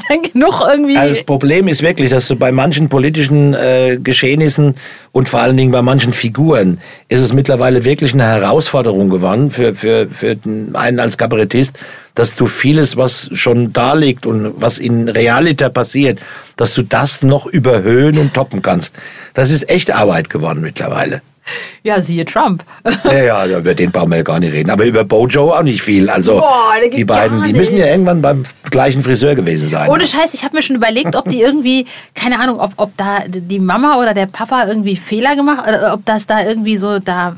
dann 0.09 0.21
genug 0.21 0.61
irgendwie. 0.69 0.97
Also 0.97 1.15
das 1.15 1.23
Problem 1.23 1.69
ist 1.69 1.81
wirklich, 1.81 2.09
dass 2.09 2.27
du 2.27 2.35
bei 2.35 2.51
manchen 2.51 2.89
politischen 2.89 3.53
äh, 3.53 3.99
Geschehnissen 4.03 4.75
und 5.11 5.27
vor 5.27 5.41
allen 5.41 5.57
Dingen 5.57 5.71
bei 5.71 5.81
manchen 5.81 6.13
Figuren 6.13 6.79
ist 7.09 7.19
es 7.19 7.33
mittlerweile 7.33 7.83
wirklich 7.83 8.13
eine 8.13 8.23
Herausforderung 8.23 9.09
geworden 9.09 9.51
für, 9.51 9.75
für, 9.75 10.07
für 10.09 10.37
einen 10.73 10.99
als 10.99 11.17
Kabarettist, 11.17 11.77
dass 12.15 12.35
du 12.35 12.47
vieles, 12.47 12.97
was 12.97 13.29
schon 13.33 13.73
da 13.73 13.93
liegt 13.93 14.25
und 14.25 14.53
was 14.61 14.79
in 14.79 15.09
Realität 15.09 15.73
passiert, 15.73 16.19
dass 16.55 16.73
du 16.73 16.83
das 16.83 17.23
noch 17.23 17.45
überhöhen 17.45 18.17
und 18.17 18.33
toppen 18.33 18.61
kannst. 18.61 18.95
Das 19.33 19.51
ist 19.51 19.69
echt 19.69 19.91
Arbeit 19.91 20.29
geworden 20.29 20.61
mittlerweile. 20.61 21.21
Ja, 21.83 21.99
siehe 21.99 22.25
Trump. 22.25 22.63
ja, 23.05 23.45
ja, 23.45 23.59
über 23.59 23.73
den 23.73 23.91
brauchen 23.91 24.11
wir 24.11 24.17
ja 24.17 24.23
gar 24.23 24.39
nicht 24.39 24.53
reden. 24.53 24.69
Aber 24.69 24.85
über 24.85 25.03
Bojo 25.03 25.51
auch 25.51 25.63
nicht 25.63 25.81
viel. 25.81 26.09
Also 26.09 26.33
Boah, 26.33 26.73
die 26.95 27.03
beiden, 27.03 27.41
die 27.43 27.53
müssen 27.53 27.75
ja 27.75 27.87
irgendwann 27.87 28.21
beim 28.21 28.43
gleichen 28.69 29.01
Friseur 29.01 29.33
gewesen 29.33 29.67
sein. 29.67 29.89
Ohne 29.89 30.05
Scheiß, 30.05 30.33
ich 30.35 30.43
habe 30.43 30.55
mir 30.55 30.61
schon 30.61 30.75
überlegt, 30.75 31.15
ob 31.15 31.27
die 31.27 31.41
irgendwie, 31.41 31.87
keine 32.13 32.39
Ahnung, 32.39 32.59
ob, 32.59 32.73
ob 32.77 32.95
da 32.97 33.23
die 33.27 33.59
Mama 33.59 33.99
oder 33.99 34.13
der 34.13 34.27
Papa 34.27 34.67
irgendwie 34.67 34.95
Fehler 34.95 35.35
gemacht, 35.35 35.63
äh, 35.65 35.91
ob 35.91 36.05
das 36.05 36.27
da 36.27 36.45
irgendwie 36.45 36.77
so 36.77 36.99
da 36.99 37.35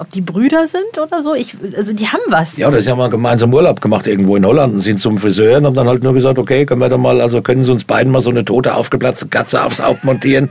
ob 0.00 0.10
die 0.12 0.20
Brüder 0.20 0.66
sind 0.66 0.98
oder 0.98 1.22
so. 1.22 1.34
Ich, 1.34 1.54
also 1.76 1.92
die 1.92 2.06
haben 2.06 2.22
was. 2.28 2.56
Ja, 2.56 2.70
das 2.70 2.86
haben 2.88 2.98
wir 2.98 3.08
gemeinsam 3.08 3.52
Urlaub 3.52 3.80
gemacht 3.80 4.06
irgendwo 4.06 4.36
in 4.36 4.46
Holland 4.46 4.74
und 4.74 4.80
sind 4.80 4.98
zum 4.98 5.18
Friseur 5.18 5.58
und 5.58 5.66
haben 5.66 5.74
dann 5.74 5.88
halt 5.88 6.02
nur 6.02 6.14
gesagt, 6.14 6.38
okay, 6.38 6.64
können 6.66 6.80
wir 6.80 6.88
da 6.88 6.96
mal, 6.96 7.20
also 7.20 7.42
können 7.42 7.64
Sie 7.64 7.72
uns 7.72 7.84
beiden 7.84 8.12
mal 8.12 8.20
so 8.20 8.30
eine 8.30 8.44
tote, 8.44 8.74
aufgeplatzte 8.74 9.28
Katze 9.28 9.64
aufs 9.64 9.82
Haupt 9.82 10.04
montieren? 10.04 10.50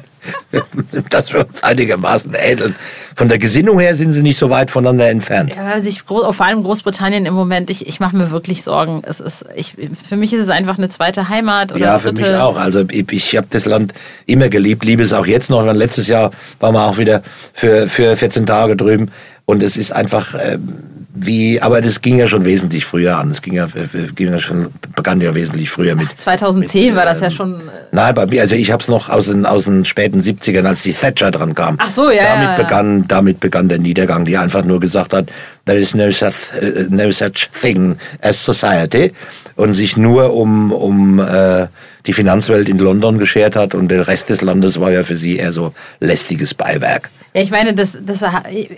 dass 1.10 1.34
wir 1.34 1.48
uns 1.48 1.64
einigermaßen 1.64 2.34
ähneln. 2.34 2.76
Von 3.16 3.30
der 3.30 3.38
Gesinnung 3.38 3.80
her 3.80 3.96
sind 3.96 4.12
sie 4.12 4.22
nicht 4.22 4.38
so 4.38 4.50
weit 4.50 4.72
voneinander 4.72 5.10
entfernt. 5.10 5.56
Ja, 5.56 5.80
sich, 5.82 6.04
vor 6.04 6.40
allem 6.40 6.64
Großbritannien 6.64 7.26
im 7.26 7.34
Moment, 7.34 7.70
ich, 7.70 7.88
ich 7.88 8.00
mache 8.00 8.16
mir 8.16 8.32
wirklich 8.32 8.64
Sorgen. 8.64 9.02
Es 9.06 9.20
ist, 9.20 9.46
ich, 9.56 9.76
für 10.08 10.18
mich 10.18 10.34
ist 10.34 10.42
es 10.42 10.50
einfach 10.50 10.78
eine 10.78 10.90
zweite 10.90 11.30
Heimat. 11.30 11.72
Oder 11.72 11.82
ja, 11.82 12.00
für 12.00 12.14
mich 12.14 12.30
auch. 12.34 12.58
Also 12.58 12.84
ich, 12.92 13.12
ich 13.12 13.38
habe 13.38 13.48
das 13.50 13.66
Land 13.66 13.94
immer 14.26 14.50
geliebt, 14.50 14.86
liebe 14.86 15.04
es 15.04 15.14
auch 15.14 15.26
jetzt 15.26 15.50
noch. 15.50 15.66
Letztes 15.74 16.08
Jahr 16.08 16.32
waren 16.60 16.74
wir 16.74 16.86
auch 16.86 16.98
wieder 16.98 17.24
für, 17.54 17.88
für 17.88 18.16
14 18.16 18.46
Tage 18.46 18.76
drüben. 18.76 19.12
Und 19.46 19.64
es 19.64 19.78
ist 19.78 19.92
einfach 19.92 20.36
ähm, 20.38 20.97
wie, 21.20 21.62
aber 21.62 21.82
das 21.82 22.02
ging 22.02 22.18
ja 22.18 22.28
schon 22.28 22.46
wesentlich 22.46 22.86
früher 22.86 23.18
an. 23.18 23.30
Es 23.30 23.42
ging 23.42 23.54
ja, 23.54 23.66
äh, 23.66 24.08
ging 24.14 24.32
ja 24.32 24.40
schon, 24.40 24.68
begann 24.96 25.22
ja 25.22 25.34
wesentlich 25.34 25.70
früher 25.70 25.96
mit. 25.96 26.08
Ach, 26.12 26.18
2010 26.18 26.88
mit, 26.88 26.96
war 26.96 27.06
das 27.06 27.22
ja 27.22 27.28
ähm, 27.28 27.32
schon. 27.32 27.56
Äh 27.56 27.62
nein, 27.92 28.16
bei 28.16 28.26
mir, 28.26 28.42
also 28.42 28.56
ich 28.56 28.72
habe 28.72 28.82
es 28.82 28.88
noch 28.88 29.10
aus 29.10 29.28
den, 29.28 29.46
aus 29.46 29.66
den 29.66 29.86
späten 29.86 30.20
70ern, 30.20 30.66
als 30.66 30.84
die 30.84 30.94
Thatcher 30.94 31.32
dran 31.32 31.56
kam. 31.56 31.78
Ach 31.80 31.90
so, 31.90 32.10
ja. 32.10 32.24
Damit, 32.24 32.44
ja, 32.44 32.58
ja. 32.58 32.64
Begann, 32.64 33.08
damit 33.08 33.40
begann 33.40 33.70
der 33.70 33.80
Niedergang, 33.80 34.26
die 34.26 34.38
einfach 34.38 34.64
nur 34.64 34.80
gesagt 34.80 35.14
hat, 35.14 35.28
there 35.66 35.78
is 35.78 35.94
no 35.94 36.12
such, 36.12 36.52
uh, 36.62 36.88
no 36.90 37.12
such 37.12 37.50
thing 37.52 37.98
as 38.22 38.44
society. 38.44 39.12
Und 39.58 39.74
sich 39.74 39.98
nur 39.98 40.34
um, 40.34 40.72
um 40.72 41.20
äh, 41.20 41.68
die 42.06 42.14
Finanzwelt 42.14 42.70
in 42.70 42.78
London 42.78 43.18
geschert 43.18 43.56
hat 43.56 43.76
und 43.76 43.90
der 43.90 44.08
Rest 44.08 44.30
des 44.30 44.42
Landes 44.42 44.80
war 44.80 44.92
ja 44.92 45.04
für 45.04 45.16
sie 45.16 45.38
eher 45.38 45.52
so 45.52 45.74
lästiges 46.00 46.54
Beiwerk. 46.54 47.10
Ja, 47.34 47.42
ich 47.44 47.52
meine, 47.52 47.76
das, 47.76 47.98
das, 48.02 48.24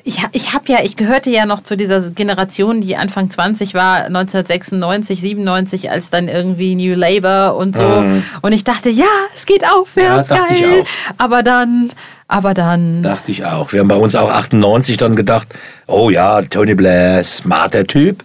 ich, 0.03 0.17
ich 0.32 0.53
habe 0.53 0.65
ja, 0.67 0.80
ich 0.84 0.97
gehörte 0.97 1.30
ja 1.30 1.45
noch 1.45 1.61
zu 1.61 1.77
dieser 1.77 2.09
Generation, 2.09 2.82
die 2.82 2.97
Anfang 2.97 3.30
20 3.30 3.73
war, 3.73 4.05
1996, 4.05 5.21
97, 5.21 5.91
als 5.91 6.09
dann 6.09 6.27
irgendwie 6.27 6.75
New 6.75 6.95
Labour 6.95 7.55
und 7.55 7.77
so. 7.77 7.84
Mhm. 7.84 8.23
Und 8.41 8.51
ich 8.51 8.63
dachte, 8.63 8.89
ja, 8.89 9.05
es 9.36 9.45
geht 9.45 9.63
aufwärts, 9.65 10.30
ja, 10.30 10.38
geil. 10.38 10.47
Ich 10.51 10.65
auch. 10.65 10.86
Aber 11.17 11.43
dann, 11.43 11.91
aber 12.27 12.53
dann. 12.53 13.03
Dachte 13.03 13.32
ich 13.32 13.45
auch. 13.45 13.71
Wir 13.71 13.80
haben 13.80 13.88
bei 13.88 13.95
uns 13.95 14.15
auch 14.15 14.30
98 14.30 14.97
dann 14.97 15.15
gedacht, 15.15 15.47
oh 15.88 16.09
ja, 16.09 16.41
Tony 16.41 16.73
Blair, 16.73 17.23
smarter 17.23 17.86
Typ. 17.86 18.23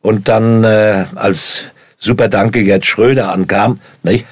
Und 0.00 0.28
dann, 0.28 0.62
äh, 0.62 1.06
als 1.14 1.64
Superdanke 2.02 2.64
Gerd 2.64 2.84
Schröder 2.84 3.32
ankam, 3.32 3.78
nicht? 4.02 4.26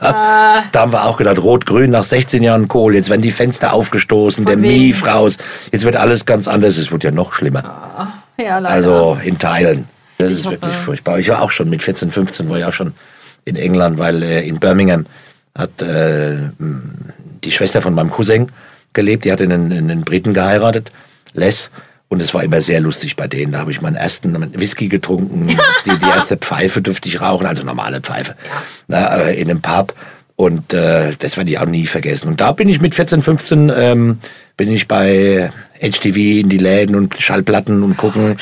da 0.00 0.64
haben 0.74 0.92
wir 0.92 1.04
auch 1.04 1.18
gedacht, 1.18 1.38
rot-grün 1.38 1.90
nach 1.90 2.04
16 2.04 2.44
Jahren 2.44 2.68
Kohl, 2.68 2.94
jetzt 2.94 3.10
werden 3.10 3.22
die 3.22 3.32
Fenster 3.32 3.72
aufgestoßen, 3.72 4.44
Von 4.44 4.50
der 4.50 4.56
Mief 4.56 5.04
raus, 5.04 5.36
jetzt 5.72 5.84
wird 5.84 5.96
alles 5.96 6.26
ganz 6.26 6.46
anders, 6.46 6.78
es 6.78 6.92
wird 6.92 7.02
ja 7.02 7.10
noch 7.10 7.32
schlimmer. 7.32 7.64
Ah, 7.64 8.06
ja, 8.40 8.58
also 8.58 9.18
in 9.22 9.36
Teilen. 9.36 9.88
Das 10.16 10.30
ich 10.30 10.38
ist 10.38 10.46
hoffe. 10.46 10.62
wirklich 10.62 10.76
furchtbar. 10.76 11.18
Ich 11.18 11.28
war 11.28 11.42
auch 11.42 11.50
schon 11.50 11.68
mit 11.68 11.82
14, 11.82 12.10
15, 12.12 12.48
war 12.48 12.58
ich 12.58 12.64
auch 12.64 12.72
schon 12.72 12.94
in 13.44 13.56
England, 13.56 13.98
weil 13.98 14.22
äh, 14.22 14.46
in 14.46 14.60
Birmingham 14.60 15.04
hat 15.56 15.82
äh, 15.82 16.36
die 17.42 17.50
Schwester 17.50 17.82
von 17.82 17.94
meinem 17.94 18.10
Cousin 18.10 18.52
gelebt, 18.92 19.24
die 19.24 19.32
hat 19.32 19.42
einen, 19.42 19.72
einen 19.72 20.02
Briten 20.02 20.34
geheiratet, 20.34 20.92
Les. 21.34 21.68
Und 22.08 22.22
es 22.22 22.32
war 22.32 22.42
immer 22.42 22.62
sehr 22.62 22.80
lustig 22.80 23.16
bei 23.16 23.28
denen. 23.28 23.52
Da 23.52 23.58
habe 23.58 23.70
ich 23.70 23.82
meinen 23.82 23.96
ersten 23.96 24.34
Whisky 24.58 24.88
getrunken. 24.88 25.46
Die, 25.86 25.98
die 25.98 26.06
erste 26.06 26.36
Pfeife 26.36 26.80
durfte 26.80 27.08
ich 27.08 27.20
rauchen, 27.20 27.46
also 27.46 27.62
normale 27.62 28.00
Pfeife, 28.00 28.34
na, 28.88 29.16
äh, 29.16 29.40
in 29.40 29.50
einem 29.50 29.60
Pub. 29.60 29.94
Und 30.36 30.72
äh, 30.72 31.12
das 31.18 31.36
werde 31.36 31.50
ich 31.50 31.58
auch 31.58 31.66
nie 31.66 31.86
vergessen. 31.86 32.28
Und 32.28 32.40
da 32.40 32.52
bin 32.52 32.68
ich 32.68 32.80
mit 32.80 32.94
14, 32.94 33.22
15 33.22 33.72
ähm, 33.74 34.18
bin 34.56 34.70
ich 34.70 34.86
bei 34.86 35.50
HTV 35.80 36.16
in 36.16 36.48
die 36.48 36.58
Läden 36.58 36.94
und 36.94 37.18
Schallplatten 37.18 37.82
und 37.82 37.96
gucken. 37.96 38.36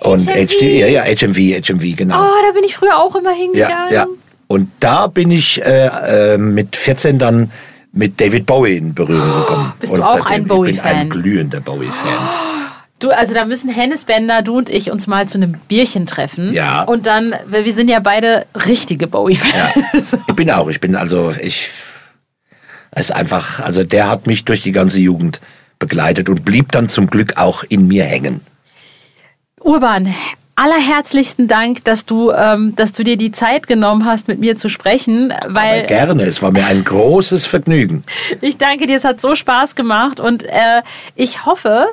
Oh, 0.00 0.16
stimmt. 0.16 0.28
Und 0.28 0.28
HMV. 0.28 0.48
HTV, 0.48 0.62
ja, 0.62 0.86
ja, 0.86 1.02
HMV, 1.04 1.68
HMV, 1.68 1.96
genau. 1.96 2.22
Oh, 2.22 2.46
da 2.46 2.52
bin 2.52 2.64
ich 2.64 2.74
früher 2.74 2.96
auch 2.96 3.14
immer 3.14 3.32
hingegangen. 3.32 3.90
Ja, 3.90 4.04
ja. 4.04 4.06
Und 4.46 4.70
da 4.80 5.06
bin 5.06 5.30
ich 5.30 5.62
äh, 5.64 6.34
äh, 6.34 6.38
mit 6.38 6.76
14 6.76 7.18
dann 7.18 7.50
mit 7.92 8.20
David 8.20 8.46
Bowie 8.46 8.76
in 8.76 8.94
Berührung 8.94 9.40
gekommen. 9.40 9.72
Bist 9.80 9.92
und 9.92 10.00
du 10.00 10.04
auch 10.04 10.26
ein 10.26 10.46
Bowie-Fan? 10.46 10.72
Ich 10.74 10.82
bin 10.82 10.92
ein 10.92 11.10
glühender 11.10 11.60
Bowie-Fan. 11.60 12.57
Du, 12.98 13.10
also 13.10 13.32
da 13.32 13.44
müssen 13.44 13.70
Hennes 13.70 14.04
Bender, 14.04 14.42
du 14.42 14.58
und 14.58 14.68
ich 14.68 14.90
uns 14.90 15.06
mal 15.06 15.28
zu 15.28 15.38
einem 15.38 15.52
Bierchen 15.68 16.06
treffen. 16.06 16.52
Ja. 16.52 16.82
Und 16.82 17.06
dann, 17.06 17.34
weil 17.46 17.64
wir 17.64 17.72
sind 17.72 17.88
ja 17.88 18.00
beide 18.00 18.44
richtige 18.66 19.06
Bowie-Fans. 19.06 20.12
Ja. 20.12 20.18
Ich 20.26 20.34
bin 20.34 20.50
auch, 20.50 20.68
ich 20.68 20.80
bin 20.80 20.96
also, 20.96 21.32
ich, 21.40 21.68
es 22.90 23.06
ist 23.06 23.10
einfach, 23.12 23.60
also 23.60 23.84
der 23.84 24.08
hat 24.08 24.26
mich 24.26 24.44
durch 24.44 24.62
die 24.62 24.72
ganze 24.72 24.98
Jugend 24.98 25.40
begleitet 25.78 26.28
und 26.28 26.44
blieb 26.44 26.72
dann 26.72 26.88
zum 26.88 27.08
Glück 27.08 27.36
auch 27.36 27.62
in 27.68 27.86
mir 27.86 28.04
hängen. 28.04 28.40
Urban, 29.60 30.12
allerherzlichsten 30.56 31.46
Dank, 31.46 31.84
dass 31.84 32.04
du, 32.04 32.32
ähm, 32.32 32.74
dass 32.74 32.92
du 32.92 33.04
dir 33.04 33.16
die 33.16 33.30
Zeit 33.30 33.68
genommen 33.68 34.04
hast, 34.04 34.26
mit 34.26 34.40
mir 34.40 34.56
zu 34.56 34.68
sprechen. 34.68 35.32
Weil 35.46 35.80
Aber 35.80 35.86
gerne, 35.86 36.22
es 36.24 36.42
war 36.42 36.50
mir 36.50 36.66
ein 36.66 36.82
großes 36.82 37.46
Vergnügen. 37.46 38.02
ich 38.40 38.58
danke 38.58 38.88
dir, 38.88 38.96
es 38.96 39.04
hat 39.04 39.20
so 39.20 39.36
Spaß 39.36 39.76
gemacht 39.76 40.18
und 40.18 40.42
äh, 40.42 40.82
ich 41.14 41.46
hoffe, 41.46 41.86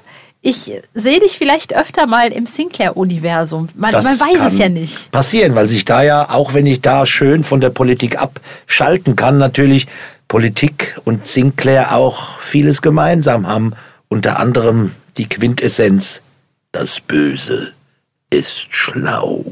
ich 0.46 0.72
sehe 0.94 1.20
dich 1.20 1.40
vielleicht 1.40 1.76
öfter 1.76 2.06
mal 2.06 2.32
im 2.32 2.46
Sinclair-Universum. 2.46 3.68
Man, 3.74 3.92
man, 3.92 4.06
weiß 4.06 4.54
es 4.54 4.60
ja 4.60 4.70
nicht. 4.70 5.10
Passieren, 5.10 5.56
weil 5.56 5.66
sich 5.66 5.86
da 5.86 6.04
ja, 6.04 6.30
auch 6.30 6.54
wenn 6.54 6.68
ich 6.68 6.82
da 6.82 7.08
schön 7.08 7.44
von 7.44 7.62
der 7.62 7.72
Politik 7.72 8.22
abschalten 8.22 9.16
kann, 9.16 9.40
natürlich 9.40 9.88
Politik 10.28 11.00
und 11.04 11.26
Sinclair 11.26 11.96
auch 11.96 12.38
vieles 12.40 12.84
gemeinsam 12.84 13.48
haben. 13.48 13.74
Unter 14.08 14.40
anderem 14.40 14.92
die 15.18 15.28
Quintessenz, 15.28 16.22
das 16.72 17.02
Böse 17.02 17.74
ist 18.30 18.68
schlau. 18.72 19.44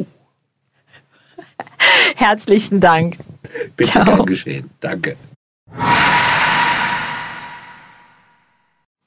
Herzlichen 2.16 2.80
Dank. 2.80 3.18
Bitte 3.76 3.90
Ciao. 3.90 4.06
gern 4.06 4.26
geschehen. 4.28 4.70
Danke. 4.80 5.16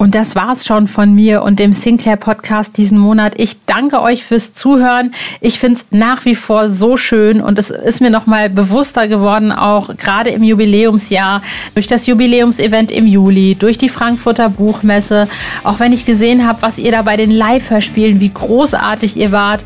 Und 0.07 0.15
das 0.15 0.37
war's 0.37 0.65
schon 0.65 0.87
von 0.87 1.17
mir 1.17 1.43
und 1.43 1.59
dem 1.59 1.73
Sinclair 1.73 2.15
Podcast 2.15 2.77
diesen 2.77 2.97
Monat. 2.97 3.33
Ich 3.39 3.57
danke 3.67 4.01
euch 4.01 4.23
fürs 4.23 4.53
Zuhören. 4.53 5.13
Ich 5.41 5.59
finde 5.59 5.81
es 5.81 5.87
nach 5.91 6.25
wie 6.25 6.37
vor 6.37 6.71
so 6.71 6.97
schön 6.97 7.41
und 7.41 7.59
es 7.59 7.71
ist 7.71 8.01
mir 8.01 8.11
nochmal 8.11 8.49
bewusster 8.49 9.09
geworden, 9.09 9.51
auch 9.51 9.97
gerade 9.97 10.31
im 10.31 10.45
Jubiläumsjahr, 10.45 11.43
durch 11.75 11.89
das 11.89 12.07
Jubiläumsevent 12.07 12.93
im 12.93 13.09
Juli, 13.09 13.57
durch 13.57 13.79
die 13.79 13.89
Frankfurter 13.89 14.49
Buchmesse, 14.49 15.27
auch 15.65 15.81
wenn 15.81 15.93
ich 15.93 16.07
gesehen 16.07 16.47
habe, 16.47 16.63
was 16.63 16.79
ihr 16.79 16.93
da 16.93 17.03
bei 17.03 17.17
den 17.17 17.33
Live-Hörspielen, 17.33 18.21
wie 18.21 18.31
großartig 18.33 19.17
ihr 19.17 19.33
wart, 19.33 19.65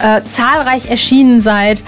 äh, 0.00 0.22
zahlreich 0.24 0.88
erschienen 0.88 1.42
seid 1.42 1.84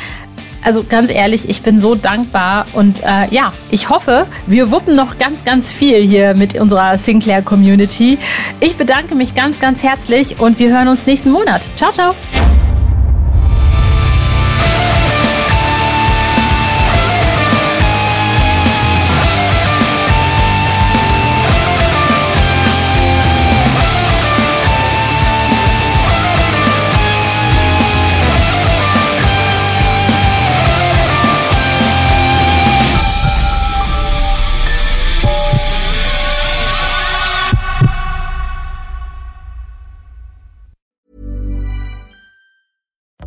also 0.65 0.85
ganz 0.89 1.11
ehrlich, 1.11 1.49
ich 1.49 1.63
bin 1.63 1.81
so 1.81 1.95
dankbar 1.95 2.67
und 2.73 3.01
äh, 3.01 3.29
ja, 3.31 3.53
ich 3.71 3.91
hoffe, 3.91 4.27
wir 4.47 4.71
wuppen 4.71 4.97
noch 4.97 5.19
ganz, 5.19 5.45
ganz 5.45 5.71
viel 5.71 6.03
hier 6.03 6.35
mit 6.35 6.59
unserer 6.59 6.99
Sinclair 6.99 7.43
Community. 7.43 8.19
Ich 8.61 8.77
bedanke 8.77 9.15
mich 9.15 9.35
ganz, 9.35 9.61
ganz 9.61 9.83
herzlich 9.83 10.41
und 10.41 10.59
wir 10.59 10.71
hören 10.71 10.89
uns 10.89 11.07
nächsten 11.07 11.31
Monat. 11.31 11.63
Ciao, 11.77 11.93
ciao. 11.93 12.15